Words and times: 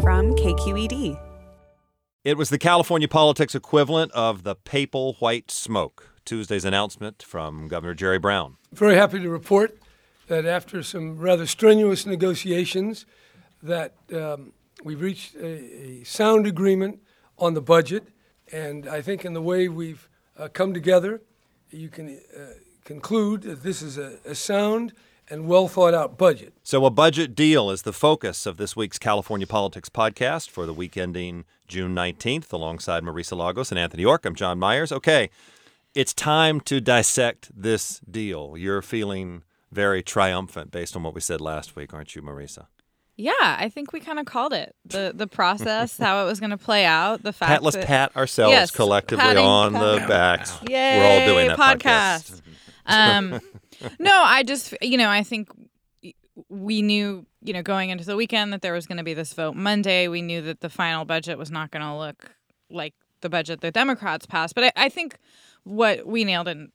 from 0.00 0.34
KQED. 0.34 1.18
It 2.24 2.36
was 2.36 2.48
the 2.50 2.58
California 2.58 3.08
politics 3.08 3.54
equivalent 3.54 4.12
of 4.12 4.42
the 4.42 4.54
papal 4.54 5.14
white 5.14 5.50
smoke. 5.50 6.08
Tuesday's 6.24 6.64
announcement 6.64 7.22
from 7.22 7.68
Governor 7.68 7.94
Jerry 7.94 8.18
Brown. 8.18 8.56
Very 8.72 8.94
happy 8.94 9.20
to 9.20 9.28
report 9.28 9.78
that 10.28 10.46
after 10.46 10.82
some 10.82 11.18
rather 11.18 11.46
strenuous 11.46 12.06
negotiations, 12.06 13.04
that 13.62 13.94
um, 14.14 14.52
we've 14.84 15.00
reached 15.00 15.34
a, 15.34 16.00
a, 16.00 16.04
sound 16.04 16.46
agreement 16.46 17.00
on 17.38 17.54
the 17.54 17.60
budget, 17.60 18.08
and 18.52 18.88
I 18.88 19.02
think 19.02 19.24
in 19.24 19.32
the 19.32 19.42
way 19.42 19.68
we've 19.68 20.08
uh, 20.38 20.48
come 20.52 20.72
together, 20.72 21.20
you 21.70 21.88
can 21.88 22.20
uh, 22.36 22.40
conclude 22.84 23.42
that 23.42 23.62
this 23.62 23.82
is 23.82 23.98
a, 23.98 24.18
a 24.24 24.34
sound 24.34 24.92
and 25.30 25.46
well 25.46 25.68
thought 25.68 25.94
out 25.94 26.18
budget. 26.18 26.52
So, 26.62 26.84
a 26.84 26.90
budget 26.90 27.34
deal 27.34 27.70
is 27.70 27.82
the 27.82 27.92
focus 27.92 28.46
of 28.46 28.56
this 28.56 28.74
week's 28.76 28.98
California 28.98 29.46
Politics 29.46 29.88
podcast 29.88 30.50
for 30.50 30.66
the 30.66 30.74
week 30.74 30.96
ending 30.96 31.44
June 31.68 31.94
19th, 31.94 32.52
alongside 32.52 33.02
Marisa 33.04 33.36
Lagos 33.36 33.70
and 33.70 33.78
Anthony 33.78 34.02
York. 34.02 34.24
I'm 34.26 34.34
John 34.34 34.58
Myers. 34.58 34.92
Okay, 34.92 35.30
it's 35.94 36.12
time 36.12 36.60
to 36.62 36.80
dissect 36.80 37.50
this 37.54 38.00
deal. 38.00 38.56
You're 38.56 38.82
feeling 38.82 39.42
very 39.72 40.02
triumphant 40.02 40.70
based 40.70 40.96
on 40.96 41.02
what 41.04 41.14
we 41.14 41.20
said 41.20 41.40
last 41.40 41.76
week, 41.76 41.94
aren't 41.94 42.16
you, 42.16 42.22
Marisa? 42.22 42.66
Yeah, 43.16 43.32
I 43.38 43.68
think 43.68 43.92
we 43.92 44.00
kind 44.00 44.18
of 44.18 44.24
called 44.24 44.54
it 44.54 44.74
the 44.86 45.12
the 45.14 45.26
process, 45.26 45.98
how 45.98 46.22
it 46.22 46.26
was 46.26 46.40
going 46.40 46.50
to 46.50 46.56
play 46.56 46.86
out. 46.86 47.22
The 47.22 47.34
fact 47.34 47.50
pat, 47.50 47.62
let's 47.62 47.76
that, 47.76 47.86
pat 47.86 48.16
ourselves 48.16 48.52
yes, 48.52 48.70
collectively 48.70 49.22
patting, 49.22 49.44
on 49.44 49.74
patting. 49.74 50.02
the 50.02 50.08
backs. 50.08 50.58
Yay, 50.68 50.98
We're 50.98 51.04
all 51.04 51.34
doing 51.34 51.48
that 51.48 51.58
podcast. 51.58 52.40
podcast. 52.86 53.36
um, 53.36 53.40
no, 53.98 54.12
I 54.12 54.42
just 54.42 54.74
you 54.80 54.96
know 54.96 55.08
I 55.08 55.22
think 55.22 55.48
we 56.48 56.82
knew 56.82 57.26
you 57.42 57.52
know 57.52 57.62
going 57.62 57.90
into 57.90 58.04
the 58.04 58.16
weekend 58.16 58.52
that 58.52 58.62
there 58.62 58.72
was 58.72 58.86
going 58.86 58.98
to 58.98 59.04
be 59.04 59.14
this 59.14 59.32
vote 59.32 59.54
Monday. 59.56 60.08
We 60.08 60.22
knew 60.22 60.42
that 60.42 60.60
the 60.60 60.70
final 60.70 61.04
budget 61.04 61.38
was 61.38 61.50
not 61.50 61.70
going 61.70 61.84
to 61.84 61.96
look 61.96 62.34
like 62.70 62.94
the 63.20 63.28
budget 63.28 63.60
the 63.60 63.70
Democrats 63.70 64.26
passed. 64.26 64.54
But 64.54 64.64
I, 64.64 64.72
I 64.76 64.88
think 64.88 65.16
what 65.64 66.06
we 66.06 66.24
nailed 66.24 66.48
and 66.48 66.70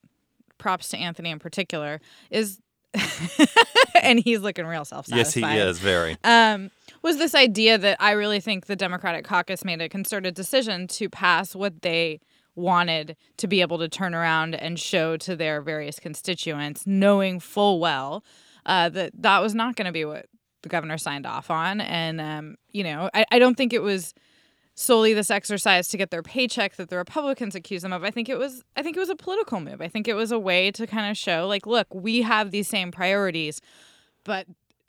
props 0.57 0.89
to 0.89 0.97
Anthony 0.97 1.31
in 1.31 1.39
particular 1.39 1.99
is 2.29 2.59
and 4.01 4.19
he's 4.19 4.39
looking 4.39 4.65
real 4.65 4.85
self-satisfied. 4.85 5.41
Yes, 5.41 5.53
he 5.53 5.69
is 5.69 5.79
very. 5.79 6.17
Um, 6.23 6.71
was 7.01 7.17
this 7.17 7.35
idea 7.35 7.77
that 7.77 7.97
I 7.99 8.11
really 8.11 8.39
think 8.39 8.67
the 8.67 8.75
Democratic 8.75 9.25
caucus 9.25 9.65
made 9.65 9.81
a 9.81 9.89
concerted 9.89 10.33
decision 10.33 10.87
to 10.87 11.09
pass 11.09 11.55
what 11.55 11.81
they 11.81 12.19
wanted 12.55 13.15
to 13.37 13.47
be 13.47 13.61
able 13.61 13.77
to 13.79 13.89
turn 13.89 14.13
around 14.13 14.55
and 14.55 14.79
show 14.79 15.17
to 15.17 15.35
their 15.35 15.61
various 15.61 15.99
constituents, 15.99 16.85
knowing 16.85 17.39
full 17.39 17.79
well 17.79 18.23
uh, 18.65 18.89
that 18.89 19.11
that 19.21 19.41
was 19.41 19.53
not 19.53 19.75
going 19.75 19.85
to 19.85 19.91
be 19.91 20.05
what 20.05 20.27
the 20.61 20.69
governor 20.69 20.97
signed 20.97 21.25
off 21.25 21.51
on. 21.51 21.81
And, 21.81 22.19
um, 22.19 22.55
you 22.71 22.83
know, 22.83 23.09
I, 23.13 23.25
I 23.31 23.39
don't 23.39 23.55
think 23.55 23.71
it 23.73 23.83
was 23.83 24.13
solely 24.73 25.13
this 25.13 25.31
exercise 25.31 25.87
to 25.87 25.97
get 25.97 26.11
their 26.11 26.23
paycheck 26.23 26.75
that 26.75 26.89
the 26.89 26.97
Republicans 26.97 27.55
accuse 27.55 27.81
them 27.81 27.93
of. 27.93 28.03
I 28.03 28.11
think 28.11 28.27
it 28.29 28.37
was 28.37 28.63
I 28.75 28.83
think 28.83 28.97
it 28.97 28.99
was 28.99 29.09
a 29.09 29.15
political 29.15 29.59
move. 29.59 29.81
I 29.81 29.87
think 29.87 30.07
it 30.07 30.15
was 30.15 30.31
a 30.31 30.39
way 30.39 30.71
to 30.71 30.85
kind 30.85 31.09
of 31.09 31.17
show 31.17 31.47
like, 31.47 31.65
look, 31.65 31.87
we 31.93 32.21
have 32.23 32.51
these 32.51 32.67
same 32.67 32.91
priorities, 32.91 33.61
but 34.23 34.47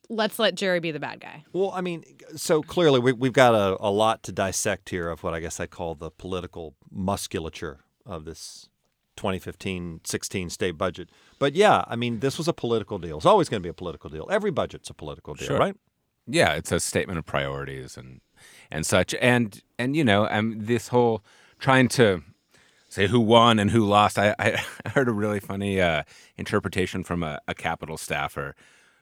let's 0.09 0.39
let 0.39 0.55
Jerry 0.55 0.81
be 0.81 0.91
the 0.91 1.01
bad 1.01 1.21
guy. 1.21 1.45
Well, 1.53 1.71
I 1.73 1.81
mean, 1.81 2.05
so 2.37 2.63
clearly 2.63 3.01
we, 3.01 3.29
have 3.29 3.33
got 3.33 3.55
a, 3.55 3.77
a 3.81 3.91
lot 3.91 4.23
to 4.25 4.33
dissect 4.33 4.91
here 4.91 5.09
of 5.09 5.23
what 5.23 5.35
I 5.35 5.41
guess 5.41 5.61
I 5.61 5.67
call 5.67 5.95
the 5.95 6.11
political 6.11 6.75
musculature 6.91 7.81
of 8.05 8.25
this 8.25 8.69
2015-16 9.17 10.51
state 10.51 10.73
budget. 10.73 11.11
But 11.39 11.55
yeah, 11.55 11.85
I 11.87 11.97
mean, 11.97 12.21
this 12.21 12.39
was 12.39 12.49
a 12.49 12.53
political 12.53 12.99
deal. 12.99 13.17
It's 13.17 13.27
always 13.27 13.49
going 13.49 13.61
to 13.61 13.67
be 13.67 13.71
a 13.71 13.75
political 13.75 14.11
deal. 14.11 14.29
Every 14.31 14.51
budget's 14.51 14.91
a 14.91 14.95
political 14.95 15.35
deal, 15.35 15.49
sure. 15.49 15.59
right? 15.59 15.77
Yeah, 16.27 16.55
it's 16.55 16.73
a 16.73 16.81
statement 16.81 17.19
of 17.19 17.25
priorities 17.25 17.97
and 17.97 18.21
and 18.71 18.85
such. 18.85 19.15
And 19.21 19.63
and 19.79 19.95
you 19.95 20.05
know, 20.05 20.29
um, 20.29 20.57
this 20.59 20.89
whole 20.89 21.25
trying 21.59 21.89
to 21.89 22.23
say 22.89 23.07
who 23.07 23.21
won 23.21 23.59
and 23.59 23.71
who 23.71 23.85
lost. 23.85 24.19
I, 24.19 24.35
I 24.39 24.63
heard 24.89 25.09
a 25.09 25.13
really 25.13 25.41
funny 25.41 25.81
uh, 25.81 26.03
interpretation 26.37 27.05
from 27.05 27.23
a, 27.23 27.41
a 27.47 27.55
Capitol 27.55 27.97
staffer 27.97 28.55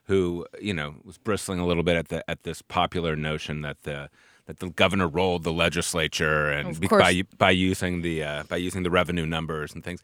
who 0.04 0.46
you 0.60 0.74
know 0.74 0.94
was 1.04 1.18
bristling 1.18 1.58
a 1.58 1.66
little 1.66 1.82
bit 1.82 1.96
at 1.96 2.08
the 2.08 2.28
at 2.30 2.42
this 2.42 2.62
popular 2.62 3.16
notion 3.16 3.62
that 3.62 3.82
the 3.82 4.10
that 4.46 4.58
the 4.58 4.70
governor 4.70 5.08
rolled 5.08 5.42
the 5.42 5.52
legislature 5.52 6.50
and 6.50 6.88
by 6.88 7.22
by 7.38 7.50
using 7.50 8.02
the 8.02 8.22
uh, 8.22 8.42
by 8.44 8.56
using 8.56 8.82
the 8.82 8.90
revenue 8.90 9.26
numbers 9.26 9.74
and 9.74 9.82
things. 9.82 10.00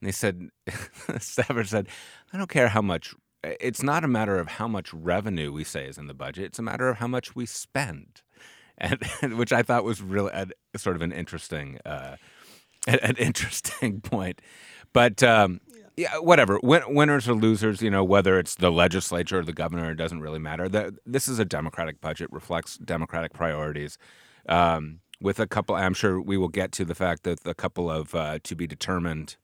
And 0.00 0.08
they 0.08 0.12
said, 0.12 0.50
staffer 1.18 1.64
said, 1.64 1.88
I 2.32 2.38
don't 2.38 2.50
care 2.50 2.68
how 2.68 2.82
much. 2.82 3.14
It's 3.42 3.82
not 3.82 4.04
a 4.04 4.08
matter 4.08 4.38
of 4.38 4.48
how 4.48 4.68
much 4.68 4.92
revenue 4.92 5.52
we 5.52 5.64
say 5.64 5.86
is 5.86 5.96
in 5.96 6.06
the 6.06 6.14
budget. 6.14 6.44
It's 6.46 6.58
a 6.58 6.62
matter 6.62 6.88
of 6.88 6.98
how 6.98 7.06
much 7.06 7.36
we 7.36 7.46
spend, 7.46 8.22
and, 8.78 9.02
and 9.22 9.38
which 9.38 9.52
I 9.52 9.62
thought 9.62 9.84
was 9.84 10.02
really 10.02 10.30
a, 10.32 10.48
sort 10.78 10.96
of 10.96 11.02
an 11.02 11.12
interesting 11.12 11.78
uh, 11.84 12.16
an 12.86 13.16
interesting 13.16 14.00
point. 14.00 14.40
But 14.92 15.22
um, 15.22 15.60
yeah, 15.98 16.18
whatever. 16.18 16.60
Win- 16.62 16.94
winners 16.94 17.28
or 17.28 17.34
losers, 17.34 17.82
you 17.82 17.90
know, 17.90 18.04
whether 18.04 18.38
it's 18.38 18.54
the 18.54 18.70
legislature 18.70 19.40
or 19.40 19.44
the 19.44 19.52
governor, 19.52 19.90
it 19.90 19.96
doesn't 19.96 20.20
really 20.20 20.38
matter. 20.38 20.68
The, 20.68 20.96
this 21.04 21.26
is 21.26 21.40
a 21.40 21.44
Democratic 21.44 22.00
budget, 22.00 22.32
reflects 22.32 22.78
Democratic 22.78 23.32
priorities. 23.32 23.98
Um, 24.48 25.00
with 25.20 25.40
a 25.40 25.48
couple, 25.48 25.74
I'm 25.74 25.94
sure 25.94 26.20
we 26.20 26.36
will 26.36 26.50
get 26.50 26.70
to 26.72 26.84
the 26.84 26.94
fact 26.94 27.24
that 27.24 27.44
a 27.44 27.52
couple 27.52 27.90
of 27.90 28.14
uh, 28.14 28.38
to 28.44 28.54
be 28.54 28.64
determined 28.68 29.36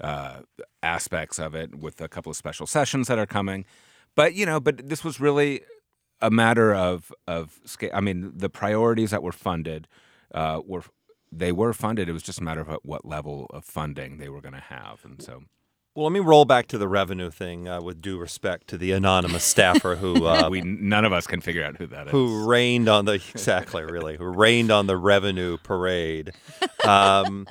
uh, 0.00 0.40
aspects 0.82 1.38
of 1.38 1.54
it, 1.54 1.76
with 1.76 2.00
a 2.00 2.08
couple 2.08 2.30
of 2.30 2.36
special 2.36 2.66
sessions 2.66 3.06
that 3.06 3.20
are 3.20 3.26
coming. 3.26 3.64
But 4.16 4.34
you 4.34 4.44
know, 4.44 4.58
but 4.58 4.88
this 4.88 5.04
was 5.04 5.20
really 5.20 5.60
a 6.20 6.32
matter 6.32 6.74
of 6.74 7.12
of 7.28 7.60
I 7.94 8.00
mean, 8.00 8.32
the 8.34 8.50
priorities 8.50 9.12
that 9.12 9.22
were 9.22 9.30
funded 9.30 9.86
uh, 10.34 10.62
were 10.66 10.82
they 11.30 11.52
were 11.52 11.72
funded. 11.72 12.08
It 12.08 12.12
was 12.12 12.24
just 12.24 12.40
a 12.40 12.42
matter 12.42 12.62
of 12.62 12.80
what 12.82 13.04
level 13.04 13.46
of 13.50 13.64
funding 13.64 14.18
they 14.18 14.28
were 14.28 14.40
going 14.40 14.54
to 14.54 14.60
have, 14.60 15.04
and 15.04 15.22
so. 15.22 15.44
Well, 15.94 16.04
let 16.04 16.12
me 16.12 16.20
roll 16.20 16.46
back 16.46 16.68
to 16.68 16.78
the 16.78 16.88
revenue 16.88 17.30
thing 17.30 17.68
uh, 17.68 17.82
with 17.82 18.00
due 18.00 18.18
respect 18.18 18.68
to 18.68 18.78
the 18.78 18.92
anonymous 18.92 19.44
staffer 19.44 19.96
who 19.96 20.26
uh, 20.26 20.48
we 20.48 20.62
none 20.62 21.04
of 21.04 21.12
us 21.12 21.26
can 21.26 21.40
figure 21.40 21.62
out 21.62 21.76
who 21.76 21.86
that 21.88 22.06
is. 22.06 22.12
Who 22.12 22.48
rained 22.48 22.88
on 22.88 23.04
the 23.04 23.12
exactly 23.34 23.84
really 23.84 24.16
who 24.16 24.24
rained 24.24 24.70
on 24.70 24.86
the 24.86 24.96
revenue 24.96 25.58
parade. 25.58 26.32
Um, 26.84 27.46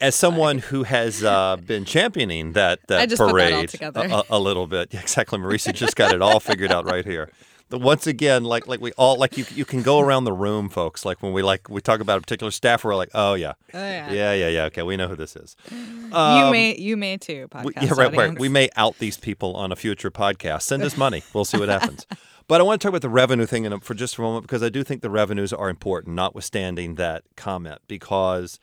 as 0.00 0.16
someone 0.16 0.58
who 0.58 0.82
has 0.82 1.22
uh, 1.22 1.56
been 1.64 1.84
championing 1.84 2.54
that 2.54 2.80
that 2.88 3.08
parade 3.16 3.68
that 3.68 3.96
a, 3.96 4.16
a, 4.16 4.24
a, 4.30 4.38
little 4.40 4.66
bit, 4.66 4.92
exactly. 4.92 5.38
Marisa 5.38 5.72
just 5.72 5.94
got 5.94 6.12
it 6.12 6.20
all 6.20 6.40
figured 6.40 6.72
out 6.72 6.86
right 6.86 7.04
here 7.04 7.30
once 7.80 8.06
again, 8.06 8.44
like 8.44 8.66
like 8.66 8.80
we 8.80 8.92
all 8.92 9.16
like 9.16 9.36
you 9.36 9.44
you 9.54 9.64
can 9.64 9.82
go 9.82 10.00
around 10.00 10.24
the 10.24 10.32
room, 10.32 10.68
folks. 10.68 11.04
Like 11.04 11.22
when 11.22 11.32
we 11.32 11.42
like 11.42 11.68
we 11.68 11.80
talk 11.80 12.00
about 12.00 12.18
a 12.18 12.20
particular 12.20 12.50
staff, 12.50 12.84
we're 12.84 12.96
like, 12.96 13.10
oh 13.14 13.34
yeah, 13.34 13.52
oh, 13.72 13.78
yeah, 13.78 14.12
yeah, 14.12 14.32
yeah, 14.34 14.48
yeah. 14.48 14.64
Okay, 14.64 14.82
we 14.82 14.96
know 14.96 15.08
who 15.08 15.16
this 15.16 15.36
is. 15.36 15.56
Um, 16.12 16.46
you 16.46 16.50
may 16.52 16.76
you 16.76 16.96
may 16.96 17.16
too. 17.16 17.48
Podcast 17.48 17.64
we, 17.64 17.72
yeah, 17.76 17.92
right, 17.96 18.16
right. 18.16 18.38
We 18.38 18.48
may 18.48 18.68
out 18.76 18.98
these 18.98 19.16
people 19.16 19.54
on 19.56 19.72
a 19.72 19.76
future 19.76 20.10
podcast. 20.10 20.62
Send 20.62 20.82
us 20.82 20.96
money. 20.96 21.22
We'll 21.32 21.44
see 21.44 21.58
what 21.58 21.68
happens. 21.80 22.06
But 22.46 22.60
I 22.60 22.64
want 22.64 22.80
to 22.80 22.84
talk 22.84 22.90
about 22.90 23.02
the 23.02 23.08
revenue 23.08 23.46
thing 23.46 23.64
in, 23.64 23.80
for 23.80 23.94
just 23.94 24.18
a 24.18 24.20
moment 24.20 24.42
because 24.46 24.62
I 24.62 24.68
do 24.68 24.84
think 24.84 25.00
the 25.00 25.10
revenues 25.10 25.52
are 25.52 25.70
important, 25.70 26.14
notwithstanding 26.14 26.96
that 26.96 27.24
comment, 27.36 27.80
because 27.88 28.60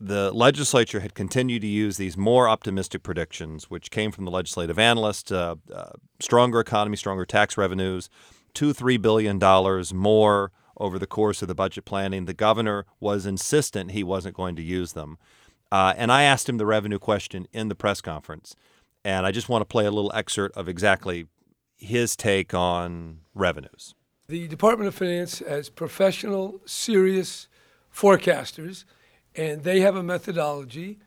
the 0.00 0.32
legislature 0.32 1.00
had 1.00 1.14
continued 1.14 1.62
to 1.62 1.68
use 1.68 1.96
these 1.96 2.16
more 2.16 2.48
optimistic 2.48 3.02
predictions, 3.02 3.70
which 3.70 3.90
came 3.90 4.10
from 4.10 4.24
the 4.24 4.30
legislative 4.30 4.78
analyst 4.78 5.30
uh, 5.30 5.56
uh, 5.72 5.90
stronger 6.20 6.58
economy, 6.60 6.96
stronger 6.96 7.24
tax 7.24 7.56
revenues, 7.56 8.10
two, 8.54 8.72
three 8.72 8.96
billion 8.96 9.38
dollars 9.38 9.92
more 9.92 10.52
over 10.76 10.98
the 10.98 11.06
course 11.06 11.42
of 11.42 11.48
the 11.48 11.54
budget 11.54 11.84
planning. 11.84 12.24
The 12.24 12.34
governor 12.34 12.86
was 13.00 13.26
insistent 13.26 13.90
he 13.90 14.02
wasn't 14.02 14.36
going 14.36 14.56
to 14.56 14.62
use 14.62 14.92
them. 14.92 15.18
Uh, 15.70 15.94
and 15.96 16.12
I 16.12 16.22
asked 16.22 16.48
him 16.48 16.58
the 16.58 16.66
revenue 16.66 16.98
question 16.98 17.46
in 17.52 17.68
the 17.68 17.74
press 17.74 18.00
conference. 18.00 18.54
And 19.04 19.26
I 19.26 19.32
just 19.32 19.48
want 19.48 19.62
to 19.62 19.66
play 19.66 19.84
a 19.84 19.90
little 19.90 20.12
excerpt 20.14 20.56
of 20.56 20.68
exactly 20.68 21.26
his 21.76 22.16
take 22.16 22.54
on 22.54 23.20
revenues. 23.34 23.94
The 24.28 24.48
Department 24.48 24.88
of 24.88 24.94
Finance 24.94 25.40
has 25.40 25.68
professional, 25.68 26.60
serious 26.64 27.48
forecasters 27.92 28.84
and 29.36 29.64
they 29.64 29.80
have 29.80 29.96
a 29.96 30.02
methodology, 30.02 30.98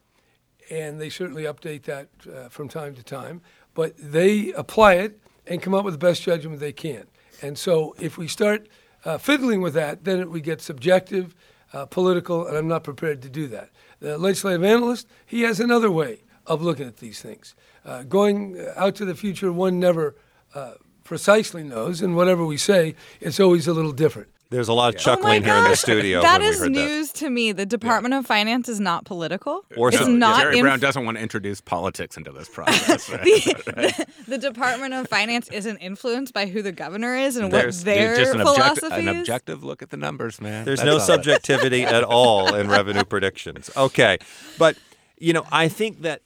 and 0.70 1.00
they 1.00 1.10
certainly 1.10 1.44
update 1.44 1.84
that 1.84 2.10
uh, 2.32 2.50
from 2.50 2.68
time 2.68 2.94
to 2.96 3.04
time. 3.04 3.42
But 3.74 3.94
they 3.98 4.52
apply 4.54 4.96
it 4.96 5.20
and 5.46 5.62
come 5.62 5.74
up 5.74 5.86
with 5.86 5.94
the 5.94 6.00
best 6.00 6.24
judgment 6.24 6.60
they 6.60 6.74
can. 6.74 7.06
And 7.42 7.58
so 7.58 7.96
if 8.00 8.18
we 8.18 8.28
start 8.28 8.68
uh, 9.06 9.18
fiddling 9.18 9.62
with 9.62 9.74
that, 9.76 10.04
then 10.04 10.20
it 10.20 10.30
would 10.30 10.44
get 10.44 10.62
subjective, 10.62 11.36
uh, 11.74 11.86
political, 11.86 12.48
and 12.48 12.58
I'm 12.58 12.68
not 12.68 12.84
prepared 12.84 13.22
to 13.24 13.30
do 13.30 13.48
that. 13.48 13.70
The 14.00 14.18
legislative 14.18 14.64
analyst, 14.64 15.08
he 15.26 15.42
has 15.42 15.60
another 15.60 15.92
way 15.92 16.24
of 16.46 16.62
looking 16.62 16.88
at 16.88 16.98
these 16.98 17.22
things. 17.22 17.56
Uh, 17.86 18.04
going 18.04 18.66
out 18.76 18.96
to 18.96 19.06
the 19.06 19.16
future, 19.16 19.52
one 19.52 19.80
never 19.80 20.16
uh, 20.56 20.74
precisely 21.04 21.64
knows, 21.64 22.02
and 22.02 22.16
whatever 22.16 22.46
we 22.46 22.58
say, 22.58 22.96
it's 23.20 23.40
always 23.40 23.68
a 23.68 23.74
little 23.74 23.92
different. 23.92 24.30
There's 24.50 24.70
a 24.70 24.74
lot 24.74 24.90
of 24.90 24.96
oh 24.96 25.04
chuckling 25.04 25.44
here 25.44 25.56
in 25.56 25.64
the 25.66 25.76
studio. 25.76 26.20
Oh 26.20 26.22
That 26.22 26.40
when 26.40 26.50
we 26.50 26.56
is 26.56 26.60
heard 26.60 26.72
news 26.72 27.12
to 27.14 27.30
me. 27.30 27.52
The 27.52 27.66
Department 27.66 28.14
of 28.14 28.26
Finance 28.26 28.70
is 28.70 28.80
not 28.80 29.04
political. 29.04 29.66
Or 29.76 29.90
it's 29.90 29.98
so. 29.98 30.08
not 30.08 30.42
Jerry 30.42 30.60
in- 30.60 30.64
Brown 30.64 30.80
doesn't 30.80 31.04
want 31.04 31.18
to 31.18 31.24
introduce 31.24 31.60
politics 31.60 32.16
into 32.16 32.32
this 32.32 32.48
process. 32.48 33.10
right? 33.12 33.24
the, 33.24 34.08
the 34.28 34.38
Department 34.38 34.94
of 34.94 35.08
Finance 35.10 35.50
isn't 35.50 35.78
influenced 35.78 36.34
by 36.34 36.46
who 36.46 36.62
the 36.62 36.72
governor 36.72 37.16
is 37.16 37.36
and 37.36 37.52
There's 37.52 37.80
what 37.80 37.86
their 37.86 38.16
just 38.16 38.36
an, 38.36 38.40
philosophy 38.40 38.86
objective, 38.88 39.08
an 39.08 39.20
objective 39.20 39.64
look 39.64 39.82
at 39.82 39.90
the 39.90 39.98
numbers, 39.98 40.40
man. 40.40 40.64
There's 40.64 40.80
That's 40.80 40.88
no 40.88 41.00
subjectivity 41.00 41.84
at 41.84 42.04
all 42.06 42.56
in 42.56 42.70
revenue 42.70 43.04
predictions. 43.04 43.70
Okay. 43.76 44.18
But, 44.58 44.78
you 45.18 45.34
know, 45.34 45.46
I 45.52 45.68
think 45.68 46.04
that 46.04 46.22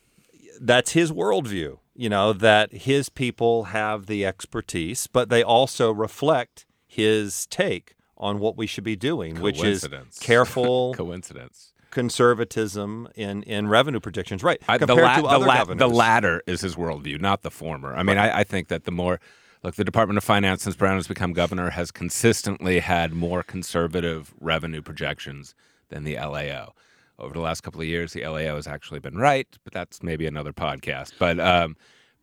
that's 0.60 0.92
his 0.92 1.12
worldview, 1.12 1.80
you 1.96 2.10
know, 2.10 2.34
that 2.34 2.72
his 2.72 3.10
people 3.10 3.66
have 3.66 4.06
the 4.06 4.28
expertise, 4.28 5.08
but 5.08 5.30
they 5.30 5.42
also 5.42 5.92
reflect 5.92 6.68
his 6.86 7.48
take 7.48 7.96
on 8.22 8.40
what 8.40 8.56
we 8.56 8.68
should 8.68 8.84
be 8.86 8.96
doing, 8.96 9.42
which 9.42 9.62
is 9.64 9.86
careful 10.22 10.94
Coincidence. 10.94 11.74
conservatism 11.90 13.08
in, 13.16 13.44
in 13.44 13.68
revenue 13.68 14.00
predictions. 14.00 14.44
Right. 14.44 14.62
I, 14.68 14.78
the, 14.78 14.86
compared 14.88 15.06
la- 15.06 15.16
to 15.16 15.22
the, 15.24 15.28
other 15.28 15.46
la- 15.46 15.58
governors. 15.58 15.80
the 15.80 15.90
latter 15.90 16.42
is 16.48 16.62
his 16.62 16.76
worldview, 16.76 17.20
not 17.20 17.42
the 17.42 17.52
former. 17.52 17.94
I 17.96 18.04
mean, 18.04 18.18
I, 18.18 18.40
I 18.40 18.44
think 18.44 18.68
that 18.70 18.86
the 18.86 18.92
more, 18.92 19.20
look, 19.64 19.76
the 19.76 19.84
Department 19.84 20.18
of 20.18 20.24
Finance, 20.24 20.64
since 20.64 20.76
Brown 20.76 20.96
has 20.96 21.08
become 21.08 21.34
governor, 21.34 21.72
has 21.72 21.92
consistently 21.92 22.80
had 22.80 23.14
more 23.14 23.44
conservative 23.44 24.34
revenue 24.40 24.82
projections 24.82 25.56
than 25.90 26.04
the 26.04 26.16
LAO. 26.16 26.74
Over 27.20 27.34
the 27.34 27.40
last 27.42 27.62
couple 27.62 27.82
of 27.82 27.88
years, 27.88 28.14
the 28.14 28.26
LAO 28.26 28.56
has 28.56 28.68
actually 28.68 29.00
been 29.00 29.18
right, 29.18 29.48
but 29.64 29.74
that's 29.74 30.02
maybe 30.02 30.26
another 30.28 30.54
podcast. 30.54 31.14
But, 31.20 31.40
um, 31.40 31.76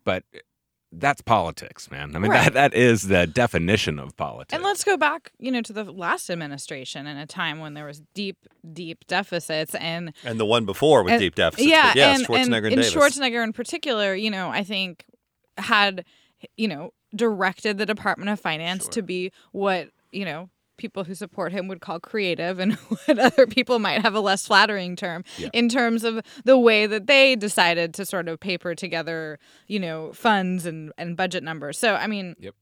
but 0.03 0.23
that's 0.91 1.21
politics, 1.21 1.91
man. 1.91 2.15
I 2.15 2.19
mean, 2.19 2.31
Right. 2.31 2.45
that, 2.45 2.71
that 2.71 2.73
is 2.73 3.03
the 3.03 3.27
definition 3.27 3.99
of 3.99 4.17
politics. 4.17 4.53
And 4.53 4.63
let's 4.63 4.83
go 4.83 4.97
back, 4.97 5.31
you 5.39 5.51
know, 5.51 5.61
to 5.61 5.71
the 5.73 5.83
last 5.83 6.29
administration 6.29 7.05
in 7.05 7.15
a 7.17 7.27
time 7.27 7.59
when 7.59 7.75
there 7.75 7.85
was 7.85 8.01
deep, 8.13 8.37
deep 8.73 9.05
deficits 9.07 9.75
and 9.75 10.13
and 10.23 10.39
the 10.39 10.45
one 10.45 10.65
before 10.65 11.03
with 11.03 11.13
and- 11.13 11.19
deep 11.21 11.35
deficits. 11.35 11.67
Yeah, 11.69 11.89
but 11.89 11.95
yes, 11.95 12.17
and, 12.19 12.27
Schwarzenegger 12.27 12.37
and, 12.37 12.55
and, 12.55 12.65
and 12.65 12.81
Davis. 12.81 12.93
Schwarzenegger 12.95 13.43
in 13.43 13.53
particular, 13.53 14.15
you 14.15 14.31
know, 14.31 14.49
I 14.49 14.63
think 14.63 15.05
had, 15.57 16.05
you 16.57 16.67
know, 16.67 16.93
directed 17.15 17.77
the 17.77 17.85
Department 17.85 18.29
of 18.29 18.39
Finance 18.39 18.87
to 18.89 19.01
be 19.01 19.31
what 19.51 19.89
you 20.11 20.25
know 20.25 20.49
people 20.79 21.03
who 21.03 21.13
support 21.13 21.51
him 21.51 21.67
would 21.67 21.81
call 21.81 21.99
creative 21.99 22.57
and 22.57 22.73
what 23.05 23.19
other 23.19 23.45
people 23.45 23.77
might 23.77 24.01
have 24.01 24.15
a 24.15 24.19
less 24.19 24.47
flattering 24.47 24.95
term 24.95 25.23
in 25.53 25.69
terms 25.69 26.03
of 26.03 26.21
the 26.45 26.57
way 26.57 26.87
that 26.87 27.05
they 27.05 27.35
decided 27.35 27.93
to 27.93 28.05
sort 28.05 28.27
of 28.27 28.39
paper 28.39 28.73
together, 28.73 29.37
you 29.67 29.79
know, 29.79 30.11
funds 30.13 30.65
and, 30.65 30.91
and 30.97 31.15
budget 31.15 31.43
numbers. 31.43 31.77
So, 31.77 31.95
I 31.95 32.07
mean, 32.07 32.35
Yep. 32.39 32.55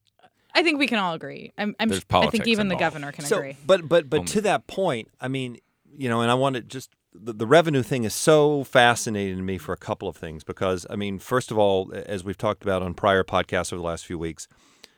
I 0.56 0.64
think 0.64 0.80
we 0.80 0.88
can 0.88 0.98
all 0.98 1.14
agree. 1.14 1.54
I'm, 1.58 1.76
I'm 1.80 1.90
There's 1.90 2.00
I 2.00 2.02
think 2.02 2.08
politics 2.10 2.48
even 2.48 2.68
the 2.68 2.76
governor 2.76 3.12
can 3.12 3.26
so, 3.26 3.38
agree. 3.38 3.58
But 3.66 3.88
but 3.88 4.10
but 4.10 4.26
to 4.28 4.42
that 4.42 4.66
point, 4.66 5.08
I 5.22 5.28
mean, 5.28 5.58
you 5.96 6.10
know, 6.10 6.22
and 6.22 6.32
I 6.32 6.34
want 6.34 6.56
to 6.56 6.64
just 6.64 6.90
the, 7.14 7.34
the 7.34 7.46
revenue 7.46 7.84
thing 7.84 8.04
is 8.06 8.14
so 8.14 8.64
fascinating 8.64 9.38
to 9.38 9.44
me 9.44 9.58
for 9.58 9.74
a 9.74 9.78
couple 9.78 10.08
of 10.08 10.16
things 10.16 10.44
because 10.44 10.88
I 10.90 10.96
mean, 10.96 11.20
first 11.20 11.52
of 11.52 11.58
all, 11.58 11.92
as 11.94 12.24
we've 12.24 12.38
talked 12.38 12.64
about 12.64 12.82
on 12.82 12.94
prior 12.96 13.24
podcasts 13.24 13.72
over 13.72 13.80
the 13.82 13.88
last 13.88 14.06
few 14.06 14.18
weeks, 14.18 14.48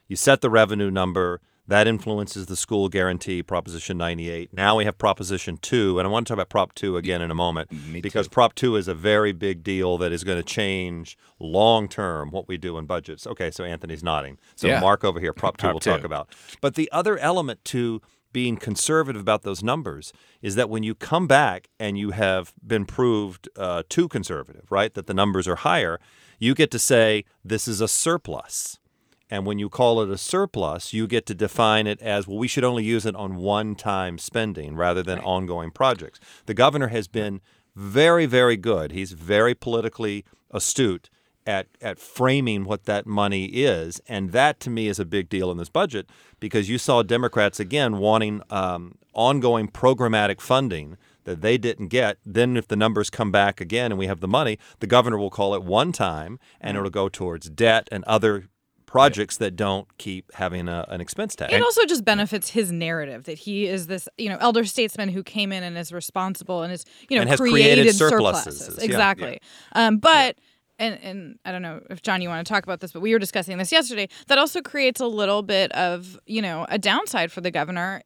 you 0.07 0.15
set 0.15 0.41
the 0.41 0.49
revenue 0.49 0.89
number. 0.89 1.41
That 1.69 1.87
influences 1.87 2.47
the 2.47 2.55
school 2.55 2.89
guarantee, 2.89 3.43
Proposition 3.43 3.95
98. 3.95 4.51
Now 4.53 4.75
we 4.77 4.85
have 4.85 4.97
Proposition 4.97 5.57
2, 5.57 5.99
and 5.99 6.07
I 6.07 6.09
want 6.09 6.25
to 6.25 6.31
talk 6.31 6.35
about 6.37 6.49
Prop 6.49 6.73
2 6.73 6.97
again 6.97 7.21
in 7.21 7.29
a 7.29 7.35
moment 7.35 7.71
Me 7.71 8.01
because 8.01 8.25
too. 8.25 8.31
Prop 8.31 8.55
2 8.55 8.75
is 8.75 8.87
a 8.87 8.95
very 8.95 9.33
big 9.33 9.61
deal 9.61 9.99
that 9.99 10.11
is 10.11 10.23
going 10.23 10.39
to 10.39 10.43
change 10.43 11.15
long 11.39 11.87
term 11.87 12.31
what 12.31 12.47
we 12.47 12.57
do 12.57 12.79
in 12.79 12.87
budgets. 12.87 13.27
Okay, 13.27 13.51
so 13.51 13.63
Anthony's 13.63 14.03
nodding. 14.03 14.39
So 14.55 14.67
Yeah. 14.67 14.79
Mark 14.79 15.03
over 15.03 15.19
here, 15.19 15.31
Prop 15.31 15.57
2 15.57 15.61
Prop 15.61 15.73
we'll 15.73 15.79
talk 15.79 16.03
about. 16.03 16.29
But 16.59 16.73
the 16.73 16.91
other 16.91 17.19
element 17.19 17.63
to 17.65 18.01
being 18.33 18.57
conservative 18.57 19.21
about 19.21 19.43
those 19.43 19.61
numbers 19.61 20.11
is 20.41 20.55
that 20.55 20.71
when 20.71 20.81
you 20.81 20.95
come 20.95 21.27
back 21.27 21.67
and 21.79 21.99
you 21.99 22.11
have 22.11 22.51
been 22.65 22.85
proved 22.85 23.47
uh, 23.55 23.83
too 23.89 24.07
conservative, 24.07 24.71
right, 24.71 24.95
that 24.95 25.05
the 25.05 25.13
numbers 25.13 25.47
are 25.47 25.57
higher, 25.57 25.99
you 26.39 26.55
get 26.55 26.71
to 26.71 26.79
say 26.79 27.25
this 27.45 27.67
is 27.67 27.79
a 27.79 27.87
surplus. 27.87 28.79
And 29.29 29.45
when 29.45 29.59
you 29.59 29.69
call 29.69 30.01
it 30.01 30.09
a 30.09 30.17
surplus, 30.17 30.93
you 30.93 31.05
get 31.07 31.25
to 31.27 31.35
define 31.35 31.85
it 31.87 32.01
as 32.01 32.27
well, 32.27 32.37
we 32.37 32.47
should 32.47 32.63
only 32.63 32.83
use 32.83 33.05
it 33.05 33.15
on 33.15 33.35
one 33.35 33.75
time 33.75 34.17
spending 34.17 34.75
rather 34.75 35.03
than 35.03 35.19
ongoing 35.19 35.71
projects. 35.71 36.19
The 36.45 36.53
governor 36.53 36.87
has 36.87 37.07
been 37.07 37.41
very, 37.75 38.25
very 38.25 38.57
good. 38.57 38.91
He's 38.91 39.11
very 39.11 39.53
politically 39.53 40.25
astute 40.51 41.09
at, 41.45 41.67
at 41.81 41.99
framing 41.99 42.65
what 42.65 42.85
that 42.85 43.05
money 43.05 43.45
is. 43.45 44.01
And 44.07 44.31
that 44.31 44.59
to 44.61 44.69
me 44.69 44.87
is 44.87 44.99
a 44.99 45.05
big 45.05 45.29
deal 45.29 45.51
in 45.51 45.57
this 45.57 45.69
budget 45.69 46.09
because 46.39 46.69
you 46.69 46.77
saw 46.77 47.03
Democrats 47.03 47.59
again 47.59 47.97
wanting 47.97 48.41
um, 48.49 48.95
ongoing 49.13 49.67
programmatic 49.67 50.41
funding 50.41 50.97
that 51.23 51.41
they 51.41 51.57
didn't 51.57 51.87
get. 51.87 52.17
Then, 52.25 52.57
if 52.57 52.67
the 52.67 52.75
numbers 52.75 53.09
come 53.09 53.31
back 53.31 53.61
again 53.61 53.91
and 53.91 53.99
we 53.99 54.07
have 54.07 54.19
the 54.19 54.27
money, 54.27 54.57
the 54.79 54.87
governor 54.87 55.17
will 55.17 55.29
call 55.29 55.53
it 55.53 55.63
one 55.63 55.91
time 55.91 56.39
and 56.59 56.77
it'll 56.77 56.89
go 56.89 57.09
towards 57.09 57.49
debt 57.49 57.87
and 57.91 58.03
other 58.05 58.47
projects 58.89 59.37
that 59.37 59.55
don't 59.55 59.87
keep 59.99 60.33
having 60.33 60.67
a, 60.67 60.83
an 60.89 60.99
expense 60.99 61.35
tag. 61.35 61.53
It 61.53 61.61
also 61.61 61.85
just 61.85 62.03
benefits 62.03 62.49
his 62.49 62.71
narrative 62.71 63.25
that 63.25 63.37
he 63.37 63.67
is 63.67 63.85
this, 63.85 64.09
you 64.17 64.29
know, 64.29 64.37
elder 64.41 64.65
statesman 64.65 65.09
who 65.09 65.21
came 65.21 65.51
in 65.51 65.61
and 65.61 65.77
is 65.77 65.91
responsible 65.91 66.63
and 66.63 66.73
is, 66.73 66.85
you 67.07 67.15
know, 67.15 67.21
And 67.21 67.29
has 67.29 67.39
created, 67.39 67.75
created 67.75 67.95
surpluses. 67.95 68.57
surpluses. 68.57 68.77
Yeah, 68.79 68.85
Exactly. 68.85 69.41
Um, 69.73 69.97
but 69.99 70.39
and 70.79 70.97
and 71.03 71.39
I 71.45 71.51
don't 71.51 71.61
know 71.61 71.81
if 71.91 72.01
John 72.01 72.23
you 72.23 72.29
want 72.29 72.43
to 72.43 72.51
talk 72.51 72.63
about 72.63 72.79
this, 72.79 72.91
but 72.91 73.01
we 73.01 73.13
were 73.13 73.19
discussing 73.19 73.59
this 73.59 73.71
yesterday. 73.71 74.09
That 74.25 74.39
also 74.39 74.59
creates 74.59 74.99
a 74.99 75.05
little 75.07 75.43
bit 75.43 75.71
of, 75.73 76.19
you 76.25 76.41
know, 76.41 76.65
a 76.67 76.79
downside 76.79 77.31
for 77.31 77.41
the 77.41 77.51
governor 77.51 78.01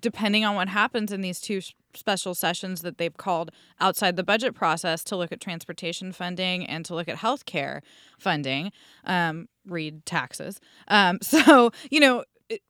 depending 0.00 0.44
on 0.44 0.54
what 0.54 0.68
happens 0.68 1.12
in 1.12 1.20
these 1.20 1.40
two 1.40 1.60
special 1.94 2.34
sessions 2.34 2.82
that 2.82 2.98
they've 2.98 3.16
called 3.16 3.50
outside 3.80 4.16
the 4.16 4.22
budget 4.22 4.54
process 4.54 5.04
to 5.04 5.16
look 5.16 5.32
at 5.32 5.40
transportation 5.40 6.12
funding 6.12 6.64
and 6.66 6.84
to 6.84 6.94
look 6.94 7.08
at 7.08 7.18
healthcare 7.18 7.80
funding, 8.18 8.72
um, 9.04 9.48
read 9.66 10.04
taxes. 10.06 10.60
Um, 10.88 11.18
so, 11.22 11.70
you 11.90 12.00
know, 12.00 12.24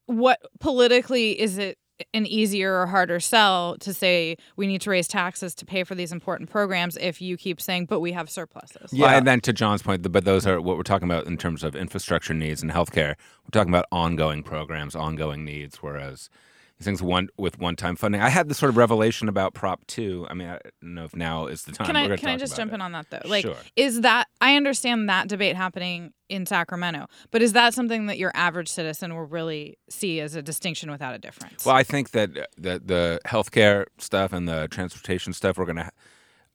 what 0.06 0.40
politically 0.60 1.38
is 1.38 1.58
it 1.58 1.78
an 2.12 2.26
easier 2.26 2.78
or 2.80 2.86
harder 2.86 3.18
sell 3.18 3.76
to 3.78 3.94
say 3.94 4.36
we 4.56 4.66
need 4.66 4.80
to 4.82 4.90
raise 4.90 5.08
taxes 5.08 5.54
to 5.54 5.64
pay 5.64 5.82
for 5.82 5.94
these 5.94 6.12
important 6.12 6.50
programs 6.50 6.96
if 6.98 7.22
you 7.22 7.36
keep 7.36 7.60
saying, 7.60 7.86
but 7.86 8.00
we 8.00 8.12
have 8.12 8.28
surpluses? 8.28 8.92
Well, 8.92 9.08
and 9.08 9.26
then 9.26 9.40
to 9.42 9.52
John's 9.52 9.82
point, 9.82 10.10
but 10.12 10.24
those 10.24 10.46
are 10.46 10.60
what 10.60 10.76
we're 10.76 10.82
talking 10.82 11.08
about 11.08 11.26
in 11.26 11.36
terms 11.36 11.64
of 11.64 11.74
infrastructure 11.74 12.34
needs 12.34 12.62
and 12.62 12.70
healthcare. 12.70 13.14
We're 13.44 13.50
talking 13.52 13.72
about 13.72 13.86
ongoing 13.90 14.42
programs, 14.42 14.94
ongoing 14.94 15.44
needs, 15.44 15.76
whereas 15.82 16.28
these 16.78 16.84
things 16.84 17.02
one 17.02 17.28
with 17.38 17.58
one-time 17.58 17.96
funding. 17.96 18.20
I 18.20 18.28
had 18.28 18.48
this 18.48 18.58
sort 18.58 18.68
of 18.70 18.76
revelation 18.76 19.28
about 19.28 19.54
Prop 19.54 19.86
Two. 19.86 20.26
I 20.28 20.34
mean, 20.34 20.48
I 20.48 20.58
don't 20.82 20.94
know 20.94 21.04
if 21.04 21.16
now 21.16 21.46
is 21.46 21.62
the 21.62 21.72
time. 21.72 21.86
Can 21.86 21.96
I 21.96 22.16
can 22.16 22.28
I 22.28 22.36
just 22.36 22.56
jump 22.56 22.72
it. 22.72 22.74
in 22.76 22.80
on 22.82 22.92
that 22.92 23.06
though? 23.10 23.22
Like, 23.24 23.42
Sure. 23.42 23.56
is 23.76 24.02
that 24.02 24.28
I 24.40 24.56
understand 24.56 25.08
that 25.08 25.28
debate 25.28 25.56
happening 25.56 26.12
in 26.28 26.44
Sacramento, 26.44 27.06
but 27.30 27.40
is 27.40 27.54
that 27.54 27.72
something 27.72 28.06
that 28.06 28.18
your 28.18 28.30
average 28.34 28.68
citizen 28.68 29.14
will 29.14 29.24
really 29.24 29.78
see 29.88 30.20
as 30.20 30.34
a 30.34 30.42
distinction 30.42 30.90
without 30.90 31.14
a 31.14 31.18
difference? 31.18 31.64
Well, 31.64 31.74
I 31.76 31.82
think 31.82 32.10
that 32.10 32.32
the 32.58 32.80
the 32.84 33.20
healthcare 33.26 33.86
stuff 33.98 34.32
and 34.32 34.46
the 34.46 34.68
transportation 34.70 35.32
stuff 35.32 35.56
we're 35.56 35.64
gonna, 35.66 35.90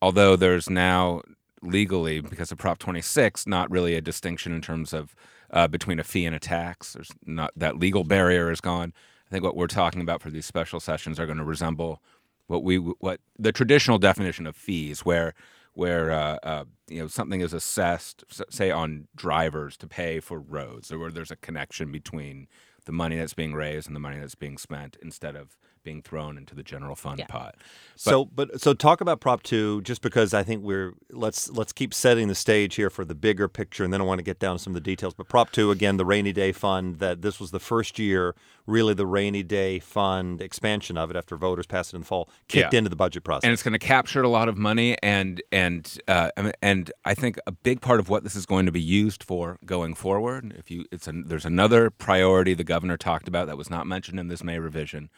although 0.02 0.36
there's 0.36 0.70
now 0.70 1.22
legally 1.64 2.22
because 2.22 2.52
of 2.52 2.58
Prop 2.58 2.80
26, 2.80 3.46
not 3.48 3.70
really 3.72 3.96
a 3.96 4.02
distinction 4.02 4.52
in 4.52 4.62
terms 4.62 4.94
of 4.94 5.16
uh, 5.52 5.68
between 5.68 6.00
a 6.00 6.04
fee 6.04 6.26
and 6.26 6.36
a 6.36 6.40
tax. 6.40 6.94
There's 6.94 7.12
not 7.26 7.52
that 7.56 7.78
legal 7.78 8.04
barrier 8.04 8.52
is 8.52 8.62
gone. 8.62 8.94
I 9.32 9.36
think 9.36 9.46
what 9.46 9.56
we're 9.56 9.68
talking 9.68 10.02
about 10.02 10.22
for 10.22 10.30
these 10.30 10.46
special 10.46 10.82
sessions 10.82 11.18
are 11.18 11.26
going 11.26 11.38
to 11.38 11.46
resemble 11.46 12.02
what 12.48 12.64
we 12.66 12.76
what 12.76 13.22
the 13.40 13.54
traditional 13.54 13.98
definition 13.98 14.46
of 14.46 14.58
fees, 14.58 15.06
where 15.06 15.34
where 15.74 16.12
uh, 16.12 16.38
uh, 16.44 16.66
you 16.90 17.00
know 17.00 17.08
something 17.08 17.40
is 17.40 17.54
assessed, 17.54 18.26
say 18.50 18.72
on 18.72 19.08
drivers 19.16 19.78
to 19.78 19.88
pay 19.88 20.20
for 20.20 20.38
roads, 20.38 20.92
or 20.92 21.00
where 21.00 21.12
there's 21.12 21.32
a 21.32 21.38
connection 21.38 21.94
between 21.94 22.50
the 22.86 22.92
money 22.92 23.16
that's 23.16 23.34
being 23.34 23.54
raised 23.54 23.88
and 23.88 23.96
the 23.96 24.02
money 24.02 24.20
that's 24.20 24.36
being 24.36 24.58
spent, 24.58 24.98
instead 25.02 25.38
of 25.38 25.56
being 25.84 26.02
thrown 26.02 26.38
into 26.38 26.56
the 26.56 26.64
general 26.64 26.96
fund 26.96 27.20
Yeah. 27.20 27.26
pot. 27.28 27.56
So, 27.96 28.26
but 28.26 28.60
so 28.62 28.74
talk 28.74 29.02
about 29.02 29.20
Prop 29.20 29.44
Two, 29.44 29.82
just 29.82 30.02
because 30.02 30.34
I 30.34 30.44
think 30.44 30.64
we're 30.64 30.94
let's 31.12 31.50
let's 31.50 31.72
keep 31.74 31.94
setting 31.94 32.28
the 32.28 32.36
stage 32.36 32.76
here 32.76 32.90
for 32.90 33.06
the 33.06 33.14
bigger 33.16 33.48
picture, 33.48 33.84
and 33.84 33.94
then 33.94 34.02
I 34.02 34.04
want 34.04 34.20
to 34.20 34.24
get 34.24 34.40
down 34.40 34.58
to 34.58 34.64
some 34.64 34.72
of 34.72 34.76
the 34.76 34.82
details. 34.82 35.14
But 35.14 35.28
Prop 35.28 35.52
Two, 35.52 35.72
again, 35.72 35.98
the 35.98 36.06
rainy 36.06 36.34
day 36.34 36.52
fund. 36.52 37.00
That 37.00 37.22
this 37.22 37.40
was 37.40 37.52
the 37.52 37.60
first 37.60 38.00
year, 38.00 38.36
really, 38.66 38.94
the 38.94 39.06
rainy 39.06 39.44
day 39.44 39.80
fund 39.80 40.42
expansion 40.42 40.98
of 40.98 41.12
it 41.12 41.16
after 41.16 41.36
voters 41.36 41.68
passed 41.68 41.94
it 41.94 41.98
in 41.98 42.02
the 42.02 42.08
fall 42.08 42.30
kicked 42.48 42.74
Yeah. 42.74 42.78
into 42.80 42.90
the 42.90 42.96
budget 42.96 43.24
process. 43.24 43.44
and 43.44 43.54
it's 43.54 43.64
going 43.64 43.74
to 43.74 43.80
capture 43.80 44.22
a 44.24 44.30
lot 44.30 44.50
of 44.50 44.58
money 44.58 44.98
and 45.04 45.42
and 45.52 45.98
uh, 46.08 46.30
I 46.38 46.54
and 46.62 46.92
I 47.06 47.14
think 47.14 47.38
a 47.46 47.52
big 47.52 47.82
part 47.82 48.00
of 48.00 48.10
what 48.10 48.24
this 48.24 48.36
is 48.36 48.46
going 48.46 48.66
to 48.66 48.72
be 48.72 48.82
used 48.82 49.24
for 49.24 49.58
going 49.66 49.94
forward. 49.96 50.54
If 50.58 50.72
you, 50.72 50.86
it's 50.92 51.08
an, 51.08 51.26
there's 51.28 51.46
another 51.46 51.90
priority 51.90 52.54
the 52.54 52.64
governor 52.64 52.98
talked 52.98 53.28
about 53.28 53.48
that 53.48 53.58
was 53.58 53.70
not 53.70 53.86
mentioned 53.88 54.20
in 54.20 54.28
this 54.28 54.44
May 54.44 54.58
revision 54.60 55.10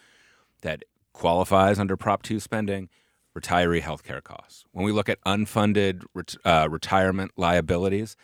that 0.64 0.84
qualifies 1.14 1.80
under 1.80 1.96
Prop 1.96 2.24
Two 2.24 2.40
spending. 2.40 2.90
Retiree 3.38 3.82
health 3.82 4.04
care 4.04 4.22
costs. 4.22 4.64
When 4.74 4.86
we 4.86 4.92
look 4.92 5.10
at 5.10 5.20
unfunded 5.26 6.04
ret- 6.14 6.36
uh, 6.46 6.68
retirement 6.70 7.32
liabilities, 7.36 8.16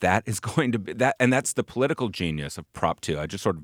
that 0.00 0.24
is 0.26 0.40
going 0.54 0.72
to 0.72 0.78
be 0.78 0.92
that, 0.94 1.16
and 1.20 1.32
that's 1.32 1.52
the 1.52 1.62
political 1.62 2.08
genius 2.08 2.58
of 2.58 2.72
Prop 2.72 3.00
Two. 3.00 3.18
I 3.18 3.26
just 3.26 3.44
sort 3.44 3.56
of 3.56 3.62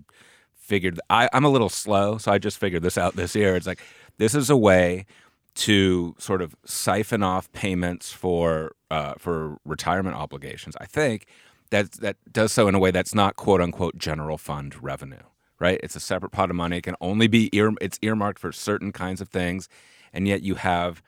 figured 0.54 1.00
I, 1.10 1.28
I'm 1.32 1.44
a 1.44 1.48
little 1.48 1.68
slow, 1.68 2.18
so 2.18 2.32
I 2.32 2.38
just 2.38 2.58
figured 2.58 2.82
this 2.82 2.96
out 2.96 3.16
this 3.16 3.34
year. 3.34 3.56
It's 3.56 3.66
like 3.66 3.80
this 4.18 4.34
is 4.34 4.48
a 4.48 4.56
way 4.56 5.06
to 5.54 6.14
sort 6.18 6.40
of 6.40 6.54
siphon 6.64 7.22
off 7.22 7.50
payments 7.52 8.12
for 8.12 8.72
uh, 8.90 9.14
for 9.18 9.58
retirement 9.64 10.16
obligations. 10.16 10.76
I 10.80 10.86
think 10.86 11.26
that 11.70 11.92
that 11.92 12.16
does 12.30 12.52
so 12.52 12.68
in 12.68 12.74
a 12.74 12.78
way 12.78 12.90
that's 12.90 13.14
not 13.14 13.36
quote 13.36 13.60
unquote 13.60 13.98
general 13.98 14.38
fund 14.38 14.82
revenue. 14.82 15.24
Right? 15.62 15.78
It's 15.80 15.94
a 15.94 16.00
separate 16.00 16.32
pot 16.32 16.50
of 16.50 16.56
money. 16.56 16.78
It 16.78 16.82
can 16.82 16.96
only 17.00 17.28
be 17.28 17.48
ear 17.56 17.72
it's 17.80 17.98
earmarked 18.02 18.40
for 18.40 18.50
certain 18.50 18.90
kinds 18.90 19.20
of 19.20 19.28
things, 19.28 19.68
and 20.12 20.26
yet 20.26 20.42
you 20.42 20.56
have 20.56 21.00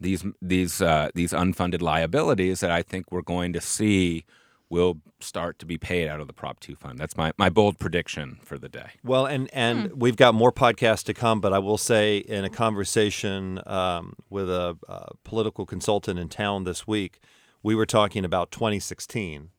these 0.00 0.24
these 0.40 0.80
uh, 0.80 1.10
these 1.14 1.32
unfunded 1.32 1.82
liabilities 1.82 2.60
that 2.60 2.70
I 2.70 2.82
think 2.82 3.12
we're 3.12 3.20
going 3.20 3.52
to 3.52 3.60
see 3.60 4.24
will 4.70 5.00
start 5.18 5.58
to 5.58 5.66
be 5.66 5.76
paid 5.76 6.08
out 6.08 6.20
of 6.20 6.28
the 6.28 6.32
Prop 6.32 6.60
2 6.60 6.76
fund. 6.76 6.96
That's 6.96 7.16
my, 7.16 7.32
my 7.36 7.50
bold 7.50 7.80
prediction 7.80 8.38
for 8.42 8.56
the 8.56 8.68
day. 8.68 8.92
Well, 9.04 9.26
and 9.26 9.50
and 9.52 10.00
we've 10.00 10.16
got 10.16 10.34
more 10.34 10.52
podcasts 10.52 11.04
to 11.04 11.14
come, 11.14 11.40
but 11.40 11.52
I 11.52 11.58
will 11.58 11.76
say 11.76 12.18
in 12.18 12.44
a 12.44 12.50
conversation 12.50 13.60
um, 13.66 14.14
with 14.30 14.48
a, 14.48 14.78
a 14.88 15.14
political 15.24 15.66
consultant 15.66 16.18
in 16.18 16.28
town 16.28 16.64
this 16.64 16.86
week, 16.86 17.20
we 17.62 17.74
were 17.74 17.86
talking 17.86 18.24
about 18.24 18.50
2016. 18.50 19.50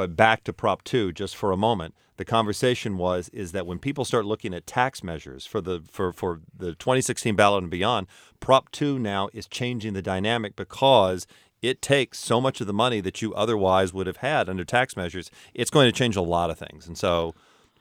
But 0.00 0.16
back 0.16 0.44
to 0.44 0.54
Prop 0.54 0.82
2 0.84 1.12
just 1.12 1.36
for 1.36 1.52
a 1.52 1.58
moment. 1.58 1.94
The 2.16 2.24
conversation 2.24 2.96
was 2.96 3.28
is 3.34 3.52
that 3.52 3.66
when 3.66 3.78
people 3.78 4.06
start 4.06 4.24
looking 4.24 4.54
at 4.54 4.66
tax 4.66 5.04
measures 5.04 5.44
for 5.44 5.60
the 5.60 5.82
for, 5.90 6.10
for 6.10 6.40
the 6.56 6.74
2016 6.74 7.36
ballot 7.36 7.64
and 7.64 7.70
beyond, 7.70 8.06
Prop 8.40 8.70
2 8.70 8.98
now 8.98 9.28
is 9.34 9.46
changing 9.46 9.92
the 9.92 10.00
dynamic 10.00 10.56
because 10.56 11.26
it 11.60 11.82
takes 11.82 12.18
so 12.18 12.40
much 12.40 12.62
of 12.62 12.66
the 12.66 12.72
money 12.72 13.02
that 13.02 13.20
you 13.20 13.34
otherwise 13.34 13.92
would 13.92 14.06
have 14.06 14.16
had 14.16 14.48
under 14.48 14.64
tax 14.64 14.96
measures. 14.96 15.30
It's 15.52 15.70
going 15.70 15.86
to 15.86 15.92
change 15.92 16.16
a 16.16 16.22
lot 16.22 16.48
of 16.48 16.58
things. 16.58 16.86
And 16.86 16.96
so 16.96 17.34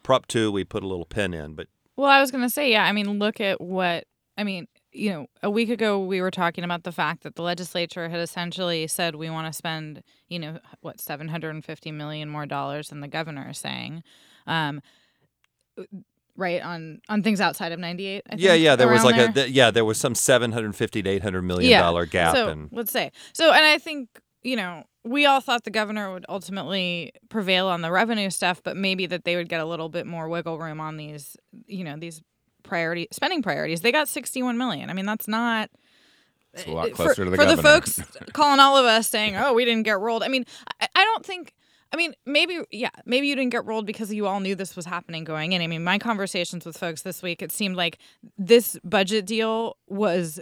Prop 0.03 0.27
2 0.27 0.51
we 0.51 0.65
put 0.65 0.83
a 0.83 0.88
little 0.88 1.05
pin 1.05 1.33
in, 1.33 1.53
but 1.53 1.67
Well, 1.95 2.11
I 2.11 2.19
was 2.19 2.31
going 2.31 2.43
to 2.43 2.49
say, 2.49 2.69
yeah, 2.69 2.83
I 2.83 2.91
mean, 2.91 3.17
look 3.17 3.39
at 3.39 3.61
what, 3.61 4.03
I 4.38 4.43
mean, 4.43 4.67
you 4.91 5.12
know, 5.12 5.27
a 5.43 5.50
week 5.50 5.69
ago 5.69 6.00
we 6.00 6.22
were 6.22 6.31
talking 6.31 6.63
about 6.63 6.84
the 6.84 6.91
fact 6.91 7.24
that 7.24 7.36
the 7.36 7.41
legislature 7.43 8.10
had 8.10 8.19
essentially 8.19 8.88
said 8.88 9.15
we 9.15 9.29
want 9.29 9.48
to 9.48 9.53
spend, 9.55 10.03
you 10.27 10.39
know, 10.39 10.60
what, 10.81 11.00
750 11.00 11.91
million 11.91 12.29
more 12.29 12.46
dollars 12.46 12.89
than 12.89 13.00
the 13.01 13.08
governor 13.08 13.50
is 13.50 13.58
saying. 13.58 14.03
Um, 14.48 14.81
right 16.36 16.62
on 16.62 17.01
on 17.10 17.22
things 17.22 17.41
outside 17.41 17.72
of 17.72 17.79
98 17.79 18.24
I 18.29 18.36
yeah, 18.36 18.51
think, 18.51 18.63
yeah, 18.63 18.75
there 18.75 18.88
was 18.88 19.03
like 19.03 19.15
there. 19.15 19.29
a 19.29 19.34
th- 19.34 19.50
yeah, 19.50 19.72
there 19.72 19.86
was 19.86 20.00
some 20.00 20.15
750 20.15 21.03
to 21.03 21.10
800 21.10 21.41
million 21.41 21.72
Yeah. 21.72 21.81
dollar 21.81 22.05
gap 22.05 22.36
So 22.36 22.50
and 22.50 22.69
let's 22.72 22.91
say 22.91 23.12
so, 23.34 23.51
and 23.51 23.65
I 23.65 23.77
think 23.77 24.10
you 24.41 24.55
know 24.55 24.84
we 25.03 25.25
all 25.25 25.39
thought 25.41 25.63
the 25.63 25.72
governor 25.72 26.12
would 26.13 26.25
ultimately 26.29 27.12
prevail 27.29 27.67
on 27.67 27.81
the 27.81 27.91
revenue 27.91 28.29
stuff, 28.29 28.62
but 28.63 28.75
maybe 28.75 29.05
that 29.05 29.24
they 29.24 29.36
would 29.38 29.48
get 29.50 29.62
a 29.62 29.65
little 29.65 29.89
bit 29.89 30.05
more 30.05 30.27
wiggle 30.27 30.60
room 30.60 30.81
on 30.81 30.98
these, 30.98 31.38
you 31.67 31.84
know, 31.86 31.96
these 31.98 32.22
priority 32.63 33.07
spending 33.11 33.41
priorities. 33.41 33.81
They 33.81 33.91
got 33.91 34.07
61 34.07 34.57
million. 34.57 34.89
I 34.89 34.93
mean, 34.93 35.05
that's 35.05 35.27
not. 35.27 35.69
It's 36.53 36.65
a 36.65 36.71
lot 36.71 36.87
eh, 36.87 36.89
for- 36.89 36.95
closer 36.95 37.25
to 37.25 37.31
the 37.31 37.37
for 37.37 37.43
governor. 37.45 37.55
the 37.55 37.63
folks 37.63 38.01
calling 38.33 38.59
all 38.59 38.77
of 38.77 38.85
us 38.85 39.07
saying, 39.07 39.35
"Oh, 39.35 39.53
we 39.53 39.65
didn't 39.65 39.83
get 39.83 39.99
rolled." 39.99 40.23
I 40.23 40.27
mean, 40.27 40.45
I, 40.81 40.87
I 40.95 41.03
don't 41.03 41.25
think. 41.25 41.53
I 41.91 41.97
mean, 41.97 42.13
maybe 42.25 42.59
yeah, 42.71 42.89
maybe 43.05 43.27
you 43.27 43.35
didn't 43.35 43.51
get 43.51 43.65
rolled 43.65 43.85
because 43.85 44.13
you 44.13 44.27
all 44.27 44.39
knew 44.39 44.55
this 44.55 44.75
was 44.75 44.85
happening 44.85 45.23
going 45.23 45.53
in. 45.53 45.61
I 45.61 45.67
mean, 45.67 45.83
my 45.83 45.97
conversations 45.97 46.65
with 46.65 46.77
folks 46.77 47.01
this 47.01 47.21
week, 47.23 47.41
it 47.41 47.51
seemed 47.51 47.75
like 47.75 47.97
this 48.37 48.77
budget 48.83 49.25
deal 49.25 49.77
was 49.87 50.39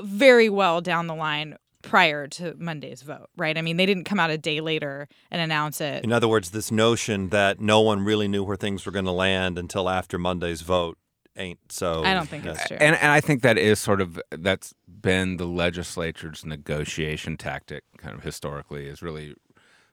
very 0.00 0.48
well 0.50 0.80
down 0.82 1.06
the 1.06 1.14
line 1.14 1.56
prior 1.82 2.26
to 2.26 2.54
Monday's 2.58 3.02
vote, 3.02 3.28
right? 3.36 3.56
I 3.56 3.62
mean, 3.62 3.76
they 3.76 3.86
didn't 3.86 4.04
come 4.04 4.18
out 4.18 4.30
a 4.30 4.36
day 4.36 4.60
later 4.60 5.08
and 5.30 5.40
announce 5.40 5.80
it. 5.80 6.04
in 6.04 6.12
other 6.12 6.28
words, 6.28 6.50
this 6.50 6.70
notion 6.72 7.28
that 7.28 7.60
no 7.60 7.80
one 7.80 8.04
really 8.04 8.26
knew 8.28 8.42
where 8.42 8.56
things 8.56 8.84
were 8.84 8.92
going 8.92 9.04
to 9.04 9.12
land 9.12 9.56
until 9.56 9.88
after 9.88 10.18
Monday's 10.18 10.62
vote 10.62 10.98
ain't 11.36 11.60
so. 11.70 12.02
I 12.04 12.14
don't 12.14 12.28
think 12.28 12.44
yeah. 12.44 12.52
it's 12.52 12.66
true. 12.66 12.76
And 12.80 12.96
and 12.96 13.10
I 13.10 13.20
think 13.20 13.42
that 13.42 13.58
is 13.58 13.78
sort 13.78 14.00
of 14.00 14.20
that's 14.30 14.74
been 14.86 15.36
the 15.36 15.46
legislature's 15.46 16.44
negotiation 16.44 17.36
tactic, 17.36 17.84
kind 17.98 18.14
of 18.14 18.22
historically, 18.22 18.86
is 18.86 19.02
really 19.02 19.34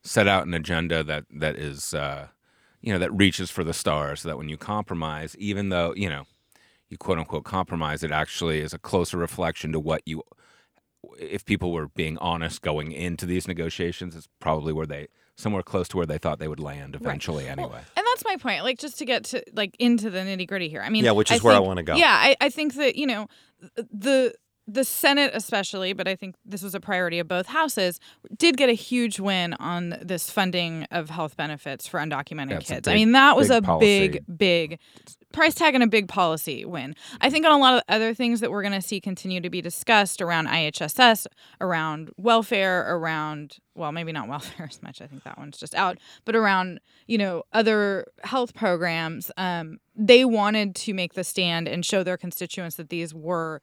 set 0.03 0.27
out 0.27 0.45
an 0.45 0.53
agenda 0.53 1.03
that 1.03 1.25
that 1.31 1.55
is 1.55 1.93
uh, 1.93 2.27
you 2.81 2.93
know 2.93 2.99
that 2.99 3.13
reaches 3.13 3.49
for 3.49 3.63
the 3.63 3.73
stars, 3.73 4.21
so 4.21 4.29
that 4.29 4.37
when 4.37 4.49
you 4.49 4.57
compromise, 4.57 5.35
even 5.37 5.69
though 5.69 5.93
you 5.95 6.09
know 6.09 6.23
you 6.89 6.97
quote 6.97 7.19
unquote 7.19 7.43
compromise, 7.43 8.03
it 8.03 8.11
actually 8.11 8.59
is 8.59 8.73
a 8.73 8.79
closer 8.79 9.17
reflection 9.17 9.71
to 9.71 9.79
what 9.79 10.01
you. 10.05 10.23
If 11.19 11.45
people 11.45 11.73
were 11.73 11.89
being 11.89 12.17
honest 12.19 12.61
going 12.61 12.93
into 12.93 13.25
these 13.25 13.47
negotiations, 13.47 14.15
it's 14.15 14.29
probably 14.39 14.71
where 14.71 14.85
they 14.85 15.07
somewhere 15.35 15.63
close 15.63 15.87
to 15.89 15.97
where 15.97 16.05
they 16.05 16.17
thought 16.17 16.39
they 16.39 16.47
would 16.47 16.59
land 16.59 16.95
eventually. 16.95 17.47
Anyway. 17.47 17.69
Well, 17.69 17.81
and 17.97 18.05
that's 18.05 18.23
my 18.25 18.37
point. 18.37 18.63
Like 18.63 18.79
just 18.79 18.97
to 18.99 19.05
get 19.05 19.23
to 19.25 19.43
like 19.53 19.75
into 19.79 20.09
the 20.09 20.19
nitty 20.19 20.47
gritty 20.47 20.69
here. 20.69 20.81
I 20.81 20.89
mean, 20.89 21.03
Yeah, 21.03 21.11
which 21.11 21.31
is 21.31 21.41
where 21.43 21.55
I 21.55 21.59
wanna 21.59 21.83
go. 21.83 21.95
Yeah, 21.95 22.11
I, 22.11 22.35
I 22.39 22.49
think 22.49 22.75
that 22.75 22.95
you 22.95 23.07
know 23.07 23.27
the 23.91 24.33
the 24.67 24.83
Senate 24.83 25.31
especially, 25.33 25.93
but 25.93 26.07
I 26.07 26.15
think 26.15 26.35
this 26.45 26.63
was 26.63 26.73
a 26.73 26.79
priority 26.79 27.19
of 27.19 27.27
both 27.27 27.47
houses, 27.47 27.99
did 28.37 28.55
get 28.55 28.69
a 28.69 28.73
huge 28.73 29.19
win 29.19 29.53
on 29.55 29.97
this 30.01 30.29
funding 30.29 30.85
of 30.91 31.09
health 31.09 31.35
benefits 31.35 31.87
for 31.87 31.99
undocumented 31.99 32.49
That's 32.49 32.69
kids. 32.69 32.87
I 32.87 32.93
mean, 32.93 33.11
that 33.11 33.35
was 33.35 33.49
big 33.49 33.57
a 33.57 33.61
policy. 33.61 34.07
big, 34.07 34.37
big 34.37 34.79
price 35.33 35.55
tag 35.55 35.73
and 35.73 35.83
a 35.83 35.87
big 35.87 36.07
policy 36.07 36.63
win. 36.63 36.95
I 37.19 37.29
think 37.29 37.45
on 37.45 37.51
a 37.51 37.57
lot 37.57 37.73
of 37.73 37.81
other 37.89 38.13
things 38.13 38.39
that 38.39 38.51
we're 38.51 38.61
going 38.61 38.73
to 38.73 38.81
see 38.81 39.01
continue 39.01 39.41
to 39.41 39.49
be 39.49 39.61
discussed 39.61 40.21
around 40.21 40.47
IHSS, 40.47 41.27
around 41.59 42.11
welfare, 42.17 42.95
around 42.95 43.57
well, 43.75 43.91
maybe 43.91 44.11
not 44.11 44.27
welfare 44.27 44.67
as 44.69 44.81
much. 44.81 45.01
I 45.01 45.07
think 45.07 45.23
that 45.23 45.37
one's 45.37 45.57
just 45.57 45.75
out, 45.75 45.97
but 46.25 46.35
around 46.35 46.79
you 47.07 47.17
know 47.17 47.43
other 47.51 48.05
health 48.23 48.53
programs. 48.53 49.29
Um, 49.35 49.79
they 49.95 50.23
wanted 50.25 50.75
to 50.75 50.93
make 50.93 51.13
the 51.13 51.23
stand 51.23 51.67
and 51.67 51.85
show 51.85 52.03
their 52.03 52.17
constituents 52.17 52.77
that 52.77 52.89
these 52.89 53.13
were 53.13 53.61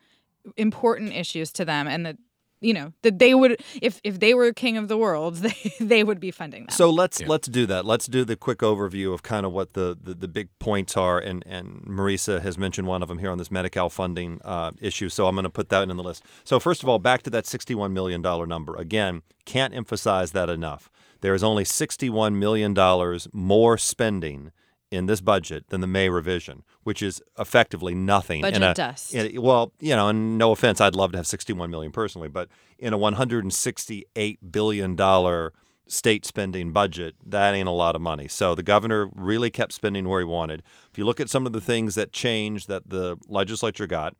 important 0.56 1.12
issues 1.12 1.52
to 1.52 1.64
them, 1.64 1.87
and 1.87 2.06
that 2.06 2.16
you 2.61 2.75
know 2.75 2.92
that 3.02 3.18
they 3.18 3.35
would 3.35 3.62
if 3.80 4.00
if 4.04 4.20
they 4.20 4.35
were 4.35 4.52
king 4.52 4.76
of 4.76 4.88
the 4.88 4.97
world, 4.97 5.37
they 5.37 5.73
they 5.80 6.04
would 6.04 6.20
be 6.20 6.30
funding 6.30 6.66
them. 6.66 6.70
So 6.70 6.90
let's 6.90 7.20
let's 7.23 7.49
do 7.49 7.66
that. 7.66 7.85
Let's 7.85 8.06
do 8.06 8.25
the 8.25 8.37
quick 8.37 8.59
overview 8.59 9.12
of 9.14 9.23
kind 9.23 9.47
of 9.47 9.52
what 9.52 9.73
the, 9.73 9.97
the, 10.00 10.14
the 10.14 10.28
big 10.28 10.49
points 10.59 10.97
are, 10.97 11.18
and 11.18 11.42
and 11.47 11.82
Marisa 11.82 12.40
has 12.42 12.59
mentioned 12.59 12.87
one 12.87 13.02
of 13.02 13.09
them 13.09 13.18
here 13.18 13.30
on 13.30 13.38
this 13.38 13.50
Medi-Cal 13.50 13.88
funding 13.90 14.40
uh, 14.44 14.73
issue. 14.80 15.09
So 15.09 15.26
I'm 15.26 15.35
going 15.35 15.44
to 15.44 15.50
put 15.50 15.68
that 15.70 15.88
in 15.88 15.97
the 15.97 16.02
list. 16.02 16.25
So 16.44 16.61
first 16.61 16.82
of 16.82 16.88
all, 16.88 16.99
back 16.99 17.23
to 17.23 17.30
that 17.30 17.47
61 17.47 17.92
million 17.92 18.23
dollar 18.23 18.47
number. 18.47 18.76
Again, 18.76 19.23
can't 19.44 19.75
emphasize 19.75 20.32
that 20.32 20.50
enough. 20.50 20.90
There 21.23 21.35
is 21.35 21.42
only 21.42 21.64
61 21.64 22.38
million 22.38 22.75
dollars 22.75 23.28
more 23.32 23.76
spending 23.78 24.52
in 24.90 25.06
this 25.06 25.20
budget 25.20 25.68
than 25.68 25.80
the 25.80 25.87
May 25.87 26.09
revision, 26.09 26.64
which 26.82 27.00
is 27.00 27.23
effectively 27.38 27.94
nothing. 27.94 28.38
in 28.38 28.42
Budget 28.42 28.62
a, 28.62 28.75
dust. 28.75 29.14
in 29.14 29.37
a- 29.37 29.38
well, 29.40 29.73
you 29.80 29.94
know, 29.94 30.09
and 30.09 30.37
no 30.37 30.50
offense, 30.52 30.80
I'd 30.80 30.97
love 30.97 31.12
to 31.12 31.18
have 31.18 31.26
61 31.26 31.70
million 31.70 31.92
personally, 31.92 32.28
but 32.28 32.49
in 32.78 32.92
a 32.92 32.99
168 32.99 34.52
billion 34.52 34.97
dollar 34.97 35.52
state 35.87 36.25
spending 36.25 36.73
budget, 36.73 37.14
that 37.25 37.54
ain't 37.54 37.68
a 37.68 37.73
lot 37.73 37.94
of 37.97 38.02
money. 38.02 38.28
So 38.28 38.54
the 38.54 38.62
governor 38.62 39.09
really 39.14 39.50
kept 39.50 39.73
spending 39.73 40.09
where 40.09 40.20
he 40.20 40.25
wanted. 40.25 40.62
If 40.90 40.99
you 40.99 41.04
look 41.04 41.20
at 41.20 41.28
some 41.30 41.47
of 41.47 41.52
the 41.52 41.61
things 41.61 41.94
that 41.97 42.12
changed 42.12 42.68
that 42.68 42.88
the 42.90 43.16
legislature 43.28 43.87
got, 43.87 44.14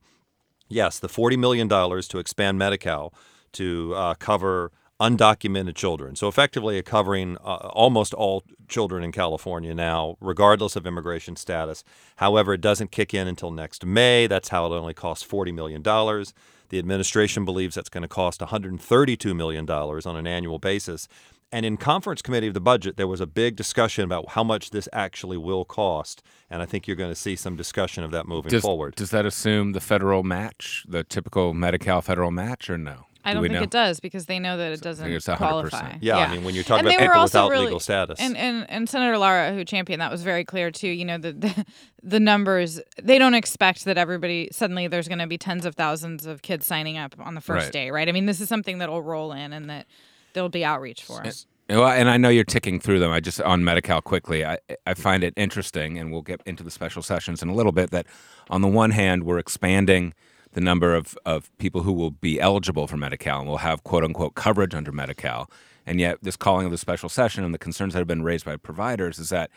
yes, 0.67 0.99
the 0.99 1.07
$40 1.07 1.37
million 1.37 1.69
to 1.69 2.17
expand 2.19 2.57
Medi-Cal 2.57 3.13
to 3.53 3.93
uh, 3.95 4.13
cover 4.15 4.71
undocumented 5.01 5.75
children. 5.75 6.15
So 6.15 6.27
effectively 6.27 6.81
covering 6.83 7.35
uh, 7.37 7.71
almost 7.73 8.13
all 8.13 8.43
children 8.67 9.03
in 9.03 9.11
California 9.11 9.73
now, 9.73 10.15
regardless 10.21 10.75
of 10.75 10.85
immigration 10.85 11.35
status. 11.35 11.83
However, 12.17 12.53
it 12.53 12.61
doesn't 12.61 12.91
kick 12.91 13.13
in 13.13 13.27
until 13.27 13.49
next 13.49 13.83
May. 13.83 14.27
That's 14.27 14.49
how 14.49 14.67
it 14.67 14.69
only 14.69 14.93
costs 14.93 15.27
$40 15.27 15.53
million. 15.53 15.81
The 15.83 16.79
administration 16.79 17.43
believes 17.43 17.75
that's 17.75 17.89
going 17.89 18.03
to 18.03 18.07
cost 18.07 18.41
$132 18.41 19.35
million 19.35 19.69
on 19.69 20.15
an 20.15 20.27
annual 20.27 20.59
basis. 20.59 21.07
And 21.51 21.65
in 21.65 21.75
conference 21.75 22.21
committee 22.21 22.47
of 22.47 22.53
the 22.53 22.61
budget, 22.61 22.95
there 22.95 23.07
was 23.07 23.19
a 23.19 23.27
big 23.27 23.57
discussion 23.57 24.05
about 24.05 24.29
how 24.29 24.43
much 24.43 24.69
this 24.69 24.87
actually 24.93 25.35
will 25.35 25.65
cost. 25.65 26.23
And 26.49 26.61
I 26.61 26.65
think 26.65 26.87
you're 26.87 26.95
going 26.95 27.11
to 27.11 27.15
see 27.15 27.35
some 27.35 27.57
discussion 27.57 28.05
of 28.05 28.11
that 28.11 28.25
moving 28.25 28.51
Does, 28.51 28.61
forward. 28.61 28.95
does 28.95 29.09
that 29.09 29.25
assume 29.25 29.73
the 29.73 29.81
federal 29.81 30.23
match, 30.23 30.85
the 30.87 31.03
typical 31.03 31.53
Medi-Cal 31.53 32.01
federal 32.01 32.31
match, 32.31 32.69
or 32.69 32.77
no? 32.77 33.07
I 33.23 33.31
Do 33.31 33.35
don't 33.35 33.41
we 33.43 33.47
think 33.49 33.59
know? 33.59 33.63
it 33.63 33.69
does 33.69 33.99
because 33.99 34.25
they 34.25 34.39
know 34.39 34.57
that 34.57 34.71
it 34.71 34.81
doesn't 34.81 35.09
it's 35.11 35.27
100%. 35.27 35.37
qualify. 35.37 35.97
Yeah, 36.01 36.17
I 36.17 36.31
mean, 36.33 36.43
when 36.43 36.55
you're 36.55 36.63
talking 36.63 36.87
And 36.87 36.95
about 36.95 37.05
people 37.13 37.23
without 37.23 37.49
really- 37.51 37.65
legal 37.65 37.79
status. 37.79 38.19
And, 38.19 38.35
and 38.35 38.67
and 38.69 38.89
Senator 38.89 39.17
Lara, 39.17 39.53
who 39.53 39.63
championed 39.63 40.01
that, 40.01 40.09
was 40.11 40.23
very 40.23 40.43
clear 40.43 40.71
too. 40.71 40.87
You 40.89 41.05
know, 41.05 41.17
the 41.17 41.33
the, 41.33 41.65
the 42.03 42.19
numbers 42.19 42.81
they 43.01 43.17
don't 43.19 43.35
expect 43.35 43.85
that 43.85 43.97
everybody 43.97 44.49
suddenly 44.51 44.87
there's 44.87 45.07
going 45.07 45.19
to 45.19 45.27
be 45.27 45.37
tens 45.37 45.65
of 45.65 45.75
thousands 45.75 46.25
of 46.25 46.41
kids 46.41 46.65
signing 46.65 46.97
up 46.97 47.15
on 47.19 47.35
the 47.35 47.41
first 47.41 47.65
Right. 47.65 47.73
day, 47.73 47.91
right? 47.91 48.09
I 48.09 48.11
mean, 48.11 48.25
this 48.25 48.41
is 48.41 48.49
something 48.49 48.79
that'll 48.79 49.01
roll 49.03 49.31
in 49.33 49.53
and 49.53 49.69
that 49.69 49.85
there'll 50.33 50.49
be 50.49 50.65
outreach 50.65 51.03
for. 51.03 51.23
Well, 51.69 51.87
and 51.87 52.09
I 52.09 52.17
know 52.17 52.27
you're 52.27 52.43
ticking 52.43 52.81
through 52.81 52.99
them. 52.99 53.11
I 53.11 53.21
just 53.21 53.39
on 53.41 53.63
Medi-Cal 53.63 54.01
quickly. 54.01 54.43
I 54.43 54.57
I 54.85 54.93
find 54.93 55.23
it 55.23 55.33
interesting, 55.37 55.97
and 55.97 56.11
we'll 56.11 56.21
get 56.23 56.41
into 56.45 56.63
the 56.63 56.71
special 56.71 57.01
sessions 57.01 57.41
in 57.41 57.47
a 57.49 57.53
little 57.53 57.71
bit. 57.71 57.91
That 57.91 58.07
on 58.49 58.61
the 58.61 58.67
one 58.67 58.91
hand, 58.91 59.23
we're 59.23 59.37
expanding 59.39 60.13
the 60.53 60.61
number 60.61 60.95
of, 60.95 61.17
of 61.25 61.55
people 61.57 61.83
who 61.83 61.93
will 61.93 62.11
be 62.11 62.39
eligible 62.39 62.87
for 62.87 62.97
Medi-Cal 62.97 63.39
and 63.39 63.49
will 63.49 63.57
have 63.57 63.83
quote 63.83 64.03
unquote 64.03 64.35
coverage 64.35 64.73
under 64.73 64.91
Medi-Cal, 64.91 65.49
and 65.85 65.99
yet 65.99 66.17
this 66.21 66.35
calling 66.35 66.65
of 66.65 66.71
the 66.71 66.77
special 66.77 67.09
session 67.09 67.43
and 67.43 67.53
the 67.53 67.59
concerns 67.59 67.93
that 67.93 67.99
have 67.99 68.07
been 68.07 68.23
raised 68.23 68.45
by 68.45 68.55
providers 68.55 69.19
is 69.19 69.29
that 69.29 69.49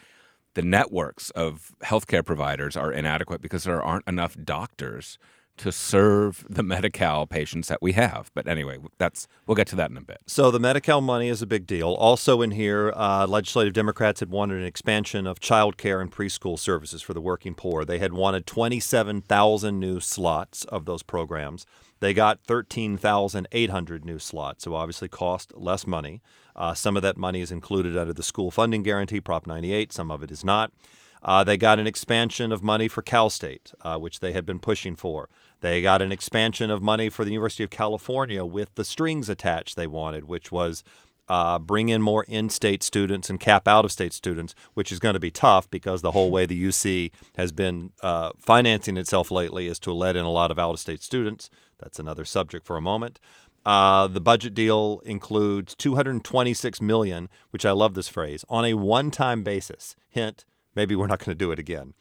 the 0.54 0.62
networks 0.62 1.30
of 1.30 1.72
healthcare 1.82 2.24
providers 2.24 2.76
are 2.76 2.92
inadequate 2.92 3.42
because 3.42 3.64
there 3.64 3.82
aren't 3.82 4.06
enough 4.06 4.36
doctors 4.42 5.18
to 5.56 5.70
serve 5.70 6.44
the 6.48 6.62
Medi-Cal 6.62 7.26
patients 7.26 7.68
that 7.68 7.80
we 7.80 7.92
have. 7.92 8.30
But 8.34 8.48
anyway, 8.48 8.78
that's 8.98 9.28
we'll 9.46 9.54
get 9.54 9.66
to 9.68 9.76
that 9.76 9.90
in 9.90 9.96
a 9.96 10.02
bit. 10.02 10.18
So 10.26 10.50
the 10.50 10.58
Medi-Cal 10.58 11.00
money 11.00 11.28
is 11.28 11.42
a 11.42 11.46
big 11.46 11.66
deal. 11.66 11.92
Also 11.92 12.42
in 12.42 12.50
here, 12.52 12.92
uh, 12.96 13.26
legislative 13.26 13.72
Democrats 13.72 14.20
had 14.20 14.30
wanted 14.30 14.58
an 14.58 14.66
expansion 14.66 15.26
of 15.26 15.40
child 15.40 15.76
care 15.76 16.00
and 16.00 16.10
preschool 16.10 16.58
services 16.58 17.02
for 17.02 17.14
the 17.14 17.20
working 17.20 17.54
poor. 17.54 17.84
They 17.84 17.98
had 17.98 18.12
wanted 18.12 18.46
27,000 18.46 19.78
new 19.78 20.00
slots 20.00 20.64
of 20.64 20.84
those 20.84 21.02
programs. 21.02 21.66
They 22.00 22.12
got 22.12 22.40
13,800 22.46 24.04
new 24.04 24.18
slots, 24.18 24.64
so 24.64 24.74
obviously 24.74 25.08
cost 25.08 25.52
less 25.56 25.86
money. 25.86 26.20
Uh, 26.56 26.74
some 26.74 26.96
of 26.96 27.02
that 27.02 27.16
money 27.16 27.40
is 27.40 27.50
included 27.50 27.96
under 27.96 28.12
the 28.12 28.22
school 28.22 28.50
funding 28.50 28.82
guarantee, 28.82 29.20
Prop 29.20 29.46
98. 29.46 29.92
Some 29.92 30.10
of 30.10 30.22
it 30.22 30.30
is 30.30 30.44
not. 30.44 30.72
Uh, 31.24 31.42
they 31.42 31.56
got 31.56 31.78
an 31.78 31.86
expansion 31.86 32.52
of 32.52 32.62
money 32.62 32.86
for 32.86 33.00
Cal 33.00 33.30
State, 33.30 33.72
uh, 33.80 33.98
which 33.98 34.20
they 34.20 34.32
had 34.32 34.44
been 34.44 34.58
pushing 34.58 34.94
for. 34.94 35.28
They 35.60 35.80
got 35.80 36.02
an 36.02 36.12
expansion 36.12 36.70
of 36.70 36.82
money 36.82 37.08
for 37.08 37.24
the 37.24 37.30
University 37.30 37.64
of 37.64 37.70
California 37.70 38.44
with 38.44 38.74
the 38.74 38.84
strings 38.84 39.28
attached 39.28 39.76
they 39.76 39.86
wanted, 39.86 40.24
which 40.24 40.52
was 40.52 40.84
uh, 41.28 41.58
bring 41.58 41.88
in 41.88 42.02
more 42.02 42.24
in 42.24 42.50
state 42.50 42.82
students 42.82 43.30
and 43.30 43.40
cap 43.40 43.66
out 43.66 43.84
of 43.84 43.92
state 43.92 44.12
students, 44.12 44.54
which 44.74 44.92
is 44.92 44.98
going 44.98 45.14
to 45.14 45.20
be 45.20 45.30
tough 45.30 45.70
because 45.70 46.02
the 46.02 46.10
whole 46.10 46.30
way 46.30 46.44
the 46.44 46.62
UC 46.62 47.10
has 47.36 47.52
been 47.52 47.92
uh, 48.02 48.30
financing 48.38 48.96
itself 48.96 49.30
lately 49.30 49.66
is 49.66 49.78
to 49.78 49.92
let 49.92 50.16
in 50.16 50.24
a 50.24 50.30
lot 50.30 50.50
of 50.50 50.58
out 50.58 50.72
of 50.72 50.80
state 50.80 51.02
students. 51.02 51.48
That's 51.78 51.98
another 51.98 52.26
subject 52.26 52.66
for 52.66 52.76
a 52.76 52.82
moment. 52.82 53.18
Uh, 53.64 54.06
the 54.06 54.20
budget 54.20 54.52
deal 54.52 55.00
includes 55.06 55.74
226 55.74 56.82
million, 56.82 57.30
which 57.50 57.64
I 57.64 57.70
love 57.70 57.94
this 57.94 58.08
phrase, 58.08 58.44
on 58.50 58.66
a 58.66 58.74
one-time 58.74 59.42
basis. 59.42 59.96
Hint: 60.10 60.44
maybe 60.74 60.94
we're 60.96 61.06
not 61.06 61.18
going 61.18 61.36
to 61.36 61.44
do 61.44 61.52
it 61.52 61.58
again. 61.58 61.94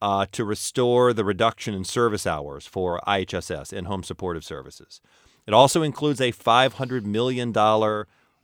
Uh, 0.00 0.26
to 0.32 0.44
restore 0.44 1.12
the 1.12 1.24
reduction 1.24 1.74
in 1.74 1.84
service 1.84 2.26
hours 2.26 2.66
for 2.66 3.00
IHSS, 3.06 3.72
in 3.72 3.84
home 3.84 4.02
supportive 4.02 4.44
services. 4.44 5.00
It 5.46 5.54
also 5.54 5.82
includes 5.82 6.20
a 6.20 6.32
$500 6.32 7.04
million 7.04 7.52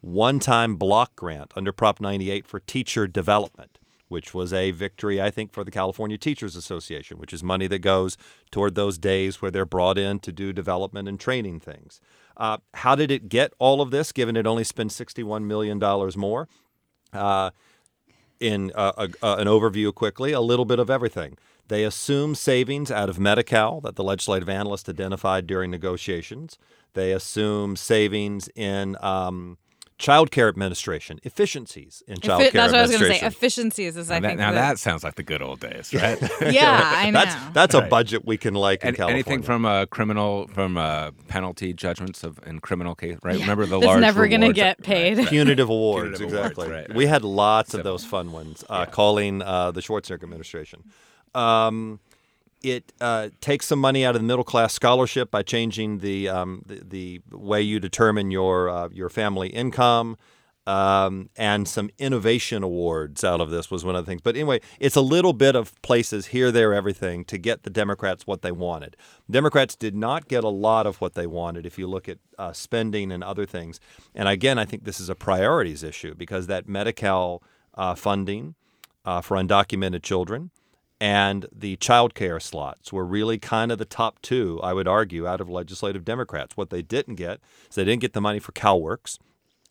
one 0.01 0.39
time 0.39 0.77
block 0.77 1.17
grant 1.17 1.53
under 1.57 1.73
Prop 1.73 2.01
98 2.01 2.47
for 2.47 2.61
teacher 2.61 3.07
development, 3.07 3.79
which 4.09 4.33
was 4.35 4.53
a 4.53 4.71
victory, 4.71 5.21
I 5.21 5.31
think, 5.31 5.53
for 5.53 5.65
the 5.65 5.71
California 5.71 6.19
Teachers 6.19 6.57
Association, 6.57 7.19
which 7.19 7.33
is 7.33 7.43
money 7.43 7.67
that 7.67 7.81
goes 7.81 8.17
toward 8.51 8.75
those 8.75 8.99
days 8.99 9.43
where 9.43 9.51
they're 9.51 9.67
brought 9.67 9.99
in 9.99 10.21
to 10.21 10.33
do 10.33 10.53
development 10.53 11.09
and 11.09 11.19
training 11.19 11.61
things. 11.61 12.01
Uh, 12.37 12.59
how 12.75 12.95
did 12.95 13.11
it 13.11 13.29
get 13.29 13.53
all 13.59 13.81
of 13.81 13.91
this, 13.91 14.13
given 14.13 14.37
it 14.37 14.47
only 14.47 14.65
spent 14.65 14.91
$61 14.91 15.45
million 15.45 15.79
more? 16.17 16.49
Uh, 17.13 17.51
in 18.41 18.73
uh, 18.75 18.93
a, 18.97 19.09
uh, 19.25 19.37
an 19.37 19.47
overview 19.47 19.95
quickly, 19.95 20.33
a 20.33 20.41
little 20.41 20.65
bit 20.65 20.79
of 20.79 20.91
everything. 20.91 21.37
They 21.69 21.85
assume 21.85 22.35
savings 22.35 22.91
out 22.91 23.11
of 23.11 23.19
Medi-Cal 23.19 23.83
that 23.83 23.97
the 23.97 24.05
legislative 24.05 24.49
analyst 24.49 24.89
identified 24.89 25.47
during 25.47 25.71
negotiations. 25.71 26.59
They 26.95 27.13
assume 27.13 27.77
savings 27.77 28.49
in 28.55 28.97
um, 29.01 29.59
child 29.99 30.31
care 30.31 30.49
administration, 30.49 31.19
efficiencies 31.25 32.03
in 32.07 32.21
child 32.21 32.43
Effi- 32.43 32.53
care 32.53 32.61
that's 32.63 32.73
what 32.73 32.79
I 32.79 32.83
was 32.83 32.91
going 32.93 33.03
to 33.13 33.19
say. 33.19 33.27
Efficiencies 33.27 33.97
is, 33.97 34.11
I 34.11 34.21
Now, 34.21 34.21
that, 34.21 34.29
think. 34.29 34.39
now 34.39 34.51
the- 34.53 34.55
that 34.55 34.79
sounds 34.79 35.03
like 35.03 35.17
the 35.17 35.25
good 35.25 35.43
old 35.43 35.59
days, 35.61 35.93
right? 35.93 36.19
yeah, 36.53 36.93
I 36.97 37.11
know. 37.11 37.25
that's 37.25 37.53
that's 37.53 37.75
a 37.75 37.81
budget 37.83 38.25
we 38.25 38.37
can 38.37 38.55
like 38.55 38.85
in 38.85 38.95
California. 38.95 39.15
anything 39.15 39.43
from 39.43 39.65
a 39.65 39.87
criminal 39.89 40.47
from 40.55 40.77
a 40.77 41.13
penalty 41.27 41.73
judgments 41.73 42.23
of 42.23 42.39
in 42.47 42.61
criminal 42.61 42.95
case, 42.95 43.19
right? 43.25 43.41
Remember 43.41 43.67
the 43.67 43.79
That's 43.79 43.87
large 43.87 44.01
never 44.01 44.29
gonna 44.29 44.53
get 44.53 44.83
paid. 44.83 45.17
right, 45.17 45.25
right. 45.25 45.29
punitive 45.29 45.69
awards, 45.69 46.19
Punitive 46.19 46.33
awards, 46.39 46.51
exactly. 46.53 46.71
right, 46.71 46.95
We 46.95 47.07
had 47.07 47.25
lots 47.25 47.75
of 47.75 47.83
those 47.83 48.05
fun 48.05 48.31
ones, 48.33 48.65
uh, 48.71 48.87
calling 48.87 49.43
uh, 49.43 49.73
the 49.73 49.81
Schwarzenegger 49.81 50.23
administration. 50.23 50.85
Um, 51.35 52.01
it 52.63 52.93
uh, 53.01 53.29
takes 53.41 53.67
some 53.67 53.79
money 53.79 54.05
out 54.05 54.15
of 54.15 54.21
the 54.21 54.27
middle 54.27 54.45
class 54.45 54.73
scholarship 54.73 55.31
by 55.31 55.43
changing 55.43 55.99
the 55.99 56.29
um, 56.29 56.63
the, 56.67 56.83
the 56.85 57.21
way 57.31 57.63
you 57.63 57.81
determine 57.81 58.31
your 58.31 58.69
uh, 58.69 58.89
your 58.93 59.09
family 59.09 59.49
income. 59.49 60.17
Um, 60.67 61.31
and 61.35 61.67
some 61.67 61.89
innovation 61.99 62.63
awards 62.63 63.25
out 63.25 63.41
of 63.41 63.49
this 63.49 63.71
was 63.71 63.87
one 63.87 63.97
of 63.97 64.05
the 64.05 64.11
things. 64.11 64.21
But 64.21 64.35
anyway, 64.37 64.61
it's 64.79 64.97
a 64.97 65.01
little 65.01 65.33
bit 65.33 65.57
of 65.57 65.81
places 65.81 66.27
here, 66.27 66.53
there, 66.53 66.75
everything 66.75 67.25
to 67.25 67.39
get 67.39 67.63
the 67.63 67.71
Democrats 67.71 68.27
what 68.27 68.43
they 68.43 68.53
wanted. 68.53 68.95
Democrats 69.31 69.75
did 69.75 69.97
not 69.97 70.29
get 70.29 70.45
a 70.45 70.51
lot 70.51 70.87
of 70.87 71.01
what 71.01 71.15
they 71.15 71.27
wanted 71.27 71.65
if 71.65 71.79
you 71.79 71.87
look 71.87 72.07
at 72.07 72.19
uh, 72.39 72.53
spending 72.53 73.11
and 73.11 73.25
other 73.25 73.47
things. 73.47 73.81
And 74.15 74.29
again, 74.29 74.59
I 74.59 74.67
think 74.67 74.85
this 74.85 75.01
is 75.01 75.09
a 75.09 75.15
priorities 75.15 75.83
issue 75.83 76.15
because 76.15 76.49
that 76.49 76.69
Medi-Cal 76.69 77.43
uh, 77.73 77.95
funding 77.95 78.55
uh, 79.07 79.23
for 79.23 79.39
undocumented 79.39 80.03
children 80.03 80.51
and 81.01 81.47
the 81.53 81.77
child 81.77 82.15
care 82.15 82.41
slots 82.41 82.93
were 82.93 83.05
really 83.05 83.39
kind 83.39 83.71
of 83.71 83.79
the 83.79 83.85
top 83.85 84.21
two, 84.21 84.61
I 84.63 84.73
would 84.73 84.89
argue, 84.89 85.27
out 85.27 85.41
of 85.41 85.49
legislative 85.49 86.05
Democrats. 86.05 86.57
What 86.57 86.71
they 86.71 86.83
didn't 86.83 87.15
get 87.15 87.41
is 87.69 87.77
they 87.77 87.85
didn't 87.85 88.03
get 88.03 88.13
the 88.15 88.21
money 88.21 88.41
for 88.41 88.53
CalWorks 88.53 89.19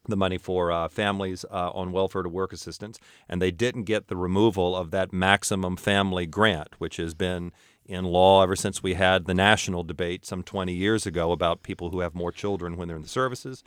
the 0.08 0.18
money 0.18 0.38
for 0.38 0.72
uh, 0.72 0.88
families 0.88 1.46
uh, 1.52 1.70
on 1.72 1.92
welfare 1.92 2.24
to 2.24 2.30
work 2.30 2.54
assistance, 2.54 3.00
and 3.28 3.42
they 3.42 3.52
didn't 3.52 3.84
get 3.84 4.08
the 4.08 4.16
removal 4.16 4.76
of 4.76 4.92
that 4.92 5.14
maximum 5.14 5.76
family 5.76 6.26
grant, 6.26 6.70
which 6.78 6.98
has 6.98 7.14
been 7.14 7.52
in 7.86 8.04
law 8.04 8.44
ever 8.44 8.56
since 8.56 8.84
we 8.84 8.96
had 8.96 9.26
the 9.26 9.34
national 9.34 9.84
debate 9.84 10.26
some 10.26 10.44
20 10.44 10.74
years 10.74 11.06
ago 11.06 11.32
about 11.32 11.64
people 11.64 11.90
who 11.90 12.02
have 12.02 12.16
more 12.16 12.32
children 12.32 12.76
when 12.76 12.88
they're 12.88 12.98
in 12.98 13.04
the 13.04 13.10
services. 13.10 13.64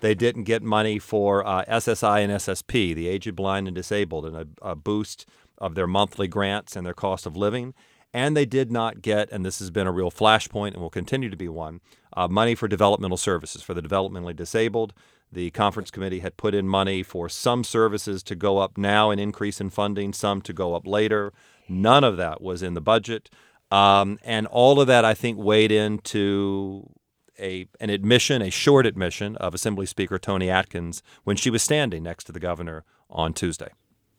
They 0.00 0.14
didn't 0.14 0.44
get 0.44 0.62
money 0.62 0.98
for 0.98 1.46
uh, 1.46 1.64
SSI 1.64 2.22
and 2.22 2.32
SSP, 2.32 2.94
the 2.94 3.08
aged, 3.08 3.34
blind, 3.34 3.68
and 3.68 3.74
disabled, 3.74 4.26
and 4.26 4.36
a, 4.36 4.46
a 4.62 4.76
boost 4.76 5.26
of 5.58 5.74
their 5.74 5.86
monthly 5.86 6.28
grants 6.28 6.76
and 6.76 6.86
their 6.86 6.94
cost 6.94 7.26
of 7.26 7.36
living. 7.36 7.74
And 8.12 8.36
they 8.36 8.46
did 8.46 8.70
not 8.70 9.02
get, 9.02 9.30
and 9.32 9.44
this 9.44 9.58
has 9.58 9.70
been 9.70 9.88
a 9.88 9.92
real 9.92 10.10
flashpoint 10.10 10.74
and 10.74 10.80
will 10.80 10.90
continue 10.90 11.30
to 11.30 11.36
be 11.36 11.48
one, 11.48 11.80
uh, 12.16 12.28
money 12.28 12.54
for 12.54 12.68
developmental 12.68 13.16
services 13.16 13.62
for 13.62 13.74
the 13.74 13.82
developmentally 13.82 14.36
disabled. 14.36 14.94
The 15.32 15.50
conference 15.50 15.90
committee 15.90 16.20
had 16.20 16.36
put 16.36 16.54
in 16.54 16.68
money 16.68 17.02
for 17.02 17.28
some 17.28 17.64
services 17.64 18.22
to 18.24 18.36
go 18.36 18.58
up 18.58 18.78
now, 18.78 19.10
an 19.10 19.18
increase 19.18 19.60
in 19.60 19.70
funding, 19.70 20.12
some 20.12 20.40
to 20.42 20.52
go 20.52 20.74
up 20.74 20.86
later. 20.86 21.32
None 21.68 22.04
of 22.04 22.16
that 22.18 22.40
was 22.40 22.62
in 22.62 22.74
the 22.74 22.80
budget. 22.80 23.30
Um, 23.72 24.20
and 24.22 24.46
all 24.46 24.80
of 24.80 24.86
that, 24.86 25.04
I 25.04 25.14
think, 25.14 25.38
weighed 25.38 25.72
into 25.72 26.88
a 27.36 27.66
an 27.80 27.90
admission, 27.90 28.42
a 28.42 28.50
short 28.50 28.86
admission 28.86 29.34
of 29.36 29.54
Assembly 29.54 29.86
Speaker 29.86 30.18
Toni 30.18 30.48
Atkins 30.48 31.02
when 31.24 31.36
she 31.36 31.50
was 31.50 31.62
standing 31.62 32.04
next 32.04 32.24
to 32.24 32.32
the 32.32 32.38
governor 32.38 32.84
on 33.10 33.32
Tuesday. 33.32 33.70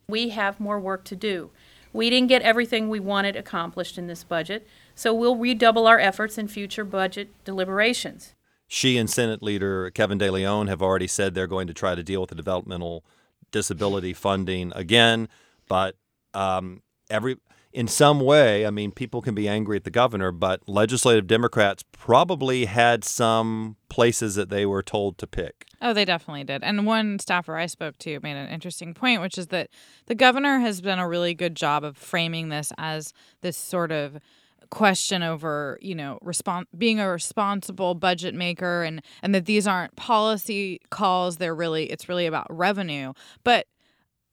We 0.08 0.30
have 0.30 0.60
more 0.60 0.80
work 0.80 1.04
to 1.06 1.16
do. 1.16 1.52
We 1.94 2.10
didn't 2.10 2.28
get 2.28 2.42
everything 2.42 2.90
we 2.90 3.00
wanted 3.00 3.36
accomplished 3.36 3.98
in 3.98 4.08
this 4.08 4.24
budget, 4.24 4.68
so 4.96 5.14
we'll 5.14 5.38
redouble 5.38 5.88
our 5.88 6.00
efforts 6.00 6.38
in 6.38 6.48
future 6.48 6.84
budget 6.84 7.30
deliberations. 7.46 8.36
She 8.68 8.98
and 8.98 9.10
Senate 9.10 9.42
Leader 9.42 9.90
Kevin 9.92 10.18
De 10.18 10.30
Leon 10.30 10.68
have 10.68 10.82
already 10.82 11.08
said 11.08 11.34
they're 11.34 11.48
going 11.48 11.68
to 11.68 11.74
try 11.74 11.96
to 11.96 12.04
deal 12.04 12.22
with 12.22 12.30
the 12.30 12.36
developmental 12.36 13.06
disability 13.52 14.14
funding 14.14 14.74
again, 14.76 15.30
but 15.68 15.96
um, 16.34 16.82
every 17.10 17.38
in 17.76 17.90
some 17.90 18.22
way, 18.22 18.66
I 18.66 18.70
mean, 18.70 18.92
people 18.92 19.22
can 19.22 19.36
be 19.36 19.50
angry 19.50 19.76
at 19.76 19.84
the 19.84 19.92
governor, 19.92 20.32
but 20.32 20.62
legislative 20.66 21.28
Democrats 21.28 21.84
probably 21.92 22.66
had 22.66 23.04
some 23.04 23.76
places 23.90 24.36
that 24.36 24.50
they 24.50 24.66
were 24.66 24.82
told 24.82 25.18
to 25.18 25.28
pick. 25.28 25.66
Oh, 25.82 25.92
they 25.92 26.06
definitely 26.06 26.46
did. 26.46 26.64
And 26.64 26.86
one 26.86 27.20
staffer 27.20 27.58
I 27.58 27.66
spoke 27.66 27.98
to 27.98 28.22
made 28.22 28.38
an 28.38 28.48
interesting 28.48 28.94
point, 28.94 29.22
which 29.22 29.38
is 29.38 29.48
that 29.48 29.70
the 30.06 30.16
governor 30.16 30.60
has 30.60 30.80
done 30.80 31.00
a 31.00 31.08
really 31.08 31.34
good 31.34 31.54
job 31.54 31.84
of 31.84 31.98
framing 31.98 32.48
this 32.48 32.72
as 32.78 33.12
this 33.42 33.58
sort 33.58 33.92
of 33.92 34.20
question 34.70 35.22
over, 35.22 35.78
you 35.82 35.96
know, 35.96 36.18
respon- 36.24 36.68
being 36.78 37.02
a 37.02 37.10
responsible 37.10 37.94
budget 37.94 38.34
maker 38.34 38.84
and 38.84 39.02
and 39.22 39.36
that 39.36 39.46
these 39.46 39.68
aren't 39.68 39.98
policy 39.98 40.80
calls, 40.92 41.38
they're 41.38 41.54
really 41.54 41.92
it's 41.92 42.08
really 42.08 42.26
about 42.26 42.48
revenue. 42.50 43.12
But 43.44 43.68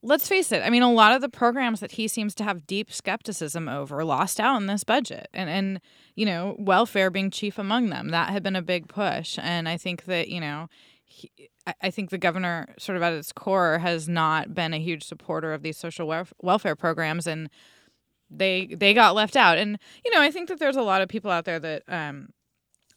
let's 0.03 0.27
face 0.27 0.51
it, 0.51 0.61
I 0.63 0.69
mean 0.69 0.83
a 0.83 0.91
lot 0.91 1.13
of 1.13 1.21
the 1.21 1.29
programs 1.29 1.79
that 1.79 1.93
he 1.93 2.07
seems 2.07 2.35
to 2.35 2.43
have 2.43 2.67
deep 2.67 2.91
skepticism 2.91 3.67
over 3.67 4.03
lost 4.05 4.39
out 4.39 4.57
in 4.57 4.67
this 4.67 4.83
budget. 4.83 5.27
And 5.33 5.49
and 5.49 5.79
you 6.15 6.25
know, 6.25 6.55
welfare 6.59 7.09
being 7.09 7.31
chief 7.31 7.57
among 7.57 7.89
them. 7.89 8.09
That 8.09 8.29
had 8.29 8.43
been 8.43 8.55
a 8.55 8.61
big 8.61 8.87
push. 8.87 9.39
And 9.41 9.67
I 9.67 9.77
think 9.77 10.05
that, 10.05 10.27
you 10.27 10.39
know, 10.39 10.67
he, 11.05 11.31
I- 11.81 11.89
think 11.89 12.09
the 12.11 12.19
governor, 12.19 12.75
sort 12.77 12.97
of 12.97 13.01
at 13.01 13.13
its 13.13 13.31
core, 13.31 13.79
has 13.79 14.07
not 14.07 14.53
been 14.53 14.73
a 14.73 14.79
huge 14.79 15.03
supporter 15.03 15.53
of 15.53 15.63
these 15.63 15.77
social 15.77 16.07
welf- 16.07 16.33
welfare 16.41 16.75
programs, 16.75 17.25
and 17.25 17.49
they 18.29 18.67
they 18.67 18.93
got 18.93 19.15
left 19.15 19.35
out. 19.35 19.57
And 19.57 19.79
you 20.03 20.11
know, 20.11 20.21
I 20.21 20.29
think 20.29 20.49
that 20.49 20.59
there's 20.59 20.75
a 20.75 20.81
lot 20.81 21.01
of 21.01 21.09
people 21.09 21.31
out 21.31 21.45
there 21.45 21.59
that 21.59 21.83
um, 21.87 22.29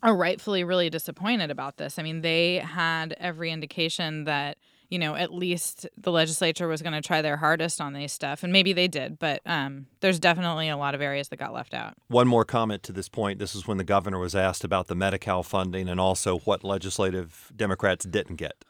are 0.03 0.16
rightfully 0.16 0.64
really 0.64 0.90
disappointed 0.90 1.51
about 1.51 1.77
this. 1.77 1.99
I 1.99 2.03
mean, 2.03 2.21
they 2.23 2.57
had 2.57 3.14
every 3.19 3.51
indication 3.51 4.25
that 4.25 4.59
you 4.88 4.99
know 4.99 5.14
at 5.14 5.33
least 5.33 5.87
the 5.96 6.12
legislature 6.12 6.68
was 6.68 6.83
going 6.83 6.92
to 6.94 7.01
try 7.01 7.22
their 7.22 7.37
hardest 7.37 7.81
on 7.81 7.92
these 7.92 8.12
stuff, 8.12 8.42
and 8.42 8.53
maybe 8.53 8.72
they 8.72 8.88
did. 8.88 9.18
But 9.18 9.40
um, 9.46 9.87
there's 10.01 10.18
definitely 10.20 10.68
a 10.68 10.77
lot 10.77 10.94
of 10.94 11.01
areas 11.01 11.29
that 11.29 11.37
got 11.38 11.53
left 11.53 11.75
out. 11.75 11.94
One 12.09 12.29
more 12.29 12.44
comment 12.44 12.83
to 12.85 12.92
this 12.92 13.09
point. 13.09 13.38
This 13.38 13.55
is 13.55 13.66
when 13.66 13.79
the 13.79 13.85
governor 13.85 14.18
was 14.18 14.35
asked 14.35 14.64
about 14.64 14.87
the 14.87 14.94
Medi-Cal 14.94 15.42
funding 15.42 15.88
and 15.88 15.99
also 16.01 16.38
what 16.40 16.64
legislative 16.64 17.53
Democrats 17.57 18.05
didn't 18.05 18.37
get. 18.37 18.64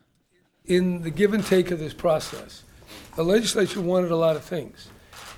in 0.66 1.02
the 1.02 1.10
give 1.10 1.32
and 1.32 1.44
take 1.46 1.70
of 1.70 1.78
this 1.78 1.94
process, 1.94 2.64
the 3.14 3.22
legislature 3.22 3.80
wanted 3.80 4.10
a 4.10 4.16
lot 4.16 4.34
of 4.36 4.44
things. 4.44 4.88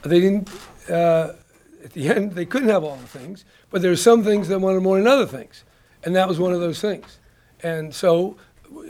They 0.03 0.21
didn't, 0.21 0.49
uh, 0.91 1.33
at 1.85 1.93
the 1.93 2.09
end, 2.09 2.33
they 2.33 2.47
couldn't 2.47 2.69
have 2.71 2.83
all 2.85 2.97
the 2.97 3.07
things, 3.07 3.45
but 3.71 3.83
there 3.83 3.91
were 3.91 3.97
some 3.97 4.25
things 4.25 4.49
that 4.49 4.59
wanted 4.61 4.83
more 4.83 4.97
than 4.97 5.07
other 5.07 5.27
things. 5.27 5.65
And 6.05 6.15
that 6.17 6.29
was 6.29 6.39
one 6.39 6.53
of 6.55 6.61
those 6.61 6.81
things. 6.81 7.19
And 7.63 7.95
so, 7.95 8.11
w- 8.13 8.37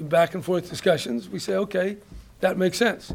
back 0.01 0.35
and 0.35 0.45
forth 0.45 0.69
discussions, 0.69 1.29
we 1.29 1.39
say, 1.39 1.55
okay, 1.55 1.97
that 2.41 2.57
makes 2.57 2.79
sense. 2.79 3.13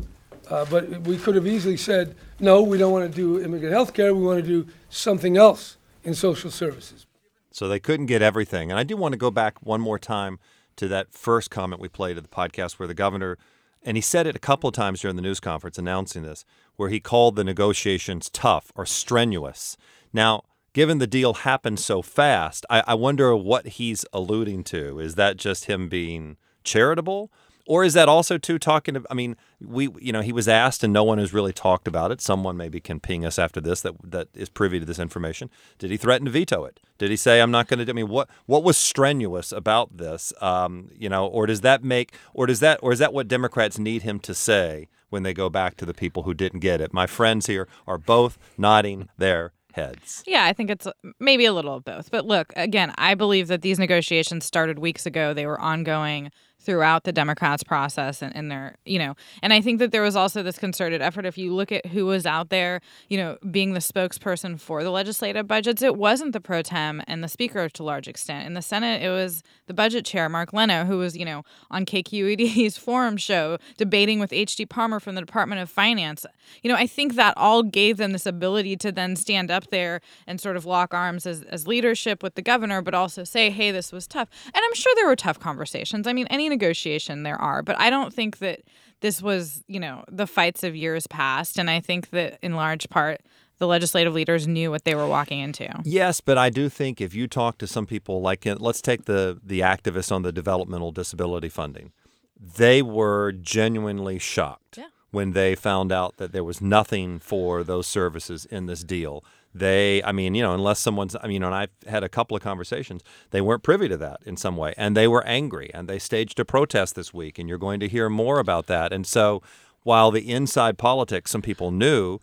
Uh, 0.49 0.65
but 0.65 0.89
we 1.01 1.17
could 1.17 1.35
have 1.35 1.47
easily 1.47 1.77
said, 1.77 2.15
no, 2.39 2.61
we 2.61 2.77
don't 2.77 2.91
want 2.91 3.09
to 3.09 3.15
do 3.15 3.41
immigrant 3.41 3.73
health 3.73 3.93
care, 3.93 4.13
we 4.13 4.23
want 4.23 4.39
to 4.39 4.47
do 4.47 4.69
something 4.89 5.37
else 5.37 5.77
in 6.03 6.13
social 6.13 6.51
services. 6.51 7.05
So 7.51 7.67
they 7.67 7.79
couldn't 7.79 8.07
get 8.07 8.21
everything. 8.21 8.71
And 8.71 8.79
I 8.79 8.83
do 8.83 8.97
want 8.97 9.13
to 9.13 9.17
go 9.17 9.31
back 9.31 9.61
one 9.61 9.79
more 9.79 9.99
time 9.99 10.39
to 10.75 10.87
that 10.87 11.13
first 11.13 11.49
comment 11.49 11.81
we 11.81 11.87
played 11.87 12.17
at 12.17 12.23
the 12.23 12.29
podcast 12.29 12.73
where 12.73 12.87
the 12.87 12.93
governor, 12.93 13.37
and 13.83 13.95
he 13.95 14.01
said 14.01 14.27
it 14.27 14.35
a 14.35 14.39
couple 14.39 14.67
of 14.67 14.73
times 14.73 15.01
during 15.01 15.15
the 15.15 15.21
news 15.21 15.39
conference 15.39 15.77
announcing 15.77 16.23
this, 16.23 16.45
where 16.75 16.89
he 16.89 16.99
called 16.99 17.35
the 17.35 17.43
negotiations 17.43 18.29
tough 18.29 18.71
or 18.75 18.85
strenuous. 18.85 19.77
Now, 20.11 20.43
given 20.73 20.97
the 20.97 21.07
deal 21.07 21.33
happened 21.33 21.79
so 21.79 22.01
fast, 22.01 22.65
I, 22.69 22.83
I 22.87 22.93
wonder 22.95 23.35
what 23.35 23.67
he's 23.67 24.03
alluding 24.11 24.63
to. 24.65 24.99
Is 24.99 25.15
that 25.15 25.37
just 25.37 25.65
him 25.65 25.87
being 25.87 26.37
charitable? 26.63 27.31
Or 27.65 27.83
is 27.85 27.93
that 27.93 28.09
also 28.09 28.37
too 28.37 28.59
talking? 28.59 29.05
I 29.09 29.13
mean, 29.13 29.37
we 29.61 29.87
you 29.99 30.11
know 30.11 30.21
he 30.21 30.33
was 30.33 30.47
asked 30.47 30.83
and 30.83 30.91
no 30.91 31.03
one 31.03 31.17
has 31.17 31.33
really 31.33 31.53
talked 31.53 31.87
about 31.87 32.11
it. 32.11 32.19
Someone 32.19 32.57
maybe 32.57 32.81
can 32.81 32.99
ping 32.99 33.25
us 33.25 33.39
after 33.39 33.61
this 33.61 33.81
that 33.81 33.95
that 34.03 34.27
is 34.33 34.49
privy 34.49 34.79
to 34.79 34.85
this 34.85 34.99
information. 34.99 35.49
Did 35.79 35.89
he 35.89 35.97
threaten 35.97 36.25
to 36.25 36.31
veto 36.31 36.65
it? 36.65 36.81
Did 36.97 37.09
he 37.09 37.15
say 37.15 37.41
I'm 37.41 37.51
not 37.51 37.67
going 37.67 37.85
to? 37.85 37.89
I 37.89 37.93
mean, 37.93 38.09
what 38.09 38.29
what 38.47 38.63
was 38.63 38.77
strenuous 38.77 39.51
about 39.53 39.97
this? 39.97 40.33
Um, 40.41 40.89
you 40.93 41.07
know, 41.07 41.25
or 41.25 41.45
does 41.45 41.61
that 41.61 41.83
make 41.83 42.13
or 42.33 42.47
does 42.47 42.59
that 42.59 42.79
or 42.83 42.91
is 42.91 42.99
that 42.99 43.13
what 43.13 43.29
Democrats 43.29 43.79
need 43.79 44.01
him 44.01 44.19
to 44.21 44.33
say 44.33 44.89
when 45.09 45.23
they 45.23 45.33
go 45.33 45.49
back 45.49 45.77
to 45.77 45.85
the 45.85 45.93
people 45.93 46.23
who 46.23 46.33
didn't 46.33 46.59
get 46.59 46.81
it? 46.81 46.93
My 46.93 47.07
friends 47.07 47.47
here 47.47 47.69
are 47.87 47.97
both 47.97 48.37
nodding 48.57 49.07
their 49.17 49.53
heads. 49.73 50.23
Yeah, 50.25 50.45
I 50.45 50.53
think 50.53 50.69
it's 50.69 50.87
maybe 51.19 51.45
a 51.45 51.53
little 51.53 51.75
of 51.75 51.83
both. 51.83 52.11
But 52.11 52.25
look, 52.25 52.53
again, 52.55 52.93
I 52.97 53.15
believe 53.15 53.47
that 53.47 53.61
these 53.61 53.79
negotiations 53.79 54.45
started 54.45 54.79
weeks 54.79 55.05
ago. 55.05 55.33
They 55.33 55.45
were 55.45 55.59
ongoing 55.59 56.31
throughout 56.63 57.03
the 57.03 57.11
Democrats 57.11 57.63
process 57.63 58.21
and, 58.21 58.49
their, 58.49 58.75
you 58.85 58.97
know, 58.97 59.15
and 59.41 59.51
I 59.51 59.61
think 59.61 59.79
that 59.79 59.91
there 59.91 60.01
was 60.01 60.15
also 60.15 60.41
this 60.41 60.57
concerted 60.57 61.01
effort. 61.01 61.25
If 61.25 61.37
you 61.37 61.53
look 61.53 61.71
at 61.71 61.87
who 61.87 62.05
was 62.05 62.25
out 62.25 62.49
there, 62.49 62.79
you 63.09 63.17
know, 63.17 63.37
being 63.51 63.73
the 63.73 63.79
spokesperson 63.79 64.59
for 64.59 64.83
the 64.83 64.89
legislative 64.89 65.47
budgets, 65.47 65.81
it 65.81 65.97
wasn't 65.97 66.31
the 66.33 66.39
pro 66.39 66.61
tem 66.61 67.01
and 67.05 67.23
the 67.23 67.27
speaker 67.27 67.67
to 67.67 67.83
large 67.83 68.07
extent. 68.07 68.47
In 68.47 68.53
the 68.53 68.61
Senate, 68.61 69.01
it 69.01 69.09
was 69.09 69.43
the 69.67 69.73
budget 69.73 70.05
chair, 70.05 70.29
Mark 70.29 70.53
Leno, 70.53 70.85
who 70.85 70.97
was, 70.97 71.17
you 71.17 71.25
know, 71.25 71.43
on 71.69 71.85
KQED's 71.85 72.77
forum 72.83 73.17
show 73.17 73.57
debating 73.77 74.19
with 74.19 74.31
H.D. 74.31 74.65
Palmer 74.67 74.99
from 74.99 75.15
the 75.15 75.21
Department 75.21 75.61
of 75.61 75.69
Finance. 75.69 76.25
You 76.61 76.69
know, 76.69 76.77
I 76.77 76.87
think 76.87 77.15
that 77.15 77.33
all 77.37 77.63
gave 77.63 77.97
them 77.97 78.13
this 78.13 78.25
ability 78.25 78.77
to 78.77 78.91
then 78.91 79.15
stand 79.15 79.51
up 79.51 79.69
there 79.69 79.99
and 80.25 80.39
sort 80.39 80.55
of 80.55 80.65
lock 80.65 80.93
arms 80.93 81.25
as, 81.25 81.43
as 81.43 81.67
leadership 81.67 82.23
with 82.23 82.35
the 82.35 82.41
governor, 82.41 82.81
but 82.81 82.93
also 82.93 83.23
say, 83.23 83.49
hey, 83.49 83.71
this 83.71 83.91
was 83.91 84.07
tough. 84.07 84.29
And 84.45 84.63
I'm 84.63 84.73
sure 84.73 84.93
there 84.95 85.07
were 85.07 85.15
tough 85.15 85.39
conversations. 85.39 86.07
I 86.07 86.13
mean, 86.13 86.27
any 86.29 86.52
negotiation 86.53 87.23
there 87.23 87.39
are, 87.39 87.61
but 87.61 87.75
I 87.79 87.89
don't 87.89 88.13
think 88.13 88.37
that 88.37 88.61
this 89.01 89.21
was, 89.21 89.63
you 89.67 89.79
know, 89.79 90.05
the 90.09 90.27
fights 90.27 90.63
of 90.63 90.75
years 90.75 91.07
past. 91.07 91.59
And 91.59 91.69
I 91.69 91.79
think 91.81 92.09
that 92.11 92.39
in 92.41 92.55
large 92.55 92.89
part, 92.89 93.21
the 93.57 93.67
legislative 93.67 94.13
leaders 94.13 94.47
knew 94.47 94.71
what 94.71 94.83
they 94.83 94.95
were 94.95 95.07
walking 95.07 95.39
into. 95.39 95.67
Yes, 95.83 96.21
but 96.21 96.37
I 96.37 96.49
do 96.49 96.69
think 96.69 97.01
if 97.01 97.13
you 97.13 97.27
talk 97.27 97.57
to 97.59 97.67
some 97.67 97.85
people, 97.85 98.21
like 98.21 98.45
let's 98.45 98.81
take 98.81 99.05
the 99.05 99.39
the 99.43 99.59
activists 99.59 100.11
on 100.11 100.21
the 100.23 100.31
developmental 100.31 100.91
disability 100.91 101.49
funding, 101.49 101.91
they 102.39 102.81
were 102.81 103.31
genuinely 103.31 104.19
shocked 104.19 104.77
Yeah. 104.77 104.87
When 105.13 105.33
they 105.33 105.53
found 105.53 105.91
out 105.91 106.17
that 106.17 106.31
there 106.31 106.43
was 106.43 106.59
nothing 106.59 107.19
for 107.19 107.63
those 107.63 107.85
services 107.85 108.45
in 108.45 108.65
this 108.65 108.83
deal. 108.83 109.23
They, 109.53 110.01
I 110.01 110.11
mean, 110.11 110.33
you 110.33 110.41
know, 110.41 110.55
unless 110.55 110.79
someone's, 110.79 111.15
I 111.21 111.27
mean, 111.27 111.43
and 111.43 111.53
I've 111.53 111.69
had 111.85 112.03
a 112.03 112.09
couple 112.09 112.35
of 112.35 112.41
conversations, 112.41 113.03
they 113.29 113.39
weren't 113.39 113.61
privy 113.61 113.87
to 113.89 113.97
that 113.97 114.21
in 114.25 114.37
some 114.37 114.57
way, 114.57 114.73
and 114.75 114.97
they 114.97 115.07
were 115.07 115.23
angry, 115.27 115.69
and 115.71 115.87
they 115.87 115.99
staged 115.99 116.39
a 116.39 116.45
protest 116.45 116.95
this 116.95 117.13
week, 117.13 117.37
and 117.37 117.47
you're 117.47 117.59
going 117.59 117.79
to 117.81 117.87
hear 117.87 118.09
more 118.09 118.39
about 118.39 118.65
that. 118.65 118.91
And 118.91 119.05
so, 119.05 119.43
while 119.83 120.09
the 120.09 120.31
inside 120.31 120.79
politics, 120.79 121.29
some 121.29 121.43
people 121.43 121.69
knew, 121.69 122.17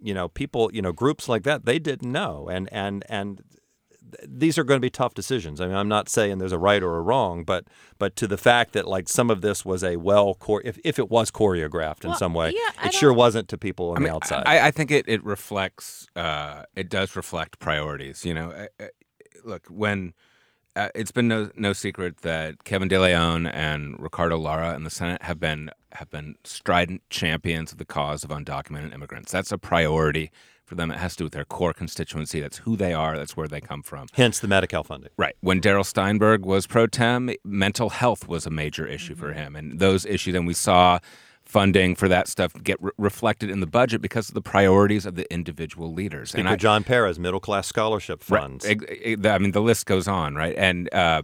you 0.00 0.14
know, 0.14 0.28
people, 0.28 0.70
you 0.72 0.80
know, 0.80 0.92
groups 0.92 1.28
like 1.28 1.42
that, 1.42 1.64
they 1.64 1.80
didn't 1.80 2.12
know, 2.12 2.48
and 2.48 2.68
and 2.70 3.02
and 3.08 3.42
these 4.26 4.56
are 4.58 4.64
going 4.64 4.78
to 4.78 4.82
be 4.82 4.90
tough 4.90 5.14
decisions. 5.14 5.60
I 5.60 5.66
mean, 5.66 5.76
I'm 5.76 5.88
not 5.88 6.08
saying 6.08 6.38
there's 6.38 6.52
a 6.52 6.58
right 6.58 6.82
or 6.82 6.96
a 6.96 7.00
wrong, 7.00 7.44
but 7.44 7.64
but 7.98 8.16
to 8.16 8.26
the 8.26 8.36
fact 8.36 8.72
that 8.72 8.86
like 8.86 9.08
some 9.08 9.30
of 9.30 9.40
this 9.40 9.64
was 9.64 9.82
a 9.82 9.96
well 9.96 10.34
core, 10.34 10.62
if, 10.64 10.78
if 10.84 10.98
it 10.98 11.10
was 11.10 11.30
choreographed 11.30 12.04
in 12.04 12.10
Well, 12.10 12.18
some 12.18 12.34
way, 12.34 12.52
yeah, 12.54 12.86
it 12.86 12.94
sure 12.94 13.10
don't- 13.10 13.18
wasn't 13.18 13.48
to 13.48 13.58
people 13.58 13.90
on 13.90 13.96
I 13.96 14.00
the 14.00 14.04
mean, 14.04 14.12
outside. 14.14 14.42
I, 14.46 14.66
I 14.68 14.70
think 14.70 14.90
it, 14.90 15.04
it 15.08 15.24
reflects, 15.24 16.06
uh, 16.16 16.62
it 16.74 16.88
does 16.88 17.16
reflect 17.16 17.58
priorities. 17.58 18.24
You 18.24 18.34
know, 18.34 18.50
Uh, 18.50 18.66
uh, 18.80 18.86
look, 19.44 19.66
when 19.68 20.12
uh, 20.74 20.88
it's 20.94 21.10
been 21.12 21.26
no, 21.28 21.50
no 21.56 21.72
secret 21.72 22.18
that 22.18 22.64
Kevin 22.64 22.88
De 22.88 23.00
Leon 23.00 23.46
and 23.46 23.98
Ricardo 23.98 24.36
Lara 24.38 24.74
in 24.74 24.84
the 24.84 24.90
Senate 24.90 25.22
have 25.22 25.40
been 25.40 25.70
have 25.92 26.10
been 26.10 26.34
strident 26.44 27.00
champions 27.08 27.72
of 27.72 27.78
the 27.78 27.86
cause 27.86 28.22
of 28.24 28.28
undocumented 28.30 28.92
immigrants. 28.92 29.32
That's 29.32 29.50
a 29.52 29.56
priority 29.56 30.30
for 30.66 30.74
them. 30.74 30.90
It 30.90 30.98
has 30.98 31.12
to 31.12 31.18
do 31.18 31.24
with 31.24 31.32
their 31.32 31.44
core 31.44 31.72
constituency. 31.72 32.40
That's 32.40 32.58
who 32.58 32.76
they 32.76 32.92
are. 32.92 33.16
That's 33.16 33.36
where 33.36 33.48
they 33.48 33.60
come 33.60 33.82
from. 33.82 34.08
Hence 34.12 34.40
the 34.40 34.48
Medi-Cal 34.48 34.84
funding. 34.84 35.10
Right. 35.16 35.36
When 35.40 35.60
Darrell 35.60 35.84
Steinberg 35.84 36.44
was 36.44 36.66
pro 36.66 36.86
tem, 36.86 37.30
mental 37.44 37.90
health 37.90 38.28
was 38.28 38.46
a 38.46 38.50
major 38.50 38.86
issue 38.86 39.14
for 39.14 39.32
him. 39.32 39.54
And 39.56 39.78
those 39.78 40.04
issues, 40.04 40.34
and 40.34 40.46
we 40.46 40.54
saw 40.54 40.98
funding 41.44 41.94
for 41.94 42.08
that 42.08 42.26
stuff 42.26 42.52
get 42.64 42.76
re- 42.82 42.90
reflected 42.98 43.48
in 43.48 43.60
the 43.60 43.68
budget 43.68 44.02
because 44.02 44.28
of 44.28 44.34
the 44.34 44.42
priorities 44.42 45.06
of 45.06 45.14
the 45.14 45.32
individual 45.32 45.92
leaders. 45.94 46.30
Speaker 46.30 46.48
I- 46.48 46.56
John 46.56 46.82
Perez, 46.82 47.20
middle 47.20 47.38
class 47.38 47.68
scholarship 47.68 48.20
Right. 48.28 48.40
funds. 48.42 48.64
Ex- 48.66 48.84
ex- 48.88 49.24
I 49.24 49.38
mean, 49.38 49.52
the 49.52 49.62
list 49.62 49.86
goes 49.86 50.08
on, 50.08 50.34
right? 50.34 50.56
And 50.58 50.92
uh, 50.92 51.22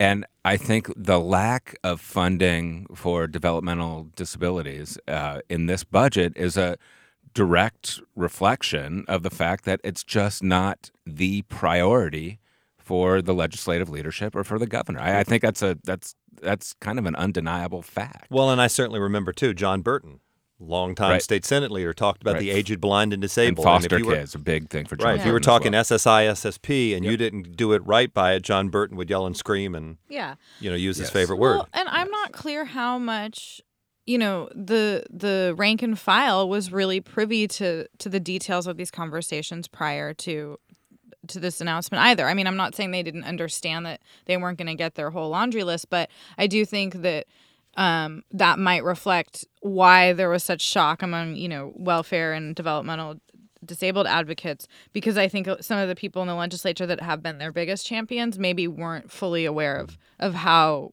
and 0.00 0.26
I 0.44 0.56
think 0.56 0.90
the 0.96 1.20
lack 1.20 1.76
of 1.84 2.00
funding 2.00 2.86
for 2.94 3.26
developmental 3.28 4.08
disabilities 4.16 4.98
uh, 5.06 5.40
in 5.48 5.66
this 5.66 5.84
budget 5.84 6.32
is 6.36 6.56
a 6.56 6.76
direct 7.34 8.00
reflection 8.16 9.04
of 9.08 9.22
the 9.22 9.30
fact 9.30 9.64
that 9.64 9.80
it's 9.84 10.02
just 10.04 10.42
not 10.42 10.90
the 11.06 11.42
priority 11.42 12.38
for 12.78 13.22
the 13.22 13.34
legislative 13.34 13.88
leadership 13.88 14.34
or 14.34 14.42
for 14.44 14.58
the 14.58 14.66
governor. 14.66 15.00
I, 15.00 15.20
I 15.20 15.24
think 15.24 15.42
that's 15.42 15.62
a 15.62 15.78
that's 15.84 16.14
that's 16.42 16.72
kind 16.74 16.98
of 16.98 17.06
an 17.06 17.14
undeniable 17.16 17.82
fact. 17.82 18.30
Well, 18.30 18.50
and 18.50 18.60
I 18.60 18.66
certainly 18.66 19.00
remember 19.00 19.32
too, 19.32 19.52
John 19.54 19.82
Burton, 19.82 20.20
longtime 20.58 21.10
Right. 21.10 21.22
state 21.22 21.44
senate 21.44 21.70
leader, 21.70 21.92
talked 21.92 22.22
about 22.22 22.34
Right. 22.34 22.40
the 22.40 22.50
aged, 22.50 22.80
blind, 22.80 23.12
and 23.12 23.20
disabled. 23.22 23.48
and 23.48 23.56
disabled. 23.56 23.82
foster 23.82 23.96
if 23.96 24.00
you 24.00 24.06
were- 24.06 24.14
kids, 24.16 24.34
a 24.34 24.38
big 24.38 24.68
thing 24.70 24.86
for 24.86 24.96
John 24.96 25.10
Right. 25.10 25.20
If 25.20 25.26
you 25.26 25.32
were 25.32 25.40
talking 25.40 25.72
well. 25.72 25.80
SSI, 25.82 26.24
SSP, 26.26 26.94
and 26.96 27.04
you 27.04 27.16
didn't 27.16 27.56
do 27.56 27.72
it 27.72 27.84
right 27.86 28.12
by 28.12 28.32
it, 28.34 28.42
John 28.42 28.68
Burton 28.70 28.96
would 28.96 29.08
yell 29.10 29.26
and 29.26 29.36
scream 29.36 29.74
and 29.74 29.98
Yeah. 30.08 30.34
you 30.60 30.70
know 30.70 30.76
use 30.76 30.96
his 30.96 31.06
Yes. 31.08 31.12
favorite 31.12 31.36
word. 31.36 31.56
Well, 31.56 31.68
and 31.74 31.88
I'm 31.88 32.10
not 32.10 32.32
clear 32.32 32.64
how 32.64 32.98
much 32.98 33.60
you 34.06 34.18
know 34.18 34.48
the 34.54 35.04
the 35.10 35.54
rank 35.56 35.82
and 35.82 35.98
file 35.98 36.48
was 36.48 36.72
really 36.72 37.00
privy 37.00 37.46
to 37.48 37.86
to 37.98 38.08
the 38.08 38.20
details 38.20 38.66
of 38.66 38.76
these 38.76 38.90
conversations 38.90 39.68
prior 39.68 40.14
to 40.14 40.58
to 41.28 41.40
this 41.40 41.60
announcement 41.60 42.02
either. 42.04 42.26
I 42.26 42.34
mean, 42.34 42.46
I'm 42.46 42.56
not 42.56 42.74
saying 42.74 42.90
they 42.90 43.02
didn't 43.02 43.24
understand 43.24 43.86
that 43.86 44.00
they 44.24 44.36
weren't 44.36 44.58
going 44.58 44.68
to 44.68 44.74
get 44.74 44.94
their 44.94 45.10
whole 45.10 45.28
laundry 45.28 45.64
list, 45.64 45.90
but 45.90 46.10
I 46.38 46.46
do 46.46 46.64
think 46.64 47.02
that 47.02 47.26
um, 47.76 48.22
that 48.32 48.58
might 48.58 48.84
reflect 48.84 49.46
why 49.60 50.12
there 50.12 50.28
was 50.28 50.42
such 50.42 50.60
shock 50.60 51.02
among 51.02 51.36
you 51.36 51.48
know 51.48 51.72
welfare 51.76 52.32
and 52.32 52.54
developmental 52.54 53.16
disabled 53.64 54.06
advocates 54.06 54.66
because 54.92 55.18
I 55.18 55.28
think 55.28 55.46
some 55.60 55.78
of 55.78 55.88
the 55.88 55.94
people 55.94 56.22
in 56.22 56.28
the 56.28 56.34
legislature 56.34 56.86
that 56.86 57.00
have 57.00 57.22
been 57.22 57.38
their 57.38 57.52
biggest 57.52 57.86
champions 57.86 58.38
maybe 58.38 58.66
weren't 58.66 59.12
fully 59.12 59.44
aware 59.44 59.76
of 59.76 59.98
of 60.18 60.34
how 60.34 60.92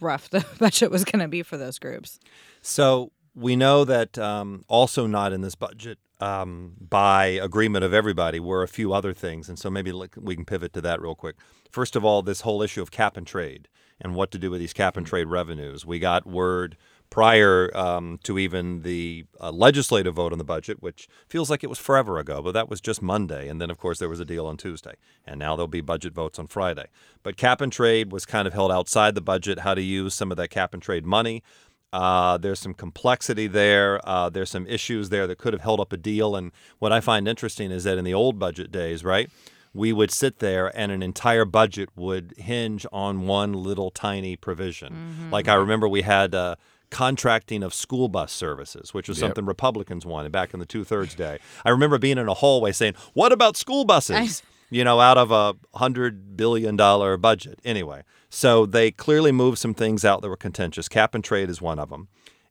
rough 0.00 0.30
the 0.30 0.44
budget 0.58 0.90
was 0.90 1.04
going 1.04 1.20
to 1.20 1.28
be 1.28 1.42
for 1.42 1.56
those 1.56 1.78
groups. 1.78 2.18
So 2.62 3.12
we 3.34 3.56
know 3.56 3.84
that 3.84 4.18
um, 4.18 4.64
also 4.68 5.06
not 5.06 5.32
in 5.32 5.40
this 5.40 5.54
budget, 5.54 5.98
um, 6.20 6.74
by 6.80 7.26
agreement 7.26 7.84
of 7.84 7.92
everybody, 7.92 8.38
were 8.38 8.62
a 8.62 8.68
few 8.68 8.92
other 8.92 9.12
things, 9.12 9.48
and 9.48 9.58
so 9.58 9.68
maybe 9.68 9.92
we 10.16 10.36
can 10.36 10.44
pivot 10.44 10.72
to 10.74 10.80
that 10.80 11.00
real 11.00 11.14
quick. 11.14 11.36
First 11.70 11.96
of 11.96 12.04
all, 12.04 12.22
this 12.22 12.42
whole 12.42 12.62
issue 12.62 12.80
of 12.80 12.90
cap 12.90 13.16
and 13.16 13.26
trade 13.26 13.68
and 14.00 14.14
what 14.14 14.30
to 14.30 14.38
do 14.38 14.50
with 14.50 14.60
these 14.60 14.72
cap 14.72 14.96
and 14.96 15.06
trade 15.06 15.26
revenues. 15.26 15.84
We 15.84 15.98
got 15.98 16.26
word 16.26 16.76
prior 17.14 17.70
um, 17.76 18.18
to 18.24 18.40
even 18.40 18.82
the 18.82 19.24
uh, 19.40 19.48
legislative 19.52 20.14
vote 20.14 20.32
on 20.32 20.38
the 20.38 20.42
budget, 20.42 20.82
which 20.82 21.06
feels 21.28 21.48
like 21.48 21.62
it 21.62 21.68
was 21.68 21.78
forever 21.78 22.18
ago, 22.18 22.42
but 22.42 22.50
that 22.50 22.68
was 22.68 22.80
just 22.80 23.00
Monday. 23.00 23.48
And 23.48 23.60
then, 23.60 23.70
of 23.70 23.78
course, 23.78 24.00
there 24.00 24.08
was 24.08 24.18
a 24.18 24.24
deal 24.24 24.46
on 24.46 24.56
Tuesday. 24.56 24.94
And 25.24 25.38
now 25.38 25.54
there'll 25.54 25.68
be 25.68 25.80
budget 25.80 26.12
votes 26.12 26.40
on 26.40 26.48
Friday. 26.48 26.86
But 27.22 27.36
cap 27.36 27.60
and 27.60 27.72
trade 27.72 28.10
was 28.10 28.26
kind 28.26 28.48
of 28.48 28.52
held 28.52 28.72
outside 28.72 29.14
the 29.14 29.20
budget, 29.20 29.60
how 29.60 29.74
to 29.74 29.80
use 29.80 30.12
some 30.12 30.32
of 30.32 30.36
that 30.38 30.50
cap 30.50 30.74
and 30.74 30.82
trade 30.82 31.06
money. 31.06 31.44
Uh, 31.92 32.36
there's 32.36 32.58
some 32.58 32.74
complexity 32.74 33.46
there. 33.46 34.00
Uh, 34.02 34.28
there's 34.28 34.50
some 34.50 34.66
issues 34.66 35.10
there 35.10 35.28
that 35.28 35.38
could 35.38 35.52
have 35.52 35.62
held 35.62 35.78
up 35.78 35.92
a 35.92 35.96
deal. 35.96 36.34
And 36.34 36.50
what 36.80 36.90
I 36.90 36.98
find 37.00 37.28
interesting 37.28 37.70
is 37.70 37.84
that 37.84 37.96
in 37.96 38.04
the 38.04 38.14
old 38.14 38.40
budget 38.40 38.72
days, 38.72 39.04
right, 39.04 39.30
we 39.72 39.92
would 39.92 40.10
sit 40.10 40.40
there 40.40 40.76
and 40.76 40.90
an 40.90 41.02
entire 41.02 41.44
budget 41.44 41.90
would 41.94 42.34
hinge 42.38 42.86
on 42.92 43.28
one 43.28 43.52
little 43.52 43.92
tiny 43.92 44.34
provision. 44.34 45.28
Like 45.30 45.46
I 45.46 45.54
remember 45.54 45.88
we 45.88 46.02
had 46.02 46.34
uh, 46.34 46.56
contracting 46.94 47.64
of 47.64 47.74
school 47.74 48.08
bus 48.08 48.30
services, 48.30 48.94
which 48.94 49.08
was 49.08 49.18
something 49.18 49.44
Republicans 49.44 50.06
wanted 50.06 50.30
back 50.30 50.54
in 50.54 50.60
the 50.60 50.66
two 50.66 50.84
thirds 50.84 51.16
day. 51.16 51.40
I 51.64 51.70
remember 51.70 51.98
being 51.98 52.18
in 52.18 52.28
a 52.28 52.34
hallway 52.34 52.70
saying, 52.70 52.94
"What 53.14 53.32
about 53.32 53.56
school 53.56 53.84
buses?" 53.84 54.44
you 54.70 54.84
know, 54.84 55.00
out 55.00 55.18
of 55.18 55.32
a 55.32 55.56
hundred 55.76 56.36
billion 56.36 56.76
dollar 56.76 57.16
budget. 57.16 57.58
Anyway, 57.64 58.04
so 58.30 58.64
they 58.64 58.92
clearly 58.92 59.32
moved 59.32 59.58
some 59.58 59.74
things 59.74 60.04
out 60.04 60.22
that 60.22 60.28
were 60.28 60.36
contentious. 60.36 60.88
Cap 60.88 61.16
and 61.16 61.24
trade 61.24 61.50
is 61.50 61.60
one 61.60 61.80
of 61.80 61.90
them, 61.90 62.06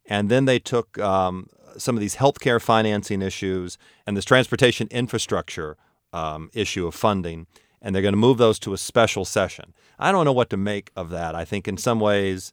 and 0.05 0.27
then 0.27 0.43
they 0.43 0.59
took 0.59 0.99
um, 0.99 1.47
some 1.77 1.95
of 1.95 2.01
these 2.01 2.17
healthcare 2.17 2.61
financing 2.61 3.21
issues 3.21 3.77
and 4.05 4.17
this 4.17 4.25
transportation 4.25 4.89
infrastructure 4.91 5.77
um, 6.11 6.49
issue 6.53 6.85
of 6.85 6.93
funding, 6.93 7.47
and 7.81 7.95
they're 7.95 8.01
going 8.01 8.11
to 8.13 8.17
move 8.17 8.39
those 8.39 8.59
to 8.59 8.73
a 8.73 8.77
special 8.77 9.23
session. 9.23 9.73
I 9.97 10.11
don't 10.11 10.25
know 10.25 10.33
what 10.33 10.49
to 10.49 10.57
make 10.57 10.91
of 10.97 11.11
that. 11.11 11.33
I 11.33 11.45
think 11.45 11.65
in 11.65 11.77
some 11.77 12.01
ways 12.01 12.51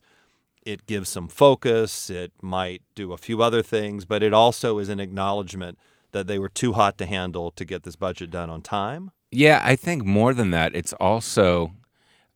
it 0.63 0.85
gives 0.85 1.09
some 1.09 1.27
focus. 1.27 2.09
It 2.09 2.31
might 2.41 2.81
do 2.95 3.13
a 3.13 3.17
few 3.17 3.41
other 3.41 3.61
things, 3.61 4.05
but 4.05 4.23
it 4.23 4.33
also 4.33 4.77
is 4.79 4.89
an 4.89 4.99
acknowledgement 4.99 5.77
that 6.11 6.27
they 6.27 6.39
were 6.39 6.49
too 6.49 6.73
hot 6.73 6.97
to 6.97 7.05
handle 7.05 7.51
to 7.51 7.65
get 7.65 7.83
this 7.83 7.95
budget 7.95 8.31
done 8.31 8.49
on 8.49 8.61
time. 8.61 9.11
Yeah, 9.31 9.61
I 9.63 9.75
think 9.75 10.03
more 10.03 10.33
than 10.33 10.51
that, 10.51 10.75
it's 10.75 10.93
also, 10.93 11.73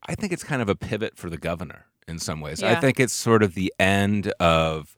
I 0.07 0.15
think 0.15 0.31
it's 0.31 0.43
kind 0.43 0.61
of 0.61 0.69
a 0.69 0.75
pivot 0.75 1.17
for 1.17 1.29
the 1.29 1.37
governor 1.37 1.85
in 2.07 2.19
some 2.19 2.39
ways. 2.39 2.63
I 2.63 2.75
think 2.75 2.99
it's 2.99 3.13
sort 3.13 3.43
of 3.43 3.53
the 3.53 3.73
end 3.79 4.31
of 4.39 4.95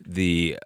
the, 0.00 0.58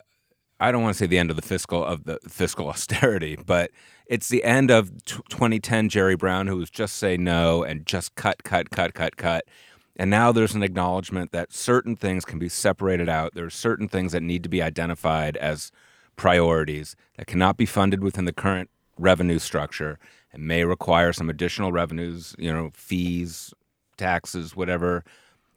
I 0.61 0.71
don't 0.71 0.83
want 0.83 0.95
to 0.95 0.99
say 0.99 1.07
the 1.07 1.19
end 1.19 1.31
of 1.31 1.37
the 1.37 1.43
fiscal 1.43 1.85
of 1.85 2.05
the 2.05 2.21
fiscal 2.29 2.69
austerity, 2.69 3.37
but 3.45 3.71
it's 4.07 4.29
the 4.29 4.45
end 4.45 4.71
of 4.71 5.05
t- 5.05 5.21
2010 5.31 5.89
Jerry 5.89 6.17
Brown, 6.17 6.47
who 6.47 6.57
was 6.57 6.71
just 6.71 6.97
say 6.97 7.17
no 7.17 7.65
and 7.65 7.85
just 7.85 8.15
cut, 8.15 8.45
cut, 8.45 8.71
cut, 8.71 8.95
cut, 8.95 9.17
cut. 9.17 9.45
And 9.99 10.11
now 10.11 10.31
there's 10.33 10.55
an 10.55 10.63
acknowledgement 10.63 11.33
that 11.33 11.53
certain 11.53 11.97
things 11.97 12.25
can 12.25 12.39
be 12.39 12.49
separated 12.49 13.09
out. 13.09 13.35
There 13.35 13.45
are 13.47 13.51
certain 13.51 13.89
things 13.89 14.13
that 14.13 14.23
need 14.23 14.43
to 14.45 14.49
be 14.49 14.63
identified 14.63 15.37
as 15.39 15.73
priorities 16.17 16.95
that 17.17 17.27
cannot 17.27 17.57
be 17.57 17.67
funded 17.67 18.03
within 18.03 18.25
the 18.25 18.33
current 18.33 18.71
revenue 18.99 19.39
structure 19.39 19.99
and 20.33 20.43
may 20.47 20.65
require 20.65 21.13
some 21.13 21.29
additional 21.31 21.73
revenues, 21.73 22.35
you 22.39 22.53
know, 22.53 22.71
fees, 22.75 23.53
taxes, 23.97 24.55
whatever 24.55 25.05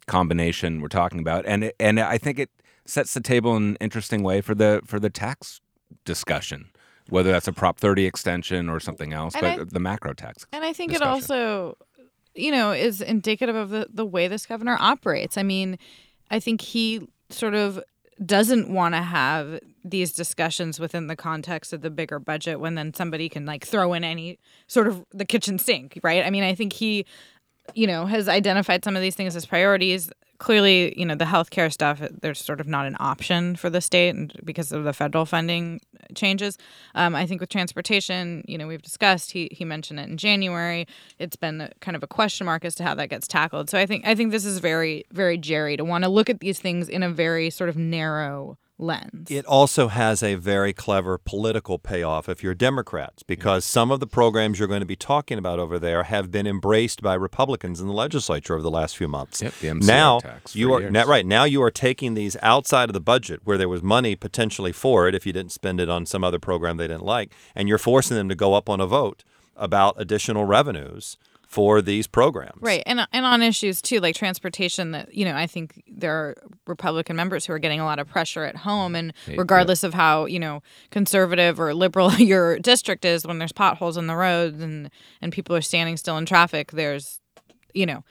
combination 0.08 0.82
we're 0.82 0.88
talking 0.88 1.20
about. 1.20 1.46
And 1.46 1.66
it, 1.66 1.76
and 1.80 2.00
I 2.00 2.18
think 2.18 2.40
it 2.40 2.50
sets 2.86 3.14
the 3.14 3.22
table 3.22 3.56
in 3.56 3.64
an 3.64 3.78
interesting 3.80 4.24
way 4.24 4.42
for 4.42 4.56
the 4.56 4.82
for 4.86 5.00
the 5.00 5.10
tax 5.10 5.62
discussion, 6.06 6.70
whether 7.10 7.32
that's 7.32 7.48
a 7.48 7.54
Prop 7.54 7.80
30 7.80 8.06
extension 8.06 8.70
or 8.70 8.80
something 8.80 9.14
else, 9.14 9.36
And 9.36 9.42
but 9.42 9.60
I- 9.60 9.64
the 9.64 9.80
macro 9.80 10.14
tax. 10.14 10.46
And 10.52 10.64
I 10.64 10.74
think 10.74 10.92
discussion. 10.92 11.08
it 11.10 11.12
also, 11.14 11.78
you 12.36 12.52
know, 12.52 12.72
is 12.72 13.02
indicative 13.02 13.56
of 13.56 13.70
the, 13.70 13.88
the 13.92 14.06
way 14.06 14.28
this 14.28 14.46
governor 14.46 14.78
operates. 14.80 15.38
I 15.38 15.44
mean, 15.44 15.78
I 16.30 16.40
think 16.40 16.62
he 16.62 17.08
sort 17.30 17.54
of 17.54 17.82
doesn't 18.26 18.72
want 18.72 18.94
to 18.94 19.02
have 19.02 19.60
these 19.84 20.14
discussions 20.14 20.80
within 20.80 21.08
the 21.08 21.16
context 21.16 21.74
of 21.74 21.82
the 21.82 21.90
bigger 21.90 22.20
budget 22.20 22.60
when 22.60 22.76
then 22.76 22.94
somebody 22.94 23.28
can 23.30 23.46
like 23.46 23.66
throw 23.66 23.94
in 23.94 24.04
any 24.04 24.38
sort 24.68 24.88
of 24.88 25.04
the 25.12 25.26
kitchen 25.26 25.58
sink, 25.58 26.00
right? 26.04 26.24
I 26.24 26.30
mean, 26.30 26.44
I 26.44 26.54
think 26.54 26.74
he, 26.74 27.06
you 27.74 27.88
know, 27.88 28.06
has 28.06 28.30
identified 28.30 28.84
some 28.84 28.96
of 28.96 29.02
these 29.02 29.16
things 29.16 29.36
as 29.36 29.46
priorities. 29.46 30.12
Clearly, 30.42 30.98
you 30.98 31.06
know, 31.06 31.14
the 31.14 31.26
healthcare 31.26 31.72
stuff, 31.72 32.02
there's 32.24 32.44
sort 32.44 32.60
of 32.60 32.68
not 32.68 32.88
an 32.88 32.98
option 33.00 33.56
for 33.56 33.70
the 33.70 33.80
state 33.80 34.16
and 34.16 34.34
because 34.44 34.72
of 34.72 34.84
the 34.86 34.92
federal 34.92 35.28
funding 35.28 35.80
changes. 36.16 36.58
Um, 36.96 37.14
I 37.14 37.28
think 37.28 37.42
with 37.42 37.52
transportation, 37.52 38.44
you 38.48 38.58
know, 38.58 38.66
we've 38.66 38.82
discussed. 38.82 39.34
He 39.34 39.50
he 39.52 39.66
mentioned 39.66 40.00
it 40.00 40.10
in 40.10 40.18
January. 40.18 40.88
It's 41.20 41.36
been 41.36 41.70
kind 41.80 41.96
of 41.96 42.02
a 42.02 42.08
question 42.08 42.46
mark 42.46 42.66
as 42.66 42.74
to 42.76 42.84
how 42.84 42.96
that 42.96 43.10
gets 43.10 43.28
tackled. 43.28 43.70
So 43.70 43.78
I 43.78 43.86
think 43.86 44.08
I 44.08 44.16
think 44.16 44.32
this 44.32 44.44
is 44.44 44.58
very 44.58 45.06
very 45.12 45.38
Jerry 45.38 45.78
to 45.78 45.86
want 45.86 46.06
to 46.06 46.10
look 46.10 46.28
at 46.28 46.40
these 46.40 46.60
things 46.60 46.90
in 46.90 47.04
a 47.04 47.12
very 47.12 47.52
sort 47.52 47.70
of 47.70 47.78
narrow 47.78 48.58
lens. 48.82 49.30
It 49.30 49.46
also 49.46 49.88
has 49.88 50.24
a 50.24 50.36
very 50.36 50.74
clever 50.74 51.18
political 51.18 51.80
payoff 51.80 52.28
if 52.28 52.44
you're 52.44 52.54
Democrats, 52.54 53.24
because 53.24 53.64
some 53.64 53.92
of 53.92 54.00
the 54.00 54.08
programs 54.08 54.60
you're 54.60 54.68
going 54.68 54.82
to 54.82 54.86
be 54.86 54.96
talking 54.96 55.38
about 55.38 55.60
over 55.60 55.80
there 55.80 56.04
have 56.04 56.32
been 56.32 56.48
embraced 56.48 57.02
by 57.02 57.14
Republicans 57.14 57.80
in 57.80 57.88
the 57.88 57.94
legislature 57.94 58.54
over 58.54 58.64
the 58.64 58.72
last 58.72 58.98
few 58.98 59.08
months. 59.08 59.42
Yep, 59.42 59.54
the 59.62 59.68
MCO 59.68 59.84
now 59.84 60.20
tax 60.20 60.56
you 60.56 60.74
are 60.74 60.90
now, 60.90 61.06
right 61.06 61.26
now 61.26 61.44
you 61.44 61.62
are 61.62 61.72
taking 61.72 62.14
these 62.14 62.36
outside 62.42 62.90
of 62.90 62.94
the 62.94 63.00
budget 63.02 63.42
where 63.44 63.58
there 63.58 63.70
was 63.70 63.84
money 63.84 64.16
potentially 64.16 64.72
for 64.72 65.08
it 65.08 65.16
if 65.16 65.26
you 65.26 65.34
didn't 65.34 65.52
spend 65.52 65.80
it 65.80 65.90
on 65.90 66.06
some 66.06 66.24
other 66.24 66.40
program 66.40 66.78
they 66.78 66.88
didn't 66.88 67.06
like, 67.06 67.32
and 67.56 67.68
you're 67.68 67.78
forcing 67.78 68.18
them 68.18 68.30
to 68.30 68.36
go 68.36 68.54
up 68.54 68.70
on 68.70 68.82
a 68.82 68.88
vote 68.88 69.24
about 69.56 69.94
additional 69.98 70.46
revenues 70.46 71.18
for 71.52 71.82
these 71.82 72.08
programs. 72.08 72.62
Right, 72.62 72.82
and 72.86 73.06
and 73.12 73.26
on 73.26 73.42
issues 73.42 73.82
too, 73.82 74.00
like 74.00 74.16
transportation. 74.16 74.92
That 74.92 75.14
you 75.14 75.26
know, 75.26 75.36
I 75.36 75.48
think 75.48 75.84
there 75.86 76.14
are 76.14 76.38
Republican 76.66 77.18
members 77.18 77.46
who 77.46 77.52
are 77.52 77.60
getting 77.60 77.82
a 77.82 77.84
lot 77.84 78.00
of 78.00 78.08
pressure 78.08 78.46
at 78.46 78.56
home, 78.56 78.96
and 78.96 79.14
regardless 79.36 79.84
of 79.84 79.94
how 79.94 80.26
you 80.26 80.40
know 80.40 80.64
conservative 80.92 81.60
or 81.60 81.74
liberal 81.74 82.14
your 82.18 82.58
district 82.58 83.04
is, 83.04 83.28
when 83.28 83.38
there's 83.38 83.52
potholes 83.52 83.98
in 83.98 84.08
the 84.08 84.16
roads 84.16 84.62
and 84.62 84.90
and 85.22 85.34
people 85.34 85.54
are 85.54 85.62
standing 85.62 85.98
still 85.98 86.18
in 86.18 86.26
traffic, 86.26 86.72
there's 86.72 87.20
you 87.74 87.86
know 87.86 88.06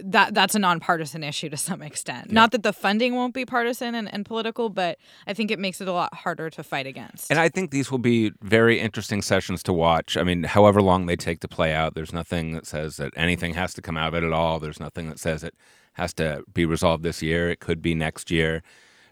that 0.00 0.34
that's 0.34 0.54
a 0.54 0.58
nonpartisan 0.58 1.22
issue 1.22 1.48
to 1.50 1.56
some 1.56 1.82
extent. 1.82 2.32
Not 2.32 2.52
that 2.52 2.62
the 2.62 2.72
funding 2.72 3.14
won't 3.14 3.34
be 3.34 3.44
partisan 3.44 3.94
and, 3.94 4.12
and 4.12 4.24
political, 4.24 4.68
but 4.68 4.98
I 5.26 5.34
think 5.34 5.50
it 5.50 5.58
makes 5.58 5.80
it 5.80 5.88
a 5.88 5.92
lot 5.92 6.14
harder 6.14 6.50
to 6.50 6.62
fight 6.62 6.86
against. 6.86 7.30
And 7.30 7.38
I 7.38 7.48
think 7.48 7.70
these 7.70 7.90
will 7.90 7.98
be 7.98 8.32
very 8.40 8.80
interesting 8.80 9.22
sessions 9.22 9.62
to 9.64 9.72
watch. 9.72 10.16
I 10.16 10.22
mean, 10.22 10.44
however 10.44 10.80
long 10.80 11.06
they 11.06 11.16
take 11.16 11.40
to 11.40 11.48
play 11.48 11.72
out, 11.72 11.94
there's 11.94 12.12
nothing 12.12 12.52
that 12.52 12.66
says 12.66 12.96
that 12.96 13.12
anything 13.16 13.54
has 13.54 13.74
to 13.74 13.82
come 13.82 13.96
out 13.96 14.08
of 14.08 14.14
it 14.14 14.26
at 14.26 14.32
all. 14.32 14.58
There's 14.58 14.80
nothing 14.80 15.08
that 15.08 15.18
says 15.18 15.44
it 15.44 15.54
has 15.94 16.14
to 16.14 16.42
be 16.52 16.64
resolved 16.64 17.02
this 17.02 17.22
year. 17.22 17.50
It 17.50 17.60
could 17.60 17.82
be 17.82 17.94
next 17.94 18.30
year. 18.30 18.62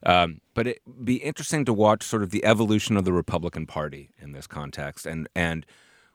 Um, 0.03 0.41
but 0.55 0.67
it'd 0.67 1.05
be 1.05 1.17
interesting 1.17 1.67
to 1.67 1.75
watch 1.75 2.03
sort 2.03 2.23
of 2.23 2.31
the 2.31 2.43
evolution 2.45 2.97
of 2.97 3.05
the 3.05 3.13
Republican 3.13 3.67
Party 3.67 4.11
in 4.19 4.33
this 4.33 4.47
context 4.47 5.05
and, 5.05 5.29
and 5.35 5.67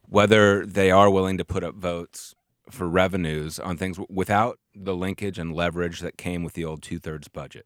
whether 0.08 0.66
they 0.66 0.90
are 0.90 1.10
willing 1.10 1.38
to 1.38 1.46
put 1.46 1.64
up 1.64 1.76
votes 1.76 2.34
for 2.70 2.88
revenues 2.88 3.60
on 3.60 3.78
things 3.78 4.00
without 4.10 4.60
the 4.74 4.96
linkage 4.96 5.38
and 5.38 5.54
leverage 5.54 6.00
that 6.02 6.18
came 6.18 6.44
with 6.44 6.54
the 6.54 6.66
old 6.66 6.82
two 6.82 7.00
thirds 7.00 7.28
budget. 7.28 7.66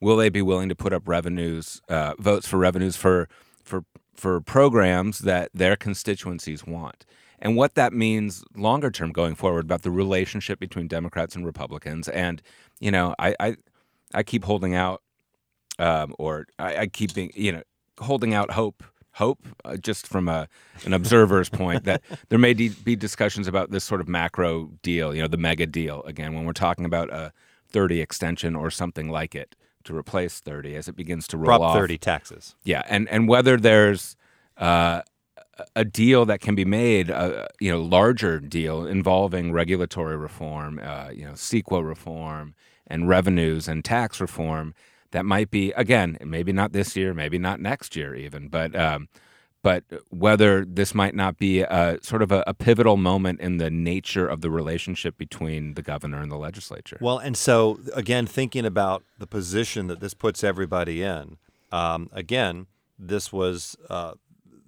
Will 0.00 0.16
they 0.16 0.28
be 0.28 0.42
willing 0.42 0.68
to 0.68 0.74
put 0.74 0.92
up 0.92 1.08
revenues, 1.08 1.80
uh, 1.88 2.14
votes 2.18 2.46
for 2.46 2.58
revenues 2.58 2.96
for 2.96 3.28
for 3.64 3.84
for 4.14 4.40
programs 4.40 5.20
that 5.20 5.50
their 5.54 5.76
constituencies 5.76 6.66
want? 6.66 7.06
And 7.38 7.56
what 7.56 7.74
that 7.74 7.92
means 7.92 8.44
longer 8.56 8.90
term 8.90 9.12
going 9.12 9.34
forward 9.34 9.64
about 9.64 9.82
the 9.82 9.90
relationship 9.90 10.58
between 10.58 10.88
Democrats 10.88 11.34
and 11.34 11.44
Republicans. 11.44 12.08
And 12.08 12.42
you 12.80 12.90
know, 12.90 13.14
I 13.18 13.34
I, 13.40 13.56
I 14.14 14.22
keep 14.22 14.44
holding 14.44 14.74
out, 14.74 15.02
um, 15.78 16.14
or 16.18 16.46
I, 16.58 16.76
I 16.76 16.86
keep 16.86 17.14
being 17.14 17.32
you 17.34 17.52
know 17.52 17.62
holding 17.98 18.34
out 18.34 18.50
hope 18.50 18.82
hope 19.16 19.46
uh, 19.64 19.76
just 19.76 20.06
from 20.06 20.28
a 20.28 20.46
an 20.84 20.92
observer's 20.92 21.48
point 21.48 21.84
that 21.84 22.02
there 22.28 22.38
may 22.38 22.54
de- 22.54 22.68
be 22.68 22.94
discussions 22.96 23.48
about 23.48 23.70
this 23.70 23.82
sort 23.84 24.00
of 24.00 24.08
macro 24.08 24.70
deal 24.82 25.14
you 25.14 25.20
know 25.22 25.28
the 25.28 25.36
mega 25.36 25.66
deal 25.66 26.02
again 26.04 26.34
when 26.34 26.44
we're 26.44 26.52
talking 26.52 26.84
about 26.84 27.08
a 27.10 27.32
30 27.68 28.00
extension 28.00 28.54
or 28.54 28.70
something 28.70 29.08
like 29.10 29.34
it 29.34 29.56
to 29.84 29.96
replace 29.96 30.40
30 30.40 30.74
as 30.76 30.88
it 30.88 30.96
begins 30.96 31.26
to 31.28 31.36
roll 31.36 31.46
Prop 31.46 31.60
off 31.60 31.76
30 31.76 31.98
taxes. 31.98 32.54
yeah, 32.64 32.82
and 32.88 33.08
and 33.08 33.28
whether 33.28 33.56
there's 33.56 34.16
uh, 34.60 35.02
a- 35.58 35.66
a 35.76 35.84
deal 35.84 36.24
that 36.26 36.40
can 36.40 36.54
be 36.54 36.64
made, 36.64 37.10
uh, 37.10 37.46
you 37.60 37.70
know, 37.70 37.80
larger 37.80 38.38
deal 38.40 38.86
involving 38.86 39.52
regulatory 39.52 40.16
reform, 40.16 40.78
uh, 40.82 41.08
you 41.10 41.24
know, 41.24 41.32
CEQA 41.32 41.82
reform, 41.86 42.54
and 42.86 43.08
revenues 43.08 43.66
and 43.68 43.84
tax 43.84 44.20
reform 44.20 44.74
that 45.12 45.24
might 45.24 45.50
be 45.50 45.72
again, 45.72 46.18
maybe 46.24 46.52
not 46.52 46.72
this 46.72 46.96
year, 46.96 47.14
maybe 47.14 47.38
not 47.38 47.60
next 47.60 47.96
year 47.96 48.14
even, 48.14 48.48
but. 48.48 48.74
Um, 48.74 49.08
but 49.62 49.82
whether 50.10 50.64
this 50.64 50.94
might 50.94 51.12
not 51.12 51.38
be 51.38 51.62
a 51.62 51.98
sort 52.00 52.22
of 52.22 52.30
a, 52.30 52.44
a 52.46 52.54
pivotal 52.54 52.96
moment 52.96 53.40
in 53.40 53.56
the 53.56 53.68
nature 53.68 54.24
of 54.24 54.40
the 54.40 54.48
relationship 54.48 55.18
between 55.18 55.74
the 55.74 55.82
governor 55.82 56.20
and 56.20 56.30
the 56.30 56.36
legislature. 56.36 56.98
Well, 57.00 57.18
and 57.18 57.36
so 57.36 57.80
again, 57.92 58.26
thinking 58.28 58.64
about 58.64 59.02
the 59.18 59.26
position 59.26 59.88
that 59.88 59.98
this 59.98 60.14
puts 60.14 60.44
everybody 60.44 61.02
in, 61.02 61.38
um, 61.72 62.08
again, 62.12 62.66
this 62.96 63.32
was 63.32 63.76
uh, 63.90 64.12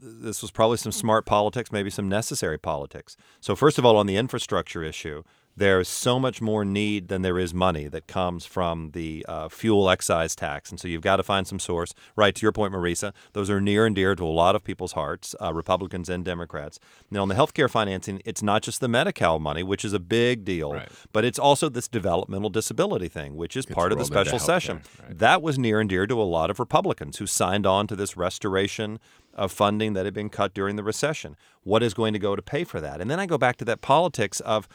this 0.01 0.43
was 0.43 0.51
probably 0.51 0.79
some 0.79 0.93
smart 0.93 1.27
politics, 1.27 1.71
maybe 1.71 1.91
some 1.91 2.09
necessary 2.09 2.59
politics. 2.59 3.17
So 3.41 3.55
first 3.55 3.79
of 3.79 3.85
all, 3.85 3.97
on 3.97 4.07
the 4.07 4.17
infrastructure 4.17 4.83
issue, 4.83 5.23
there's 5.59 5.89
so 5.89 6.19
much 6.21 6.41
more 6.41 6.65
need 6.65 7.09
than 7.09 7.23
there 7.23 7.39
is 7.39 7.53
money 7.53 7.89
that 7.89 8.07
comes 8.07 8.47
from 8.47 8.91
the 8.93 9.25
uh, 9.29 9.49
fuel 9.49 9.91
excise 9.91 10.37
tax, 10.37 10.71
and 10.71 10.79
so 10.79 10.87
you've 10.87 11.03
got 11.03 11.17
to 11.17 11.23
find 11.23 11.47
some 11.47 11.59
source. 11.59 11.93
Right 12.17 12.35
to 12.35 12.43
your 12.43 12.53
point, 12.53 12.73
Marisa, 12.73 13.13
those 13.33 13.51
are 13.51 13.61
near 13.61 13.85
and 13.85 13.95
dear 13.95 14.15
to 14.15 14.25
a 14.25 14.27
lot 14.27 14.55
of 14.55 14.63
people's 14.63 14.93
hearts, 14.93 15.35
uh, 15.43 15.53
Republicans 15.53 16.09
and 16.09 16.25
Democrats. 16.25 16.79
Now, 17.11 17.23
on 17.23 17.29
the 17.29 17.35
healthcare 17.35 17.69
financing, 17.69 18.23
it's 18.25 18.43
not 18.43 18.63
just 18.63 18.81
the 18.81 18.89
Medi-Cal 18.89 19.39
money, 19.39 19.63
which 19.63 19.85
is 19.85 19.93
a 19.93 19.99
big 20.01 20.45
deal, 20.45 20.75
Right. 20.75 20.89
but 21.13 21.25
it's 21.25 21.39
also 21.39 21.69
this 21.69 21.89
developmental 21.89 22.51
disability 22.51 23.09
thing, 23.09 23.37
which 23.37 23.57
is 23.57 23.67
part 23.67 23.91
of 23.93 23.99
the 23.99 24.05
special 24.05 24.39
session. 24.39 24.83
right. 25.03 25.19
That 25.19 25.43
was 25.43 25.59
near 25.59 25.81
and 25.81 25.89
dear 25.91 26.07
to 26.07 26.21
a 26.21 26.25
lot 26.25 26.51
of 26.51 26.61
Republicans 26.61 27.19
who 27.19 27.27
signed 27.27 27.67
on 27.67 27.87
to 27.89 27.97
this 27.97 28.17
restoration 28.17 29.01
of 29.35 29.53
funding 29.53 29.93
that 29.95 30.05
had 30.05 30.15
been 30.15 30.29
cut 30.31 30.55
during 30.55 30.77
the 30.77 30.83
recession. 30.83 31.37
What 31.63 31.83
is 31.83 31.95
going 31.95 32.13
to 32.13 32.19
go 32.19 32.35
to 32.37 32.43
pay 32.43 32.65
for 32.65 32.81
that? 32.81 33.01
And 33.01 33.11
then 33.11 33.21
I 33.21 33.27
go 33.27 33.39
back 33.39 33.57
to 33.59 33.65
that 33.67 33.81
politics 33.81 34.41
of 34.41 34.69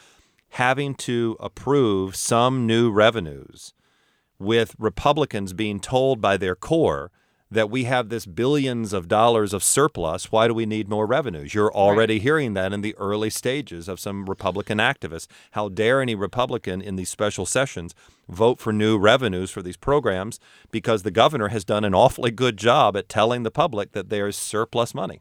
having 0.54 0.94
to 0.94 1.36
approve 1.40 2.16
some 2.16 2.68
new 2.68 2.92
revenues 2.92 3.74
with 4.38 4.76
Republicans 4.78 5.52
being 5.52 5.80
told 5.80 6.22
by 6.22 6.38
their 6.38 6.54
core 6.56 7.12
that 7.50 7.72
we 7.72 7.86
have 7.86 8.10
this 8.10 8.28
billions 8.28 8.94
of 8.94 9.08
dollars 9.08 9.52
of 9.52 9.64
surplus. 9.64 10.32
Why 10.32 10.48
do 10.48 10.54
we 10.54 10.68
need 10.68 10.88
more 10.88 11.08
revenues? 11.08 11.56
You're 11.56 11.74
already 11.74 12.20
hearing 12.20 12.54
that 12.54 12.72
in 12.72 12.82
the 12.82 12.96
early 12.98 13.32
stages 13.32 13.88
of 13.88 14.00
some 14.00 14.28
Republican 14.28 14.78
activists. 14.78 15.28
How 15.52 15.70
dare 15.70 16.02
any 16.02 16.14
Republican 16.14 16.82
in 16.82 16.98
these 16.98 17.10
special 17.10 17.48
sessions 17.48 17.96
vote 18.30 18.60
for 18.60 18.72
new 18.72 19.00
revenues 19.00 19.50
for 19.50 19.64
these 19.64 19.78
programs 19.78 20.40
because 20.72 21.02
the 21.02 21.12
governor 21.12 21.48
has 21.48 21.66
done 21.66 21.84
an 21.84 21.96
awfully 21.96 22.32
good 22.32 22.58
job 22.58 22.96
at 22.96 23.10
telling 23.10 23.42
the 23.42 23.52
public 23.52 23.94
that 23.94 24.10
there's 24.10 24.36
surplus 24.36 24.94
money. 24.94 25.20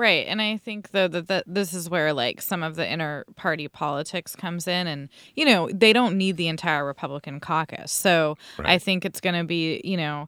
Right. 0.00 0.26
And 0.28 0.40
I 0.40 0.56
think 0.56 0.92
though 0.92 1.08
that, 1.08 1.28
that 1.28 1.44
this 1.46 1.74
is 1.74 1.90
where 1.90 2.14
like 2.14 2.40
some 2.40 2.62
of 2.62 2.74
the 2.74 2.90
inner 2.90 3.26
party 3.36 3.68
politics 3.68 4.34
comes 4.34 4.66
in 4.66 4.86
and 4.86 5.10
you 5.36 5.44
know, 5.44 5.68
they 5.74 5.92
don't 5.92 6.16
need 6.16 6.38
the 6.38 6.48
entire 6.48 6.86
Republican 6.86 7.38
caucus. 7.38 7.92
So 7.92 8.38
I 8.60 8.78
think 8.78 9.04
it's 9.04 9.20
going 9.20 9.34
to 9.34 9.44
be, 9.44 9.82
you 9.84 9.98
know, 9.98 10.26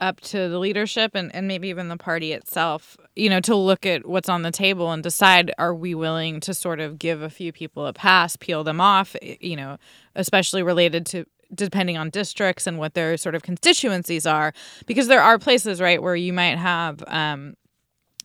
up 0.00 0.20
to 0.20 0.50
the 0.50 0.58
leadership 0.58 1.12
and, 1.14 1.34
and 1.34 1.48
maybe 1.48 1.68
even 1.68 1.88
the 1.88 1.96
party 1.96 2.32
itself, 2.32 2.98
you 3.14 3.30
know, 3.30 3.40
to 3.40 3.56
look 3.56 3.86
at 3.86 4.06
what's 4.06 4.28
on 4.28 4.42
the 4.42 4.50
table 4.50 4.92
and 4.92 5.02
decide 5.02 5.50
are 5.56 5.74
we 5.74 5.94
willing 5.94 6.38
to 6.40 6.52
sort 6.52 6.78
of 6.78 6.98
give 6.98 7.22
a 7.22 7.30
few 7.30 7.52
people 7.52 7.86
a 7.86 7.94
pass, 7.94 8.36
peel 8.36 8.64
them 8.64 8.82
off, 8.82 9.16
you 9.22 9.56
know, 9.56 9.78
especially 10.14 10.62
related 10.62 11.06
to 11.06 11.24
depending 11.54 11.96
on 11.96 12.10
districts 12.10 12.66
and 12.66 12.76
what 12.76 12.92
their 12.92 13.16
sort 13.16 13.34
of 13.34 13.42
constituencies 13.42 14.26
are 14.26 14.52
because 14.84 15.06
there 15.06 15.22
are 15.22 15.38
places 15.38 15.80
right 15.80 16.02
where 16.02 16.16
you 16.16 16.34
might 16.34 16.58
have 16.58 17.02
um, 17.06 17.54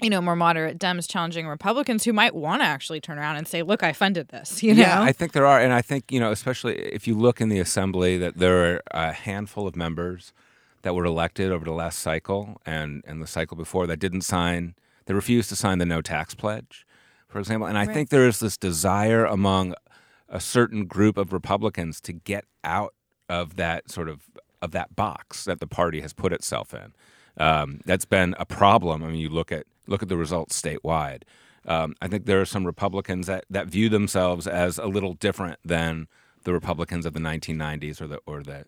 you 0.02 0.10
know, 0.10 0.22
more 0.22 0.36
moderate 0.36 0.80
Dems 0.80 1.08
challenging 1.08 1.48
Republicans 1.48 2.04
who 2.04 2.14
might 2.14 2.36
want 2.36 2.62
to 2.62 2.66
actually 2.66 3.00
turn 3.00 3.18
around 3.18 3.38
and 3.38 3.48
say, 3.48 3.62
"Look, 3.62 3.84
I 3.84 3.94
funded 3.94 4.30
this." 4.30 4.62
You 4.64 4.74
know, 4.74 4.82
Yeah, 4.82 5.02
I 5.02 5.12
think 5.12 5.32
there 5.32 5.46
are, 5.46 5.60
and 5.60 5.74
I 5.74 5.82
think 5.82 6.12
you 6.12 6.20
know, 6.20 6.32
especially 6.32 6.76
if 6.76 7.08
you 7.08 7.16
look 7.16 7.40
in 7.42 7.50
the 7.50 7.60
assembly, 7.60 8.18
that 8.18 8.38
there 8.38 8.76
are 8.76 8.82
a 8.92 9.12
handful 9.14 9.68
of 9.68 9.76
members 9.76 10.34
that 10.82 10.96
were 10.96 11.06
elected 11.06 11.52
over 11.52 11.66
the 11.66 11.72
last 11.72 12.00
cycle 12.00 12.62
and 12.66 13.04
and 13.06 13.22
the 13.22 13.28
cycle 13.28 13.56
before 13.56 13.88
that 13.88 13.98
didn't 13.98 14.22
sign. 14.22 14.76
They 15.06 15.14
refused 15.14 15.50
to 15.50 15.56
sign 15.56 15.78
the 15.78 15.86
no 15.86 16.02
tax 16.02 16.36
pledge, 16.36 16.86
for 17.28 17.40
example. 17.40 17.68
And 17.68 17.78
I 17.78 17.86
think 17.86 18.10
there 18.10 18.28
is 18.28 18.40
this 18.40 18.58
desire 18.58 19.26
among 19.26 19.76
a 20.30 20.40
certain 20.40 20.86
group 20.86 21.18
of 21.18 21.34
Republicans 21.34 22.00
to 22.02 22.14
get 22.14 22.46
out 22.64 22.94
of 23.28 23.56
that 23.58 23.90
sort 23.92 24.10
of 24.10 24.22
of 24.62 24.72
that 24.72 24.96
box 24.96 25.44
that 25.46 25.60
the 25.60 25.68
party 25.68 26.02
has 26.02 26.14
put 26.14 26.32
itself 26.32 26.74
in. 26.74 26.94
Um, 27.38 27.82
that's 27.86 28.06
been 28.06 28.36
a 28.40 28.46
problem. 28.46 29.04
I 29.04 29.08
mean, 29.08 29.16
you 29.16 29.30
look 29.30 29.52
at 29.52 29.66
look 29.88 30.02
at 30.02 30.10
the 30.10 30.18
results 30.18 30.60
statewide. 30.60 31.24
Um, 31.66 31.96
I 32.02 32.08
think 32.08 32.26
there 32.26 32.42
are 32.42 32.46
some 32.46 32.66
Republicans 32.66 33.28
that, 33.28 33.46
that 33.50 33.68
view 33.68 33.88
themselves 33.88 34.48
as 34.48 34.78
a 34.78 34.88
little 34.88 35.14
different 35.14 35.60
than 35.64 36.08
the 36.44 36.54
Republicans 36.54 37.06
of 37.06 37.14
the 37.14 37.20
1990s 37.20 38.02
or 38.02 38.08
the 38.08 38.20
or 38.26 38.42
the 38.42 38.66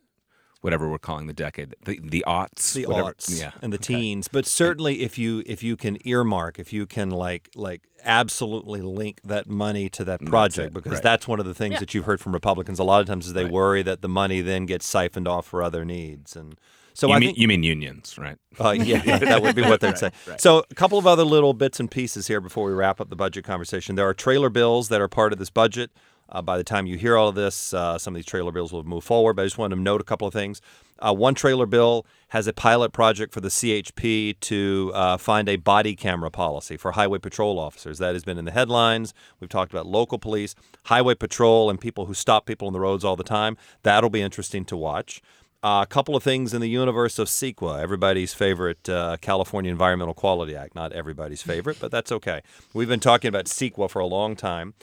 whatever 0.64 0.90
we're 0.90 0.98
calling 0.98 1.28
the 1.28 1.34
decade, 1.34 1.76
the 1.84 2.00
the 2.02 2.24
aughts, 2.26 2.74
the 2.74 2.86
whatever. 2.86 3.12
aughts 3.12 3.40
yeah, 3.40 3.52
and 3.62 3.74
the 3.74 3.78
okay. 3.78 3.96
teens. 3.96 4.28
But 4.30 4.46
certainly, 4.46 5.02
if 5.02 5.18
you 5.18 5.44
if 5.46 5.62
you 5.62 5.76
can 5.76 5.98
earmark, 6.08 6.58
if 6.58 6.72
you 6.72 6.86
can 6.86 7.10
like 7.10 7.50
like 7.56 7.82
absolutely 8.04 8.82
link 8.82 9.22
that 9.24 9.50
money 9.50 9.90
to 9.90 10.06
that 10.06 10.26
project, 10.26 10.68
it, 10.68 10.74
because 10.74 10.94
right. 10.94 11.04
that's 11.04 11.28
one 11.28 11.40
of 11.40 11.46
the 11.46 11.54
things 11.54 11.80
that 11.80 11.94
you've 11.94 12.06
heard 12.06 12.22
from 12.22 12.32
Republicans 12.32 12.80
a 12.80 12.84
lot 12.84 13.02
of 13.02 13.08
times 13.08 13.28
is 13.28 13.34
they 13.34 13.46
worry 13.46 13.82
that 13.84 14.02
the 14.02 14.10
money 14.10 14.42
then 14.42 14.66
gets 14.66 14.88
siphoned 14.88 15.28
off 15.28 15.46
for 15.46 15.62
other 15.62 15.86
needs 15.86 16.36
and. 16.36 16.58
So 16.94 17.08
You 17.08 17.14
I 17.14 17.20
mean 17.20 17.30
think 17.30 17.38
you 17.40 17.48
mean 17.48 17.64
unions, 17.64 18.18
right? 18.18 18.38
uh, 18.60 18.72
yeah, 18.72 19.02
that 19.18 19.42
would 19.42 19.56
be 19.56 19.62
what 19.64 19.82
they'd 19.82 19.98
say. 19.98 20.12
So, 20.38 20.64
a 20.70 20.76
couple 20.76 20.98
of 20.98 21.08
other 21.08 21.24
little 21.24 21.54
bits 21.54 21.80
and 21.80 21.90
pieces 21.90 22.28
here 22.28 22.40
before 22.40 22.66
we 22.66 22.74
wrap 22.74 23.02
up 23.02 23.10
the 23.10 23.16
budget 23.16 23.44
conversation. 23.46 23.96
There 23.96 24.08
are 24.08 24.14
trailer 24.14 24.50
bills 24.50 24.90
that 24.90 25.02
are 25.02 25.08
part 25.08 25.34
of 25.34 25.40
this 25.40 25.50
budget. 25.50 25.92
Uh, 26.30 26.42
by 26.42 26.58
the 26.58 26.64
time 26.64 26.88
you 26.88 26.98
hear 26.98 27.16
all 27.18 27.28
of 27.28 27.36
this, 27.36 27.74
uh, 27.74 27.98
some 27.98 28.14
of 28.14 28.16
these 28.16 28.26
trailer 28.26 28.52
bills 28.52 28.72
will 28.72 28.84
move 28.84 29.04
forward. 29.04 29.36
But 29.36 29.44
I 29.44 29.46
just 29.46 29.58
wanted 29.58 29.76
to 29.76 29.82
note 29.82 30.02
a 30.02 30.04
couple 30.04 30.28
of 30.28 30.34
things. 30.34 30.62
Uh, 31.00 31.14
one 31.14 31.36
trailer 31.36 31.66
bill 31.66 32.06
has 32.30 32.48
a 32.48 32.54
pilot 32.54 32.92
project 32.94 33.34
for 33.34 33.42
the 33.42 33.50
CHP 33.50 34.40
to 34.40 34.92
uh, 34.96 35.18
find 35.18 35.50
a 35.50 35.58
body 35.58 35.96
camera 35.96 36.32
policy 36.32 36.78
for 36.78 36.94
highway 36.94 37.20
patrol 37.20 37.60
officers. 37.60 37.98
That 38.00 38.14
has 38.14 38.24
been 38.24 38.38
in 38.38 38.46
the 38.46 38.52
headlines. 38.52 39.14
We've 39.40 39.50
talked 39.50 39.72
about 39.74 39.86
local 39.86 40.18
police, 40.18 40.56
highway 40.86 41.16
patrol, 41.16 41.70
and 41.70 41.80
people 41.80 42.06
who 42.06 42.14
stop 42.14 42.46
people 42.46 42.68
on 42.68 42.74
the 42.74 42.80
roads 42.80 43.04
all 43.04 43.16
the 43.18 43.24
time. 43.24 43.58
That'll 43.84 44.10
be 44.10 44.22
interesting 44.22 44.66
to 44.66 44.78
watch. 44.78 45.22
Uh, 45.64 45.82
a 45.82 45.86
couple 45.86 46.14
of 46.14 46.22
things 46.22 46.54
in 46.54 46.60
the 46.60 46.68
universe 46.68 47.18
of 47.18 47.30
CEQA, 47.30 47.80
everybody's 47.80 48.34
favorite 48.34 48.90
uh, 48.90 49.16
California 49.22 49.72
Environmental 49.72 50.14
Quality 50.14 50.58
Act. 50.58 50.76
Not 50.76 50.92
everybody's 50.92 51.42
favorite, 51.54 51.78
but 51.80 51.90
that's 51.90 52.12
okay. 52.12 52.42
We've 52.74 52.90
been 52.90 53.00
talking 53.00 53.30
about 53.30 53.46
CEQA 53.46 53.90
for 53.90 54.00
a 54.00 54.06
long 54.06 54.36
time. 54.36 54.74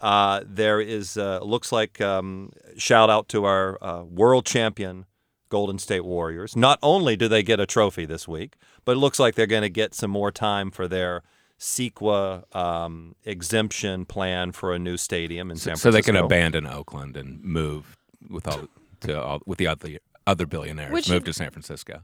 Uh, 0.00 0.40
there 0.46 0.80
is 0.80 1.18
uh, 1.18 1.40
looks 1.42 1.72
like 1.72 2.00
um, 2.00 2.52
shout 2.78 3.10
out 3.10 3.28
to 3.28 3.44
our 3.44 3.76
uh, 3.84 4.02
world 4.04 4.46
champion 4.46 5.04
Golden 5.50 5.78
State 5.78 6.06
Warriors. 6.06 6.56
Not 6.56 6.78
only 6.82 7.16
do 7.16 7.28
they 7.28 7.42
get 7.42 7.60
a 7.60 7.66
trophy 7.66 8.06
this 8.06 8.26
week, 8.26 8.56
but 8.86 8.92
it 8.92 8.98
looks 8.98 9.18
like 9.18 9.34
they're 9.34 9.46
going 9.46 9.60
to 9.60 9.68
get 9.68 9.94
some 9.94 10.10
more 10.10 10.32
time 10.32 10.70
for 10.70 10.88
their 10.88 11.22
CEQA 11.58 12.56
um, 12.56 13.14
exemption 13.26 14.06
plan 14.06 14.52
for 14.52 14.72
a 14.72 14.78
new 14.78 14.96
stadium 14.96 15.50
in 15.50 15.58
San 15.58 15.76
So 15.76 15.82
Francisco. 15.82 15.90
So 15.90 15.92
they 15.92 16.02
can 16.02 16.16
abandon 16.16 16.66
Oakland 16.66 17.18
and 17.18 17.44
move 17.44 17.98
with 18.30 18.48
all 18.48 18.68
to 19.00 19.22
all 19.22 19.42
with 19.44 19.58
the 19.58 19.66
other 19.66 19.98
other 20.30 20.46
billionaires 20.46 20.92
Which- 20.92 21.10
move 21.10 21.24
to 21.24 21.32
San 21.32 21.50
Francisco. 21.50 22.02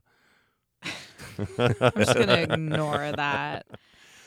I'm 0.83 1.93
just 1.97 2.15
going 2.15 2.29
to 2.29 2.43
ignore 2.53 3.13
that. 3.17 3.67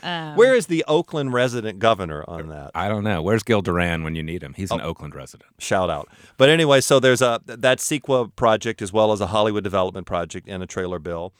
Um, 0.01 0.35
Where 0.37 0.55
is 0.55 0.67
the 0.67 0.85
Oakland 0.87 1.33
resident 1.33 1.79
governor 1.79 2.23
on 2.27 2.47
that? 2.47 2.71
I 2.73 2.87
don't 2.87 3.03
know. 3.03 3.21
Where's 3.21 3.43
Gil 3.43 3.61
Duran 3.61 4.03
when 4.03 4.15
you 4.15 4.23
need 4.23 4.41
him? 4.41 4.53
He's 4.55 4.71
Oh. 4.71 4.75
an 4.75 4.81
Oakland 4.81 5.13
resident. 5.13 5.49
Shout 5.59 5.89
out. 5.89 6.07
But 6.37 6.47
anyway, 6.49 6.79
so 6.81 6.99
there's 7.01 7.21
a 7.21 7.41
that 7.45 7.79
CEQA 7.79 8.33
project 8.37 8.81
as 8.81 8.93
well 8.93 9.11
as 9.11 9.19
a 9.19 9.27
Hollywood 9.27 9.63
development 9.65 10.07
project 10.07 10.47
and 10.47 10.63
a 10.63 10.65
trailer 10.65 10.99
bill. 10.99 11.33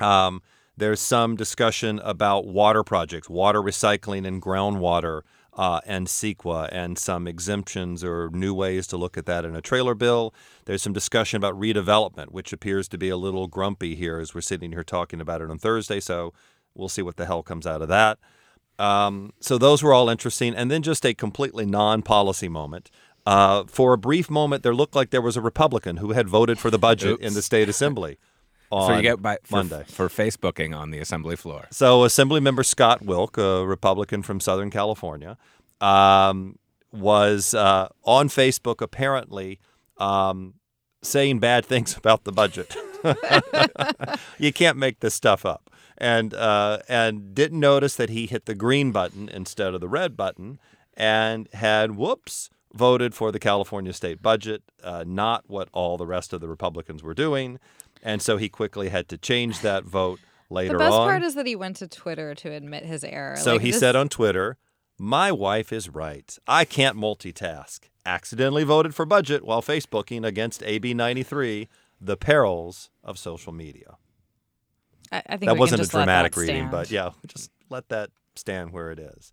Um, 0.00 0.42
there's 0.76 0.98
some 1.00 1.36
discussion 1.36 2.00
about 2.00 2.46
water 2.46 2.82
projects, 2.82 3.28
water 3.30 3.62
recycling 3.62 4.26
and 4.26 4.42
groundwater, 4.42 5.20
uh, 5.54 5.80
and 5.86 6.06
CEQA, 6.06 6.68
and 6.72 6.98
some 6.98 7.28
exemptions 7.28 8.02
or 8.02 8.30
new 8.30 8.54
ways 8.54 8.86
to 8.88 8.96
look 8.96 9.18
at 9.18 9.26
that 9.26 9.44
in 9.44 9.54
a 9.54 9.60
trailer 9.60 9.94
bill. 9.94 10.34
There's 10.64 10.82
some 10.82 10.92
discussion 10.92 11.36
about 11.36 11.58
redevelopment, 11.58 12.32
which 12.32 12.52
appears 12.52 12.88
to 12.88 12.98
be 12.98 13.08
a 13.08 13.16
little 13.16 13.46
grumpy 13.46 13.94
here 13.94 14.18
as 14.18 14.34
we're 14.34 14.40
sitting 14.40 14.72
here 14.72 14.84
talking 14.84 15.20
about 15.20 15.42
it 15.42 15.50
on 15.50 15.58
Thursday. 15.58 16.00
So 16.00 16.32
we'll 16.74 16.88
see 16.88 17.02
what 17.02 17.16
the 17.16 17.26
hell 17.26 17.42
comes 17.42 17.66
out 17.66 17.82
of 17.82 17.88
that. 17.88 18.18
Um, 18.78 19.32
so 19.40 19.58
those 19.58 19.82
were 19.82 19.92
all 19.92 20.08
interesting. 20.08 20.54
And 20.54 20.70
then 20.70 20.82
just 20.82 21.04
a 21.04 21.14
completely 21.14 21.66
non 21.66 22.02
policy 22.02 22.48
moment. 22.48 22.90
Uh, 23.24 23.64
for 23.66 23.92
a 23.92 23.98
brief 23.98 24.28
moment, 24.28 24.62
there 24.62 24.74
looked 24.74 24.96
like 24.96 25.10
there 25.10 25.22
was 25.22 25.36
a 25.36 25.40
Republican 25.40 25.98
who 25.98 26.12
had 26.12 26.28
voted 26.28 26.58
for 26.58 26.70
the 26.70 26.78
budget 26.78 27.20
in 27.20 27.34
the 27.34 27.42
state 27.42 27.68
assembly 27.68 28.18
so 28.72 28.96
you 28.96 29.02
get 29.02 29.20
by 29.20 29.38
for, 29.44 29.56
Monday. 29.56 29.84
for 29.86 30.08
Facebooking 30.08 30.76
on 30.76 30.90
the 30.90 30.98
assembly 30.98 31.36
floor. 31.36 31.66
So, 31.70 32.00
Assemblymember 32.00 32.64
Scott 32.64 33.02
Wilk, 33.02 33.36
a 33.36 33.66
Republican 33.66 34.22
from 34.22 34.40
Southern 34.40 34.70
California, 34.70 35.36
um, 35.80 36.58
was 36.92 37.54
uh, 37.54 37.88
on 38.04 38.28
Facebook 38.28 38.80
apparently 38.80 39.58
um, 39.98 40.54
saying 41.02 41.38
bad 41.38 41.66
things 41.66 41.96
about 41.98 42.24
the 42.24 42.32
budget. 42.32 42.74
you 44.38 44.52
can't 44.52 44.76
make 44.76 45.00
this 45.00 45.14
stuff 45.14 45.44
up. 45.44 45.68
And 45.98 46.34
uh, 46.34 46.78
and 46.88 47.32
didn't 47.34 47.60
notice 47.60 47.94
that 47.96 48.08
he 48.08 48.26
hit 48.26 48.46
the 48.46 48.56
green 48.56 48.90
button 48.90 49.28
instead 49.28 49.72
of 49.72 49.80
the 49.80 49.88
red 49.88 50.16
button, 50.16 50.58
and 50.94 51.48
had 51.52 51.92
whoops 51.92 52.50
voted 52.74 53.14
for 53.14 53.30
the 53.30 53.38
California 53.38 53.92
state 53.92 54.22
budget, 54.22 54.62
uh, 54.82 55.04
not 55.06 55.44
what 55.46 55.68
all 55.72 55.96
the 55.96 56.06
rest 56.06 56.32
of 56.32 56.40
the 56.40 56.48
Republicans 56.48 57.02
were 57.02 57.14
doing, 57.14 57.60
and 58.02 58.20
so 58.22 58.36
he 58.36 58.48
quickly 58.48 58.88
had 58.88 59.08
to 59.10 59.18
change 59.18 59.60
that 59.60 59.84
vote 59.84 60.20
later 60.50 60.74
on. 60.74 60.78
the 60.78 60.84
best 60.84 60.92
on. 60.94 61.08
part 61.08 61.22
is 61.22 61.34
that 61.34 61.46
he 61.46 61.56
went 61.56 61.76
to 61.76 61.88
Twitter 61.88 62.34
to 62.34 62.50
admit 62.50 62.84
his 62.84 63.04
error. 63.04 63.36
So 63.36 63.52
Like, 63.54 63.62
he 63.62 63.70
this- 63.70 63.80
said 63.80 63.96
on 63.96 64.08
Twitter, 64.08 64.56
My 64.98 65.32
wife 65.32 65.72
is 65.72 65.88
right. 65.88 66.36
I 66.46 66.64
can't 66.64 66.96
multitask. 66.96 67.80
Accidentally 68.04 68.64
voted 68.64 68.94
for 68.94 69.04
budget 69.06 69.44
while 69.44 69.62
Facebooking 69.62 70.24
against 70.26 70.62
AB 70.64 70.92
93, 70.94 71.68
the 72.00 72.16
perils 72.16 72.90
of 73.02 73.18
social 73.18 73.52
media. 73.52 73.96
I, 75.10 75.22
I 75.26 75.36
think 75.36 75.50
That 75.50 75.56
wasn't 75.58 75.80
can 75.80 75.88
a 75.88 75.90
dramatic 75.90 76.36
reading, 76.36 76.68
but 76.70 76.90
yeah, 76.90 77.10
just 77.26 77.50
let 77.70 77.88
that 77.88 78.10
stand 78.36 78.72
where 78.72 78.90
it 78.90 78.98
is. 78.98 79.32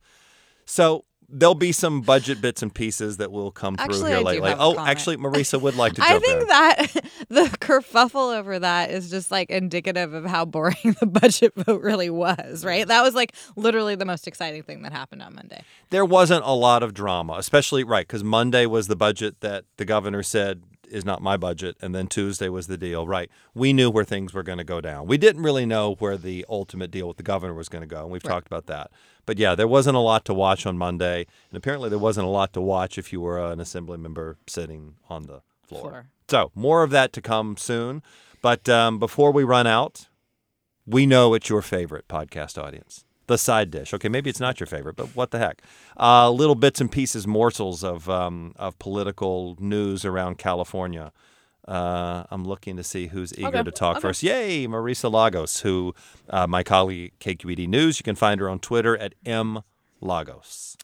So 0.66 1.06
there'll 1.32 1.56
be 1.56 1.72
some 1.72 2.02
budget 2.02 2.42
bits 2.42 2.62
and 2.62 2.74
pieces 2.74 3.18
that 3.18 3.32
will 3.32 3.52
come 3.52 3.76
through 3.76 3.86
Actually, 3.86 4.12
here 4.12 4.20
lately. 4.20 4.54
Oh, 4.58 4.78
actually, 4.80 5.18
Marisa 5.18 5.60
would 5.62 5.76
like 5.76 5.94
to 5.94 6.02
I 6.06 6.20
think 6.20 6.42
in. 6.42 6.48
that 6.48 6.88
the 7.30 7.44
kerfuffle 7.60 8.36
over 8.38 8.60
that 8.60 8.92
is 8.92 9.10
just 9.10 9.32
like 9.32 9.50
indicative 9.50 10.14
of 10.14 10.26
how 10.26 10.46
boring 10.46 10.76
the 11.00 11.06
budget 11.06 11.54
vote 11.56 11.82
really 11.82 12.10
was, 12.10 12.66
right? 12.66 12.88
That 12.88 13.02
was 13.02 13.16
like 13.16 13.36
literally 13.56 13.96
the 13.96 14.06
most 14.06 14.28
exciting 14.28 14.64
thing 14.64 14.82
that 14.84 14.92
happened 14.92 15.22
on 15.22 15.36
Monday. 15.36 15.64
there 15.90 16.06
wasn't 16.06 16.44
a 16.46 16.54
lot 16.54 16.84
of 16.84 16.94
drama, 16.94 17.34
especially 17.34 17.84
right 17.84 18.08
because 18.08 18.24
Monday 18.24 18.66
was 18.66 18.88
the 18.88 18.96
budget 18.96 19.42
that 19.42 19.66
the 19.78 19.86
governor 19.86 20.24
said 20.24 20.64
is 20.90 21.06
not 21.06 21.22
my 21.22 21.38
budget, 21.38 21.78
and 21.82 21.94
then 21.94 22.08
Tuesday 22.08 22.50
was 22.50 22.66
the 22.66 22.78
deal. 22.78 23.08
Right, 23.08 23.30
we 23.54 23.74
knew 23.74 23.90
where 23.90 24.04
things 24.04 24.34
were 24.34 24.44
going 24.44 24.58
to 24.58 24.64
go 24.64 24.82
down. 24.82 25.06
We 25.08 25.18
didn't 25.18 25.44
really 25.44 25.66
know 25.66 25.96
where 26.00 26.18
the 26.18 26.46
ultimate 26.50 26.90
deal 26.92 27.08
with 27.08 27.18
the 27.18 27.24
governor 27.24 27.54
was 27.54 27.70
going 27.70 27.82
to 27.82 27.88
go, 27.88 28.02
and 28.02 28.12
we've 28.12 28.24
talked 28.24 28.48
about 28.48 28.66
that. 28.68 28.92
But 29.30 29.38
yeah, 29.38 29.54
there 29.54 29.68
wasn't 29.68 29.96
a 29.96 30.00
lot 30.00 30.26
to 30.26 30.34
watch 30.34 30.66
on 30.66 30.76
Monday, 30.76 31.28
and 31.52 31.58
apparently 31.58 31.88
there 31.88 32.00
wasn't 32.00 32.26
a 32.26 32.32
lot 32.32 32.52
to 32.54 32.62
watch 32.62 32.98
if 32.98 33.14
you 33.14 33.22
were 33.22 33.38
an 33.38 33.60
assembly 33.60 34.00
member 34.00 34.38
sitting 34.48 34.96
on 35.08 35.28
the 35.28 35.44
floor. 35.62 35.82
Floor. 35.82 36.06
So 36.28 36.52
more 36.56 36.82
of 36.82 36.90
that 36.90 37.14
to 37.14 37.22
come 37.22 37.56
soon. 37.56 38.02
But 38.42 38.68
um, 38.68 38.98
before 38.98 39.32
we 39.32 39.44
run 39.44 39.68
out, 39.68 40.08
we 40.88 41.06
know 41.06 41.36
it's 41.36 41.48
your 41.48 41.62
favorite 41.62 42.08
podcast 42.08 42.58
audience. 42.58 43.06
The 43.28 43.38
side 43.38 43.70
dish. 43.70 43.94
Okay, 43.94 44.10
maybe 44.10 44.32
it's 44.32 44.40
not 44.40 44.60
your 44.60 44.66
favorite, 44.66 44.96
but 44.96 45.16
what 45.16 45.30
the 45.30 45.38
heck? 45.38 45.62
Uh, 46.00 46.32
little 46.32 46.56
bits 46.56 46.82
and 46.82 46.92
pieces, 46.92 47.28
morsels 47.28 47.84
of 47.84 48.10
um, 48.10 48.54
of 48.56 48.80
political 48.80 49.58
news 49.60 50.06
around 50.06 50.40
California. 50.40 51.12
Uh, 51.70 52.24
I'm 52.32 52.46
looking 52.46 52.78
to 52.78 52.84
see 52.84 53.08
who's 53.08 53.32
eager 53.38 53.48
Okay, 53.48 53.64
to 53.64 53.72
talk 53.72 53.98
okay. 53.98 54.02
first. 54.02 54.24
Yay, 54.24 54.66
Marisa 54.68 55.12
Lagos, 55.12 55.60
who 55.60 55.94
uh, 56.30 56.48
my 56.48 56.64
colleague 56.64 57.14
KQED 57.20 57.68
News. 57.68 58.00
You 58.00 58.04
can 58.04 58.16
find 58.16 58.42
her 58.42 58.50
on 58.50 58.58
Twitter 58.60 58.98
at 58.98 59.14
m 59.24 59.62
Lagos. 60.02 60.76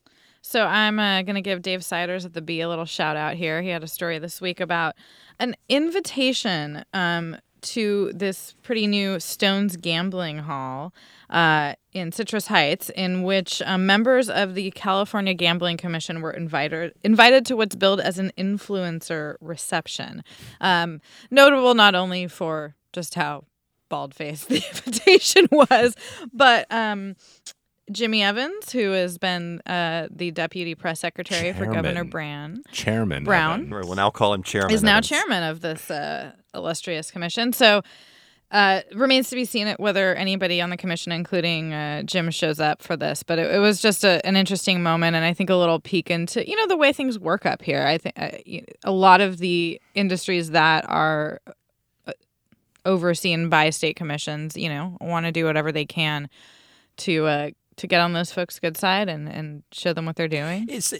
So 0.43 0.63
I'm 0.67 0.99
uh, 0.99 1.23
going 1.23 1.35
to 1.35 1.41
give 1.41 1.63
Dave 1.63 1.83
Siders 1.83 2.23
at 2.23 2.33
the 2.33 2.41
Bee 2.41 2.61
a 2.61 2.69
little 2.69 2.85
shout 2.85 3.17
out 3.17 3.33
here. 3.33 3.63
He 3.63 3.69
had 3.69 3.83
a 3.83 3.87
story 3.87 4.19
this 4.19 4.39
week 4.39 4.59
about 4.59 4.93
an 5.39 5.55
invitation 5.69 6.85
um, 6.93 7.37
to 7.65 8.11
this 8.13 8.55
pretty 8.63 8.87
new 8.87 9.19
Stones 9.19 9.77
Gambling 9.77 10.39
Hall 10.39 10.93
uh, 11.29 11.73
in 11.91 12.11
Citrus 12.11 12.47
Heights, 12.47 12.89
in 12.89 13.23
which 13.23 13.61
um, 13.65 13.85
members 13.85 14.29
of 14.29 14.55
the 14.55 14.71
California 14.71 15.33
Gambling 15.33 15.77
Commission 15.77 16.21
were 16.21 16.31
invited 16.31 16.93
invited 17.03 17.45
to 17.47 17.55
what's 17.55 17.75
billed 17.75 17.99
as 17.99 18.19
an 18.19 18.31
influencer 18.37 19.35
reception. 19.41 20.23
Um, 20.61 21.01
notable 21.31 21.73
not 21.73 21.95
only 21.95 22.27
for 22.27 22.75
just 22.93 23.15
how 23.15 23.45
bald 23.89 24.13
faced 24.13 24.47
the 24.49 24.63
invitation 24.69 25.47
was, 25.51 25.95
but 26.33 26.65
um, 26.71 27.15
Jimmy 27.91 28.23
Evans, 28.23 28.71
who 28.71 28.91
has 28.91 29.17
been 29.17 29.61
uh, 29.67 30.07
the 30.09 30.31
deputy 30.31 30.73
press 30.75 30.99
secretary 30.99 31.53
for 31.53 31.65
Governor 31.65 31.83
Chairman. 31.93 32.09
Brand, 32.09 32.65
Chairman 32.71 33.23
Brown. 33.23 33.59
Evan. 33.61 33.73
Right, 33.73 33.85
We'll 33.85 33.95
now 33.95 34.09
call 34.09 34.33
him 34.33 34.41
chairman. 34.43 34.71
is 34.73 34.81
now 34.83 34.93
Evans. 34.97 35.09
chairman 35.09 35.43
of 35.43 35.61
this 35.61 35.89
uh, 35.91 36.31
illustrious 36.53 37.11
commission. 37.11 37.53
So. 37.53 37.81
Uh, 38.51 38.81
remains 38.93 39.27
to 39.27 39.35
be 39.35 39.43
seen 39.43 39.67
whether 39.79 40.13
anybody 40.13 40.61
on 40.61 40.69
the 40.69 40.77
commission, 40.77 41.11
including 41.11 41.73
uh, 41.73 42.03
Jim, 42.03 42.29
shows 42.29 42.59
up 42.59 42.81
for 42.81 42.95
this. 42.95 43.23
But 43.23 43.39
it, 43.39 43.55
it 43.55 43.57
was 43.57 43.81
just 43.81 44.03
a, 44.03 44.25
an 44.25 44.35
interesting 44.37 44.83
moment, 44.83 45.15
and 45.15 45.25
I 45.25 45.33
think 45.33 45.49
a 45.49 45.55
little 45.55 45.79
peek 45.79 46.11
into 46.11 46.47
you 46.47 46.55
know 46.55 46.67
the 46.67 46.77
way 46.77 46.93
things 46.93 47.17
work 47.17 47.47
up 47.47 47.63
here. 47.63 47.81
I 47.81 47.97
think 47.97 48.13
uh, 48.17 48.29
y- 48.47 48.61
a 48.83 48.91
lot 48.91 49.19
of 49.19 49.39
the 49.39 49.81
industries 49.95 50.51
that 50.51 50.85
are 50.87 51.41
uh, 52.05 52.13
overseen 52.85 53.49
by 53.49 53.71
state 53.71 53.95
commissions, 53.95 54.55
you 54.55 54.69
know, 54.69 54.95
want 55.01 55.25
to 55.25 55.31
do 55.31 55.45
whatever 55.45 55.71
they 55.71 55.85
can 55.85 56.29
to 56.97 57.25
uh, 57.25 57.49
to 57.77 57.87
get 57.87 58.01
on 58.01 58.13
those 58.13 58.31
folks' 58.31 58.59
good 58.59 58.77
side 58.77 59.09
and, 59.09 59.27
and 59.27 59.63
show 59.71 59.93
them 59.93 60.05
what 60.05 60.15
they're 60.15 60.27
doing. 60.27 60.67
It's 60.69 60.93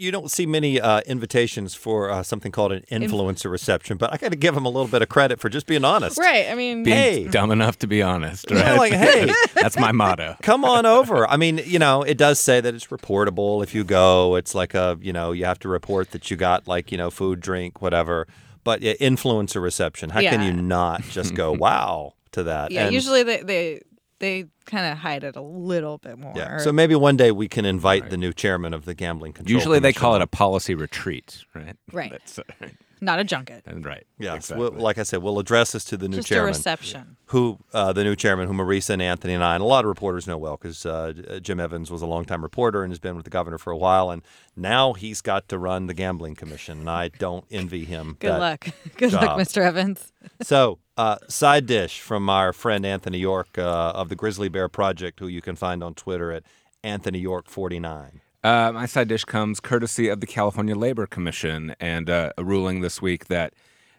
you 0.00 0.12
don't 0.12 0.30
see 0.30 0.46
many 0.46 0.80
uh, 0.80 1.00
invitations 1.08 1.74
for 1.74 2.08
uh, 2.08 2.22
something 2.22 2.52
called 2.52 2.70
an 2.70 2.84
influencer 2.88 3.50
reception, 3.50 3.96
but 3.96 4.12
I 4.12 4.16
got 4.16 4.30
to 4.30 4.36
give 4.36 4.54
them 4.54 4.64
a 4.64 4.68
little 4.68 4.86
bit 4.86 5.02
of 5.02 5.08
credit 5.08 5.40
for 5.40 5.48
just 5.48 5.66
being 5.66 5.84
honest. 5.84 6.16
Right. 6.18 6.48
I 6.48 6.54
mean, 6.54 6.84
Being 6.84 6.96
Hey. 6.96 7.24
dumb 7.28 7.50
enough 7.50 7.80
to 7.80 7.88
be 7.88 8.00
honest, 8.00 8.48
know, 8.48 8.60
right? 8.60 8.78
like, 8.78 8.92
hey. 8.92 9.28
that's 9.54 9.76
my 9.76 9.90
motto. 9.90 10.36
Come 10.40 10.64
on 10.64 10.86
over. 10.86 11.28
I 11.28 11.36
mean, 11.36 11.60
you 11.64 11.80
know, 11.80 12.04
it 12.04 12.16
does 12.16 12.38
say 12.38 12.60
that 12.60 12.74
it's 12.76 12.86
reportable 12.86 13.60
if 13.60 13.74
you 13.74 13.82
go. 13.82 14.36
It's 14.36 14.54
like 14.54 14.72
a, 14.72 14.96
you 15.02 15.12
know, 15.12 15.32
you 15.32 15.44
have 15.46 15.58
to 15.60 15.68
report 15.68 16.12
that 16.12 16.30
you 16.30 16.36
got 16.36 16.68
like, 16.68 16.92
you 16.92 16.96
know, 16.98 17.10
food, 17.10 17.40
drink, 17.40 17.82
whatever. 17.82 18.28
But 18.62 18.82
yeah, 18.82 18.92
influencer 19.00 19.60
reception. 19.60 20.10
How 20.10 20.20
can 20.20 20.42
you 20.42 20.52
not 20.52 21.02
just 21.02 21.34
go 21.34 21.50
wow 21.58 22.14
to 22.32 22.44
that? 22.44 22.70
yeah. 22.70 22.84
And- 22.84 22.94
usually 22.94 23.24
they 23.24 23.42
they 23.42 23.80
they 24.20 24.46
kind 24.64 24.90
of 24.90 24.98
hide 24.98 25.24
it 25.24 25.36
a 25.36 25.40
little 25.40 25.98
bit 25.98 26.18
more. 26.18 26.32
Yeah. 26.36 26.58
So 26.58 26.72
maybe 26.72 26.94
one 26.94 27.16
day 27.16 27.30
we 27.30 27.48
can 27.48 27.64
invite 27.64 28.10
the 28.10 28.16
new 28.16 28.32
chairman 28.32 28.74
of 28.74 28.84
the 28.84 28.94
gambling 28.94 29.32
control. 29.32 29.54
Usually 29.54 29.78
they 29.78 29.92
call 29.92 30.14
it 30.16 30.22
a 30.22 30.26
policy 30.26 30.74
retreat, 30.74 31.44
right? 31.54 31.76
Right. 31.92 32.10
That's, 32.10 32.38
uh, 32.38 32.42
not 33.00 33.18
a 33.18 33.24
junket, 33.24 33.64
right. 33.66 34.06
Yes. 34.18 34.36
Exactly. 34.36 34.70
We'll, 34.70 34.80
like 34.80 34.98
I 34.98 35.02
said, 35.02 35.22
we'll 35.22 35.38
address 35.38 35.72
this 35.72 35.84
to 35.84 35.96
the 35.96 36.08
new 36.08 36.16
just 36.18 36.28
chairman. 36.28 36.48
a 36.48 36.52
reception. 36.52 37.16
who 37.26 37.58
uh, 37.72 37.92
the 37.92 38.04
new 38.04 38.16
chairman, 38.16 38.48
who 38.48 38.54
Marisa 38.54 38.90
and 38.90 39.02
Anthony 39.02 39.34
and 39.34 39.44
I, 39.44 39.54
and 39.54 39.62
a 39.62 39.66
lot 39.66 39.84
of 39.84 39.88
reporters 39.88 40.26
know 40.26 40.38
well 40.38 40.56
because 40.56 40.84
uh, 40.86 41.40
Jim 41.42 41.60
Evans 41.60 41.90
was 41.90 42.02
a 42.02 42.06
longtime 42.06 42.42
reporter 42.42 42.82
and 42.82 42.90
has 42.90 42.98
been 42.98 43.16
with 43.16 43.24
the 43.24 43.30
governor 43.30 43.58
for 43.58 43.70
a 43.70 43.76
while, 43.76 44.10
and 44.10 44.22
now 44.56 44.92
he's 44.92 45.20
got 45.20 45.48
to 45.48 45.58
run 45.58 45.86
the 45.86 45.94
gambling 45.94 46.34
commission, 46.34 46.80
and 46.80 46.90
I 46.90 47.08
don't 47.08 47.44
envy 47.50 47.84
him. 47.84 48.16
Good 48.18 48.32
that 48.32 48.40
luck. 48.40 48.68
Good 48.96 49.10
job. 49.10 49.22
luck, 49.22 49.38
Mr. 49.38 49.62
Evans. 49.62 50.12
So, 50.42 50.78
uh, 50.96 51.16
side 51.28 51.66
dish 51.66 52.00
from 52.00 52.28
our 52.28 52.52
friend 52.52 52.84
Anthony 52.84 53.18
York 53.18 53.56
uh, 53.56 53.92
of 53.94 54.08
the 54.08 54.16
Grizzly 54.16 54.48
Bear 54.48 54.68
Project, 54.68 55.20
who 55.20 55.26
you 55.26 55.40
can 55.40 55.56
find 55.56 55.82
on 55.82 55.94
Twitter 55.94 56.32
at 56.32 56.42
Anthony 56.84 57.18
York 57.18 57.48
49. 57.48 58.20
Uh, 58.44 58.70
my 58.72 58.86
side 58.86 59.08
dish 59.08 59.24
comes 59.24 59.58
courtesy 59.58 60.08
of 60.08 60.20
the 60.20 60.26
California 60.26 60.76
Labor 60.76 61.06
Commission 61.06 61.74
and 61.80 62.08
uh, 62.08 62.32
a 62.38 62.44
ruling 62.44 62.80
this 62.80 63.02
week 63.02 63.26
that 63.26 63.52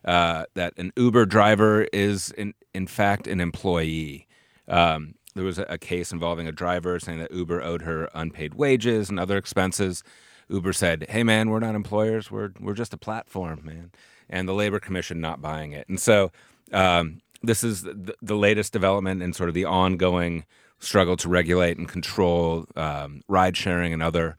uh, 0.06 0.46
that 0.54 0.74
an 0.78 0.94
Uber 0.96 1.26
driver 1.26 1.88
is 1.92 2.32
in 2.32 2.54
in 2.74 2.88
fact 2.88 3.28
an 3.28 3.42
employee. 3.42 4.28
Um, 4.68 5.16
there 5.36 5.44
was 5.44 5.60
a, 5.60 5.64
a 5.64 5.78
case 5.78 6.12
involving 6.14 6.48
a 6.48 6.54
driver 6.54 7.00
saying 7.00 7.20
that 7.20 7.34
Uber 7.34 7.62
owed 7.62 7.82
her 7.82 8.10
unpaid 8.14 8.54
wages 8.54 9.10
and 9.10 9.20
other 9.20 9.38
expenses. 9.38 10.04
Uber 10.48 10.72
said, 10.72 11.06
"Hey 11.10 11.24
man, 11.24 11.50
we're 11.50 11.60
not 11.60 11.76
employers. 11.76 12.32
We're 12.32 12.52
we're 12.62 12.74
just 12.74 12.94
a 12.94 12.98
platform, 12.98 13.62
man." 13.66 13.92
And 14.30 14.48
the 14.48 14.54
Labor 14.54 14.80
Commission 14.80 15.20
not 15.20 15.42
buying 15.42 15.74
it. 15.74 15.90
And 15.90 16.00
so 16.00 16.32
um, 16.72 17.22
this 17.44 17.64
is 17.64 17.84
the, 17.84 18.16
the 18.22 18.36
latest 18.36 18.72
development 18.72 19.22
in 19.22 19.34
sort 19.34 19.50
of 19.50 19.56
the 19.56 19.66
ongoing 19.66 20.46
struggle 20.80 21.18
to 21.18 21.30
regulate 21.30 21.78
and 21.78 21.88
control 21.88 22.66
um, 22.76 23.22
ride 23.28 23.56
sharing 23.56 23.94
and 23.94 24.02
other 24.02 24.38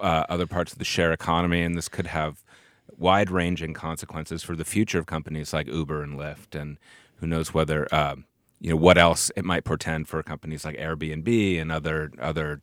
uh, 0.00 0.24
other 0.28 0.46
parts 0.46 0.72
of 0.72 0.78
the 0.78 0.84
share 0.84 1.12
economy, 1.12 1.62
and 1.62 1.76
this 1.76 1.88
could 1.88 2.06
have 2.06 2.44
wide-ranging 2.96 3.74
consequences 3.74 4.42
for 4.42 4.56
the 4.56 4.64
future 4.64 4.98
of 4.98 5.06
companies 5.06 5.52
like 5.52 5.66
Uber 5.66 6.02
and 6.02 6.18
Lyft, 6.18 6.58
and 6.58 6.78
who 7.16 7.26
knows 7.26 7.52
whether 7.52 7.92
um, 7.94 8.24
you 8.60 8.70
know 8.70 8.76
what 8.76 8.98
else 8.98 9.30
it 9.36 9.44
might 9.44 9.64
portend 9.64 10.08
for 10.08 10.22
companies 10.22 10.64
like 10.64 10.76
Airbnb 10.76 11.60
and 11.60 11.72
other 11.72 12.12
other 12.20 12.60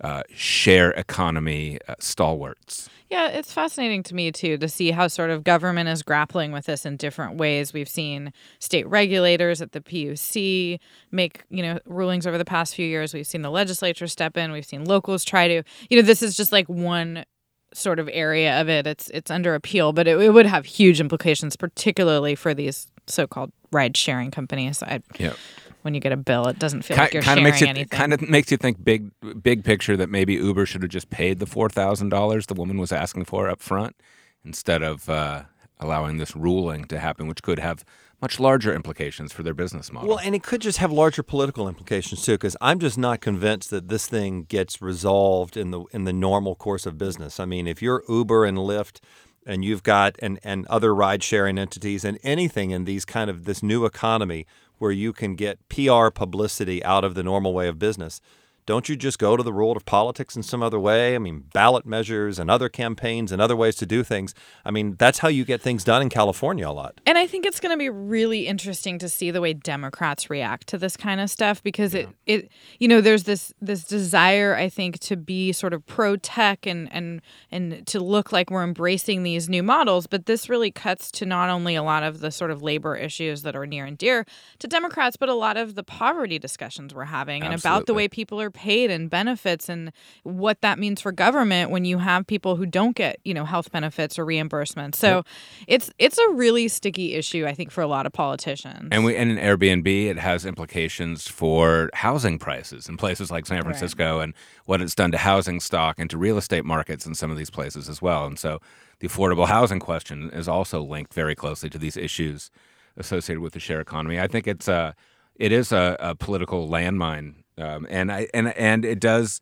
uh, 0.00 0.22
share 0.34 0.90
economy 0.92 1.78
uh, 1.88 1.94
stalwarts. 2.00 2.88
Yeah, 3.10 3.28
it's 3.28 3.52
fascinating 3.52 4.02
to 4.04 4.14
me 4.14 4.32
too 4.32 4.56
to 4.56 4.68
see 4.68 4.90
how 4.90 5.06
sort 5.06 5.28
of 5.28 5.44
government 5.44 5.88
is 5.90 6.02
grappling 6.02 6.50
with 6.50 6.64
this 6.64 6.86
in 6.86 6.96
different 6.96 7.36
ways. 7.36 7.74
We've 7.74 7.88
seen 7.88 8.32
state 8.58 8.88
regulators 8.88 9.60
at 9.60 9.72
the 9.72 9.82
PUC 9.82 10.78
make, 11.10 11.44
you 11.50 11.62
know, 11.62 11.78
rulings 11.84 12.26
over 12.26 12.38
the 12.38 12.44
past 12.46 12.74
few 12.74 12.86
years. 12.86 13.12
We've 13.12 13.26
seen 13.26 13.42
the 13.42 13.50
legislature 13.50 14.06
step 14.06 14.38
in. 14.38 14.50
We've 14.50 14.64
seen 14.64 14.84
locals 14.86 15.24
try 15.24 15.46
to, 15.46 15.62
you 15.90 16.00
know, 16.00 16.06
this 16.06 16.22
is 16.22 16.36
just 16.36 16.52
like 16.52 16.68
one 16.70 17.26
sort 17.74 17.98
of 17.98 18.08
area 18.12 18.60
of 18.60 18.68
it. 18.68 18.86
It's 18.86 19.10
it's 19.10 19.30
under 19.30 19.54
appeal, 19.54 19.92
but 19.92 20.08
it, 20.08 20.18
it 20.18 20.30
would 20.30 20.46
have 20.46 20.64
huge 20.64 21.00
implications, 21.00 21.54
particularly 21.54 22.34
for 22.34 22.54
these 22.54 22.88
so-called 23.06 23.52
ride-sharing 23.72 24.30
companies. 24.30 24.82
I, 24.82 25.00
Yeah. 25.18 25.34
When 25.82 25.94
you 25.94 26.00
get 26.00 26.12
a 26.12 26.16
bill, 26.16 26.46
it 26.48 26.58
doesn't 26.58 26.82
feel 26.82 26.96
like 26.96 27.12
you're 27.12 27.22
kind 27.22 27.38
sharing 27.38 27.46
of 27.46 27.52
makes 27.52 27.60
you 27.60 27.66
anything. 27.66 27.88
kind 27.88 28.12
of 28.12 28.22
makes 28.22 28.50
you 28.50 28.56
think 28.56 28.82
big 28.82 29.10
big 29.42 29.64
picture 29.64 29.96
that 29.96 30.08
maybe 30.08 30.34
Uber 30.34 30.66
should 30.66 30.82
have 30.82 30.90
just 30.90 31.10
paid 31.10 31.38
the 31.38 31.46
four 31.46 31.68
thousand 31.68 32.08
dollars 32.08 32.46
the 32.46 32.54
woman 32.54 32.78
was 32.78 32.92
asking 32.92 33.24
for 33.24 33.48
up 33.48 33.60
front 33.60 33.96
instead 34.44 34.82
of 34.82 35.08
uh, 35.08 35.42
allowing 35.78 36.16
this 36.16 36.34
ruling 36.34 36.84
to 36.86 36.98
happen, 36.98 37.26
which 37.26 37.42
could 37.42 37.58
have 37.58 37.84
much 38.20 38.38
larger 38.38 38.72
implications 38.72 39.32
for 39.32 39.42
their 39.42 39.54
business 39.54 39.92
model. 39.92 40.08
Well, 40.08 40.20
and 40.20 40.34
it 40.34 40.44
could 40.44 40.60
just 40.60 40.78
have 40.78 40.92
larger 40.92 41.24
political 41.24 41.68
implications 41.68 42.24
too, 42.24 42.32
because 42.32 42.56
I'm 42.60 42.78
just 42.78 42.96
not 42.96 43.20
convinced 43.20 43.70
that 43.70 43.88
this 43.88 44.06
thing 44.06 44.44
gets 44.44 44.80
resolved 44.80 45.56
in 45.56 45.72
the 45.72 45.80
in 45.92 46.04
the 46.04 46.12
normal 46.12 46.54
course 46.54 46.86
of 46.86 46.96
business. 46.96 47.40
I 47.40 47.44
mean, 47.44 47.66
if 47.66 47.82
you're 47.82 48.04
Uber 48.08 48.44
and 48.44 48.58
Lyft, 48.58 49.00
and 49.44 49.64
you've 49.64 49.82
got 49.82 50.16
and 50.20 50.38
and 50.44 50.66
other 50.68 50.94
ride 50.94 51.22
sharing 51.22 51.58
entities 51.58 52.04
and 52.04 52.18
anything 52.22 52.70
in 52.70 52.84
these 52.84 53.04
kind 53.04 53.28
of 53.28 53.44
this 53.44 53.62
new 53.62 53.84
economy 53.84 54.46
where 54.82 54.90
you 54.90 55.12
can 55.12 55.36
get 55.36 55.60
PR 55.68 56.10
publicity 56.10 56.82
out 56.82 57.04
of 57.04 57.14
the 57.14 57.22
normal 57.22 57.54
way 57.54 57.68
of 57.68 57.78
business. 57.78 58.20
Don't 58.64 58.88
you 58.88 58.94
just 58.94 59.18
go 59.18 59.36
to 59.36 59.42
the 59.42 59.50
world 59.50 59.76
of 59.76 59.84
politics 59.84 60.36
in 60.36 60.42
some 60.42 60.62
other 60.62 60.78
way? 60.78 61.16
I 61.16 61.18
mean, 61.18 61.44
ballot 61.52 61.84
measures 61.84 62.38
and 62.38 62.48
other 62.48 62.68
campaigns 62.68 63.32
and 63.32 63.42
other 63.42 63.56
ways 63.56 63.74
to 63.76 63.86
do 63.86 64.04
things. 64.04 64.34
I 64.64 64.70
mean, 64.70 64.94
that's 64.98 65.18
how 65.18 65.28
you 65.28 65.44
get 65.44 65.60
things 65.60 65.82
done 65.82 66.00
in 66.00 66.08
California 66.08 66.68
a 66.68 66.70
lot. 66.70 67.00
And 67.04 67.18
I 67.18 67.26
think 67.26 67.44
it's 67.44 67.58
going 67.58 67.72
to 67.72 67.76
be 67.76 67.90
really 67.90 68.46
interesting 68.46 68.98
to 69.00 69.08
see 69.08 69.32
the 69.32 69.40
way 69.40 69.52
Democrats 69.52 70.30
react 70.30 70.68
to 70.68 70.78
this 70.78 70.96
kind 70.96 71.20
of 71.20 71.28
stuff 71.28 71.62
because 71.62 71.94
it 71.94 72.08
it 72.26 72.50
you 72.78 72.86
know 72.86 73.00
there's 73.00 73.24
this 73.24 73.52
this 73.60 73.84
desire 73.84 74.54
I 74.54 74.68
think 74.68 75.00
to 75.00 75.16
be 75.16 75.52
sort 75.52 75.72
of 75.72 75.84
pro 75.86 76.16
tech 76.16 76.64
and 76.66 76.92
and 76.92 77.20
and 77.50 77.84
to 77.88 77.98
look 77.98 78.30
like 78.30 78.50
we're 78.50 78.62
embracing 78.62 79.24
these 79.24 79.48
new 79.48 79.62
models 79.62 80.06
but 80.06 80.26
this 80.26 80.48
really 80.48 80.70
cuts 80.70 81.10
to 81.12 81.26
not 81.26 81.50
only 81.50 81.74
a 81.74 81.82
lot 81.82 82.04
of 82.04 82.20
the 82.20 82.30
sort 82.30 82.50
of 82.50 82.62
labor 82.62 82.94
issues 82.94 83.42
that 83.42 83.56
are 83.56 83.66
near 83.66 83.84
and 83.84 83.98
dear 83.98 84.24
to 84.60 84.68
Democrats 84.68 85.16
but 85.16 85.28
a 85.28 85.34
lot 85.34 85.56
of 85.56 85.74
the 85.74 85.82
poverty 85.82 86.38
discussions 86.38 86.94
we're 86.94 87.04
having 87.04 87.42
and 87.42 87.54
about 87.54 87.86
the 87.86 87.94
way 87.94 88.06
people 88.06 88.40
are 88.40 88.51
underpaid 88.52 88.90
and 88.90 89.08
benefits 89.10 89.68
and 89.68 89.92
what 90.22 90.60
that 90.60 90.78
means 90.78 91.00
for 91.00 91.12
government 91.12 91.70
when 91.70 91.84
you 91.84 91.98
have 91.98 92.26
people 92.26 92.56
who 92.56 92.66
don't 92.66 92.94
get, 92.96 93.18
you 93.24 93.34
know, 93.34 93.44
health 93.44 93.70
benefits 93.72 94.18
or 94.18 94.26
reimbursements. 94.26 94.96
So 94.96 95.16
yep. 95.16 95.26
it's 95.66 95.90
it's 95.98 96.18
a 96.18 96.28
really 96.30 96.68
sticky 96.68 97.14
issue, 97.14 97.46
I 97.46 97.54
think, 97.54 97.70
for 97.70 97.82
a 97.82 97.86
lot 97.86 98.06
of 98.06 98.12
politicians. 98.12 98.88
And 98.92 99.04
we 99.04 99.16
and 99.16 99.30
in 99.30 99.38
Airbnb, 99.38 100.06
it 100.06 100.18
has 100.18 100.44
implications 100.44 101.28
for 101.28 101.90
housing 101.94 102.38
prices 102.38 102.88
in 102.88 102.96
places 102.96 103.30
like 103.30 103.46
San 103.46 103.62
Francisco 103.62 104.16
right. 104.16 104.24
and 104.24 104.34
what 104.66 104.80
it's 104.80 104.94
done 104.94 105.12
to 105.12 105.18
housing 105.18 105.60
stock 105.60 105.98
and 105.98 106.10
to 106.10 106.18
real 106.18 106.38
estate 106.38 106.64
markets 106.64 107.06
in 107.06 107.14
some 107.14 107.30
of 107.30 107.36
these 107.36 107.50
places 107.50 107.88
as 107.88 108.02
well. 108.02 108.26
And 108.26 108.38
so 108.38 108.60
the 109.00 109.08
affordable 109.08 109.46
housing 109.46 109.80
question 109.80 110.30
is 110.30 110.48
also 110.48 110.82
linked 110.82 111.14
very 111.14 111.34
closely 111.34 111.70
to 111.70 111.78
these 111.78 111.96
issues 111.96 112.50
associated 112.96 113.40
with 113.40 113.54
the 113.54 113.60
share 113.60 113.80
economy. 113.80 114.20
I 114.20 114.26
think 114.26 114.46
it's 114.46 114.68
a 114.68 114.94
it 115.36 115.52
is 115.52 115.72
a, 115.72 115.96
a 115.98 116.14
political 116.14 116.68
landmine, 116.68 117.34
um, 117.58 117.86
and 117.90 118.12
I 118.12 118.28
and 118.34 118.48
and 118.56 118.84
it 118.84 119.00
does 119.00 119.40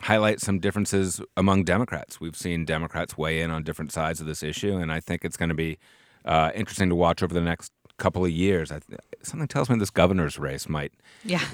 highlight 0.00 0.40
some 0.40 0.58
differences 0.58 1.20
among 1.36 1.64
Democrats. 1.64 2.20
We've 2.20 2.36
seen 2.36 2.64
Democrats 2.64 3.16
weigh 3.16 3.40
in 3.40 3.50
on 3.50 3.62
different 3.62 3.92
sides 3.92 4.20
of 4.20 4.26
this 4.26 4.42
issue, 4.42 4.76
and 4.76 4.90
I 4.92 5.00
think 5.00 5.24
it's 5.24 5.36
going 5.36 5.50
to 5.50 5.54
be 5.54 5.78
uh, 6.24 6.50
interesting 6.54 6.88
to 6.88 6.94
watch 6.94 7.22
over 7.22 7.32
the 7.32 7.40
next 7.40 7.72
couple 7.98 8.24
of 8.24 8.30
years. 8.30 8.72
I, 8.72 8.80
something 9.22 9.48
tells 9.48 9.70
me 9.70 9.78
this 9.78 9.90
governor's 9.90 10.38
race 10.38 10.68
might 10.68 10.92
yeah 11.24 11.44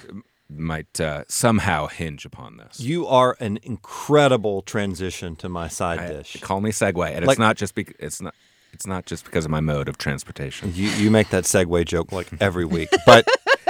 might 0.50 0.98
uh, 1.00 1.24
somehow 1.28 1.88
hinge 1.88 2.24
upon 2.24 2.56
this. 2.56 2.80
You 2.80 3.06
are 3.06 3.36
an 3.38 3.58
incredible 3.62 4.62
transition 4.62 5.36
to 5.36 5.48
my 5.48 5.68
side 5.68 5.98
I, 5.98 6.08
dish. 6.08 6.38
Call 6.40 6.60
me 6.60 6.70
segue, 6.70 7.06
and 7.06 7.26
like, 7.26 7.34
it's 7.34 7.38
not 7.38 7.56
just 7.56 7.74
be- 7.74 7.94
it's 7.98 8.22
not 8.22 8.34
it's 8.72 8.86
not 8.86 9.06
just 9.06 9.24
because 9.24 9.44
of 9.44 9.50
my 9.50 9.60
mode 9.60 9.88
of 9.88 9.98
transportation. 9.98 10.72
You 10.74 10.88
you 10.90 11.10
make 11.10 11.30
that 11.30 11.44
segue 11.44 11.84
joke 11.84 12.12
like 12.12 12.28
every 12.40 12.64
week, 12.64 12.88
but 13.04 13.26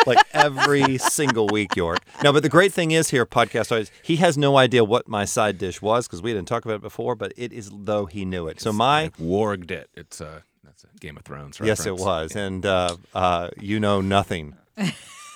like 0.09 0.27
every 0.33 0.99
single 0.99 1.47
week, 1.47 1.77
York. 1.77 2.01
No, 2.23 2.33
but 2.33 2.43
the 2.43 2.49
great 2.49 2.73
thing 2.73 2.91
is 2.91 3.11
here, 3.11 3.27
podcast 3.27 3.71
always, 3.71 3.91
he 4.03 4.17
has 4.17 4.37
no 4.37 4.57
idea 4.57 4.85
what 4.85 5.09
my 5.09 5.25
side 5.25 5.59
dish 5.59 5.81
was 5.81 6.07
because 6.07 6.23
we 6.23 6.33
didn't 6.33 6.49
talk 6.49 6.65
about 6.65 6.77
it 6.77 6.83
before, 6.83 7.15
but 7.15 7.33
it 7.37 7.53
is 7.53 7.71
though 7.73 8.07
he 8.07 8.25
knew 8.25 8.49
it. 8.49 8.61
So 8.61 8.73
my 8.73 9.05
I 9.05 9.09
warged 9.21 9.71
it. 9.71 9.91
It's 9.95 10.21
a 10.21 10.43
that's 10.65 10.85
a 10.85 10.89
Game 10.99 11.17
of 11.17 11.25
Thrones. 11.25 11.61
Reference. 11.61 11.81
Yes, 11.81 11.87
it 11.87 11.97
was, 11.97 12.35
yeah. 12.35 12.43
and 12.43 12.67
uh, 12.67 12.97
uh, 13.15 13.51
you 13.59 13.81
know 13.81 14.01
nothing. 14.01 14.57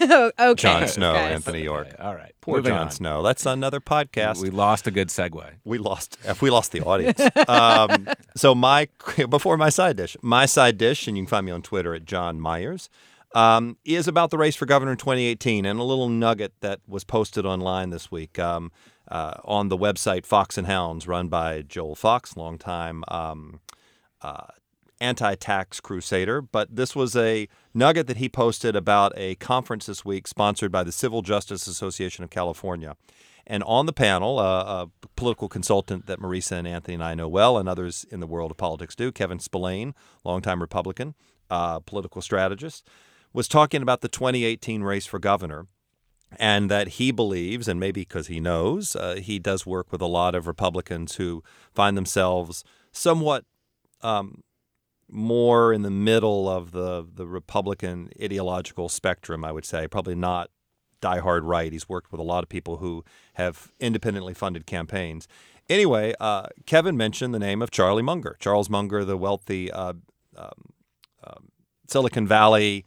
okay. 0.03 0.55
Jon 0.55 0.89
Snow, 0.89 1.11
okay. 1.11 1.33
Anthony 1.33 1.63
York. 1.63 1.89
Okay. 1.89 2.03
All 2.03 2.15
right. 2.15 2.33
Poor 2.41 2.61
Jon 2.61 2.91
Snow. 2.91 3.23
That's 3.23 3.47
another 3.47 3.81
podcast. 3.81 4.43
We 4.43 4.51
lost 4.51 4.87
a 4.87 4.91
good 4.91 5.09
segue. 5.09 5.45
We 5.65 5.79
lost. 5.79 6.19
If 6.25 6.43
We 6.43 6.51
lost 6.51 6.73
the 6.73 6.81
audience. 6.81 7.21
um, 7.49 8.09
so 8.37 8.55
my 8.55 8.89
before 9.29 9.57
my 9.57 9.69
side 9.69 9.97
dish, 9.97 10.17
my 10.23 10.47
side 10.47 10.79
dish, 10.79 11.07
and 11.07 11.17
you 11.17 11.23
can 11.23 11.29
find 11.29 11.47
me 11.47 11.53
on 11.53 11.63
Twitter 11.63 11.95
at 11.95 12.05
John 12.05 12.41
Myers. 12.41 12.89
Um, 13.35 13.79
is 13.85 14.09
about 14.09 14.31
the 14.31 14.37
race 14.37 14.57
for 14.57 14.67
governor 14.67 14.93
in 14.93 14.99
2018 14.99 15.65
and 15.65 15.81
a 15.81 15.83
little 15.83 16.11
nugget 16.11 16.53
that 16.61 16.81
was 16.87 17.03
posted 17.03 17.47
online 17.47 17.89
this 17.89 18.11
week 18.11 18.39
um, 18.39 18.71
uh, 19.09 19.35
on 19.45 19.69
the 19.69 19.79
website 19.79 20.27
Fox 20.27 20.59
and 20.59 20.67
Hounds, 20.67 21.09
run 21.09 21.29
by 21.29 21.63
Joel 21.63 21.95
Fox, 21.95 22.37
longtime 22.37 23.05
um, 23.09 23.61
uh, 24.21 24.49
anti 25.03 25.35
tax 25.35 25.81
crusader, 25.81 26.41
but 26.41 26.75
this 26.75 26.95
was 26.95 27.17
a 27.17 27.49
nugget 27.75 28.07
that 28.07 28.19
he 28.19 28.29
posted 28.29 28.77
about 28.77 29.13
a 29.17 29.35
conference 29.35 29.87
this 29.87 30.05
week 30.05 30.27
sponsored 30.27 30.71
by 30.71 30.85
the 30.85 30.93
Civil 30.93 31.23
Justice 31.23 31.67
Association 31.67 32.23
of 32.25 32.31
California. 32.31 32.97
And 33.45 33.65
on 33.65 33.87
the 33.87 33.93
panel, 33.93 34.39
uh, 34.39 34.87
a 34.87 34.91
political 35.17 35.49
consultant 35.49 36.07
that 36.07 36.21
Marisa 36.21 36.53
and 36.53 36.69
Anthony 36.69 36.95
and 36.95 37.03
I 37.03 37.15
know 37.15 37.29
well, 37.29 37.59
and 37.59 37.69
others 37.69 38.07
in 38.11 38.21
the 38.21 38.27
world 38.27 38.53
of 38.53 38.57
politics 38.57 38.95
do, 38.95 39.11
Kevin 39.11 39.41
Spillane, 39.41 39.95
longtime 40.25 40.61
Republican, 40.61 41.15
uh, 41.51 41.81
political 41.81 42.23
strategist, 42.23 42.89
was 43.33 43.49
talking 43.49 43.83
about 43.83 44.01
the 44.01 44.09
2018 44.09 44.83
race 44.83 45.07
for 45.07 45.19
governor 45.19 45.67
and 46.39 46.71
that 46.71 46.89
he 46.89 47.11
believes, 47.11 47.69
and 47.69 47.79
maybe 47.79 48.03
because 48.03 48.27
he 48.27 48.41
knows, 48.41 48.97
uh, 48.97 49.17
he 49.17 49.39
does 49.39 49.67
work 49.67 49.93
with 49.93 50.01
a 50.01 50.07
lot 50.07 50.35
of 50.35 50.47
Republicans 50.47 51.17
who 51.17 51.43
find 51.75 51.97
themselves 51.97 52.65
somewhat 52.91 53.45
um, 54.03 54.43
more 55.11 55.73
in 55.73 55.83
the 55.83 55.91
middle 55.91 56.49
of 56.49 56.73
the 56.73 57.07
the 57.15 57.27
Republican 57.27 58.11
ideological 58.21 58.89
spectrum, 58.89 59.45
I 59.45 59.53
would 59.53 59.65
say. 59.65 59.87
Probably 59.87 60.15
not 60.15 60.51
diehard 61.03 61.43
right. 61.45 61.73
He's 61.73 61.89
worked 61.89 62.11
with 62.13 62.21
a 62.21 62.25
lot 62.25 62.43
of 62.43 62.49
people 62.49 62.79
who 62.79 63.05
have 63.35 63.73
independently 63.79 64.35
funded 64.35 64.67
campaigns. 64.67 65.29
Anyway, 65.69 66.15
uh, 66.19 66.47
Kevin 66.67 66.97
mentioned 66.97 67.35
the 67.35 67.39
name 67.39 67.61
of 67.61 67.71
Charlie 67.71 68.03
Munger. 68.03 68.37
Charles 68.41 68.71
Munger, 68.71 69.05
the 69.05 69.17
wealthy 69.17 69.71
uh, 69.71 69.95
um, 70.37 70.51
um, 71.25 71.49
Silicon 71.87 72.27
Valley 72.27 72.85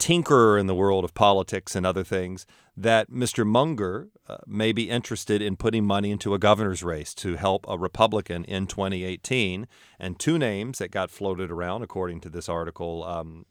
tinkerer 0.00 0.58
in 0.58 0.66
the 0.66 0.74
world 0.74 1.04
of 1.04 1.14
politics 1.14 1.76
and 1.76 1.86
other 1.86 2.02
things, 2.02 2.46
that 2.76 3.10
Mr. 3.10 3.46
Munger 3.46 4.08
uh, 4.26 4.38
may 4.46 4.72
be 4.72 4.88
interested 4.88 5.42
in 5.42 5.56
putting 5.56 5.84
money 5.84 6.10
into 6.10 6.34
a 6.34 6.38
governor's 6.38 6.82
race 6.82 7.14
to 7.14 7.36
help 7.36 7.66
a 7.68 7.78
Republican 7.78 8.44
in 8.44 8.66
2018. 8.66 9.68
And 9.98 10.18
two 10.18 10.38
names 10.38 10.78
that 10.78 10.90
got 10.90 11.10
floated 11.10 11.50
around, 11.50 11.82
according 11.82 12.20
to 12.22 12.30
this 12.30 12.48
article, 12.48 13.04
um, 13.04 13.44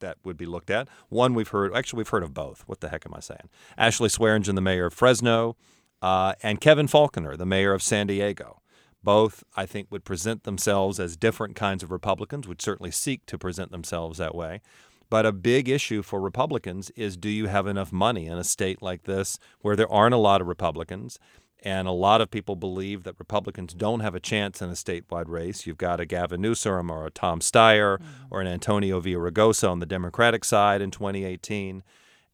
that 0.00 0.18
would 0.24 0.36
be 0.36 0.46
looked 0.46 0.70
at. 0.70 0.88
One 1.08 1.34
we've 1.34 1.48
heard, 1.48 1.74
actually, 1.74 1.98
we've 1.98 2.08
heard 2.08 2.22
of 2.22 2.34
both. 2.34 2.62
What 2.66 2.80
the 2.80 2.90
heck 2.90 3.06
am 3.06 3.14
I 3.14 3.20
saying? 3.20 3.48
Ashley 3.78 4.10
Swearengin, 4.10 4.54
the 4.54 4.60
mayor 4.60 4.86
of 4.86 4.94
Fresno, 4.94 5.56
uh, 6.02 6.34
and 6.42 6.60
Kevin 6.60 6.86
Faulconer, 6.86 7.36
the 7.36 7.46
mayor 7.46 7.72
of 7.72 7.82
San 7.82 8.06
Diego. 8.06 8.60
Both, 9.02 9.44
I 9.56 9.66
think, 9.66 9.86
would 9.90 10.04
present 10.04 10.42
themselves 10.42 10.98
as 10.98 11.16
different 11.16 11.54
kinds 11.54 11.82
of 11.82 11.92
Republicans, 11.92 12.48
would 12.48 12.60
certainly 12.60 12.90
seek 12.90 13.24
to 13.26 13.38
present 13.38 13.70
themselves 13.70 14.18
that 14.18 14.34
way. 14.34 14.62
But 15.08 15.26
a 15.26 15.32
big 15.32 15.68
issue 15.68 16.02
for 16.02 16.20
Republicans 16.20 16.90
is 16.90 17.16
do 17.16 17.28
you 17.28 17.46
have 17.46 17.66
enough 17.66 17.92
money 17.92 18.26
in 18.26 18.38
a 18.38 18.44
state 18.44 18.82
like 18.82 19.04
this 19.04 19.38
where 19.60 19.76
there 19.76 19.90
aren't 19.90 20.14
a 20.14 20.18
lot 20.18 20.40
of 20.40 20.46
Republicans? 20.46 21.18
And 21.62 21.88
a 21.88 21.92
lot 21.92 22.20
of 22.20 22.30
people 22.30 22.54
believe 22.54 23.02
that 23.04 23.18
Republicans 23.18 23.74
don't 23.74 24.00
have 24.00 24.14
a 24.14 24.20
chance 24.20 24.60
in 24.60 24.68
a 24.68 24.74
statewide 24.74 25.28
race. 25.28 25.66
You've 25.66 25.78
got 25.78 26.00
a 26.00 26.06
Gavin 26.06 26.40
Newsom 26.40 26.90
or 26.90 27.06
a 27.06 27.10
Tom 27.10 27.40
Steyer 27.40 27.98
mm-hmm. 27.98 28.26
or 28.30 28.40
an 28.40 28.46
Antonio 28.46 29.00
Villaraigosa 29.00 29.68
on 29.68 29.80
the 29.80 29.86
Democratic 29.86 30.44
side 30.44 30.80
in 30.80 30.90
2018. 30.90 31.82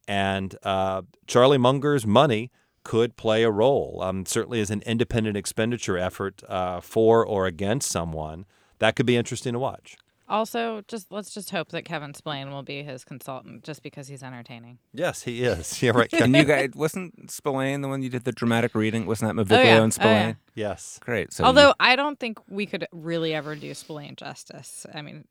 And 0.07 0.55
uh, 0.63 1.03
Charlie 1.25 1.57
Munger's 1.57 2.05
money 2.05 2.51
could 2.83 3.15
play 3.15 3.43
a 3.43 3.49
role, 3.49 4.01
um, 4.03 4.25
certainly 4.25 4.59
as 4.59 4.69
an 4.69 4.83
independent 4.85 5.37
expenditure 5.37 5.97
effort 5.97 6.43
uh, 6.49 6.81
for 6.81 7.25
or 7.25 7.47
against 7.47 7.89
someone. 7.89 8.45
That 8.79 8.95
could 8.95 9.05
be 9.05 9.15
interesting 9.15 9.53
to 9.53 9.59
watch. 9.59 9.97
Also, 10.29 10.83
just 10.87 11.11
let's 11.11 11.33
just 11.33 11.51
hope 11.51 11.69
that 11.69 11.83
Kevin 11.83 12.13
Spillane 12.13 12.49
will 12.51 12.63
be 12.63 12.81
his 12.81 13.03
consultant, 13.03 13.63
just 13.63 13.83
because 13.83 14.07
he's 14.07 14.23
entertaining. 14.23 14.79
Yes, 14.93 15.23
he 15.23 15.43
is. 15.43 15.71
Yeah, 15.83 15.91
right. 15.91 16.11
and 16.13 16.33
you 16.33 16.45
guys 16.45 16.69
wasn't 16.75 17.29
Spillane 17.29 17.81
the 17.81 17.89
one 17.89 18.01
you 18.01 18.09
did 18.09 18.23
the 18.23 18.31
dramatic 18.31 18.73
reading? 18.73 19.05
Wasn't 19.05 19.35
that 19.35 19.45
Maviglio 19.45 19.59
oh, 19.59 19.63
yeah. 19.63 19.83
and 19.83 19.93
Spillane? 19.93 20.23
Oh, 20.23 20.27
yeah. 20.55 20.69
Yes. 20.69 20.99
Great. 21.01 21.33
So 21.33 21.43
Although 21.43 21.69
you... 21.69 21.73
I 21.79 21.97
don't 21.97 22.17
think 22.17 22.39
we 22.47 22.65
could 22.65 22.87
really 22.93 23.33
ever 23.33 23.55
do 23.55 23.73
Spillane 23.73 24.15
justice. 24.15 24.85
I 24.93 25.01
mean, 25.01 25.25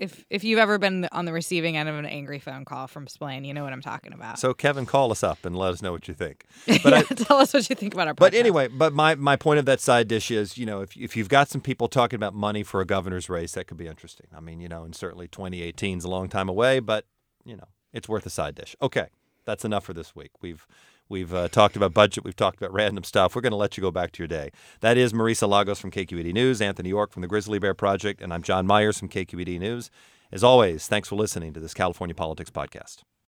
if 0.00 0.24
if 0.30 0.44
you've 0.44 0.58
ever 0.58 0.78
been 0.78 1.08
on 1.12 1.24
the 1.24 1.32
receiving 1.32 1.76
end 1.76 1.88
of 1.88 1.96
an 1.96 2.06
angry 2.06 2.38
phone 2.38 2.64
call 2.64 2.86
from 2.86 3.06
Spillane, 3.06 3.44
you 3.44 3.52
know 3.52 3.64
what 3.64 3.72
I'm 3.72 3.80
talking 3.80 4.12
about. 4.12 4.38
So 4.38 4.54
Kevin, 4.54 4.86
call 4.86 5.10
us 5.10 5.22
up 5.22 5.44
and 5.44 5.56
let 5.56 5.72
us 5.72 5.82
know 5.82 5.92
what 5.92 6.08
you 6.08 6.14
think. 6.14 6.44
But 6.82 6.92
yeah, 6.92 6.98
I, 6.98 7.02
tell 7.14 7.38
us 7.38 7.52
what 7.52 7.68
you 7.68 7.74
think 7.76 7.94
about 7.94 8.08
our. 8.08 8.14
Podcast. 8.14 8.18
But 8.18 8.34
anyway, 8.34 8.68
but 8.68 8.92
my, 8.92 9.14
my 9.16 9.36
point 9.36 9.58
of 9.58 9.64
that 9.66 9.80
side 9.80 10.06
dish 10.06 10.30
is, 10.30 10.56
you 10.56 10.64
know, 10.64 10.80
if 10.80 10.96
if 10.96 11.16
you've 11.16 11.28
got 11.28 11.48
some 11.48 11.60
people 11.60 11.88
talking 11.88 12.16
about 12.16 12.34
money 12.34 12.62
for 12.62 12.80
a 12.80 12.84
governor's 12.84 13.28
race, 13.28 13.52
that 13.52 13.66
could 13.66 13.76
be 13.76 13.86
interesting. 13.86 14.26
I 14.34 14.40
mean, 14.40 14.60
you 14.60 14.68
know, 14.68 14.84
and 14.84 14.94
certainly 14.94 15.28
2018 15.28 15.98
is 15.98 16.04
a 16.04 16.08
long 16.08 16.28
time 16.28 16.48
away, 16.48 16.78
but 16.80 17.04
you 17.44 17.56
know, 17.56 17.68
it's 17.92 18.08
worth 18.08 18.26
a 18.26 18.30
side 18.30 18.54
dish. 18.54 18.76
Okay, 18.80 19.08
that's 19.44 19.64
enough 19.64 19.84
for 19.84 19.92
this 19.92 20.14
week. 20.14 20.30
We've 20.40 20.66
We've 21.08 21.32
uh, 21.32 21.48
talked 21.48 21.76
about 21.76 21.94
budget. 21.94 22.24
We've 22.24 22.36
talked 22.36 22.58
about 22.58 22.72
random 22.72 23.04
stuff. 23.04 23.34
We're 23.34 23.42
going 23.42 23.52
to 23.52 23.56
let 23.56 23.76
you 23.76 23.80
go 23.80 23.90
back 23.90 24.12
to 24.12 24.22
your 24.22 24.28
day. 24.28 24.50
That 24.80 24.96
is 24.96 25.12
Marisa 25.12 25.48
Lagos 25.48 25.80
from 25.80 25.90
KQED 25.90 26.32
News, 26.32 26.60
Anthony 26.60 26.90
York 26.90 27.12
from 27.12 27.22
the 27.22 27.28
Grizzly 27.28 27.58
Bear 27.58 27.74
Project, 27.74 28.20
and 28.20 28.32
I'm 28.32 28.42
John 28.42 28.66
Myers 28.66 28.98
from 28.98 29.08
KQED 29.08 29.58
News. 29.58 29.90
As 30.30 30.44
always, 30.44 30.86
thanks 30.86 31.08
for 31.08 31.16
listening 31.16 31.54
to 31.54 31.60
this 31.60 31.72
California 31.72 32.14
Politics 32.14 32.50
Podcast. 32.50 33.08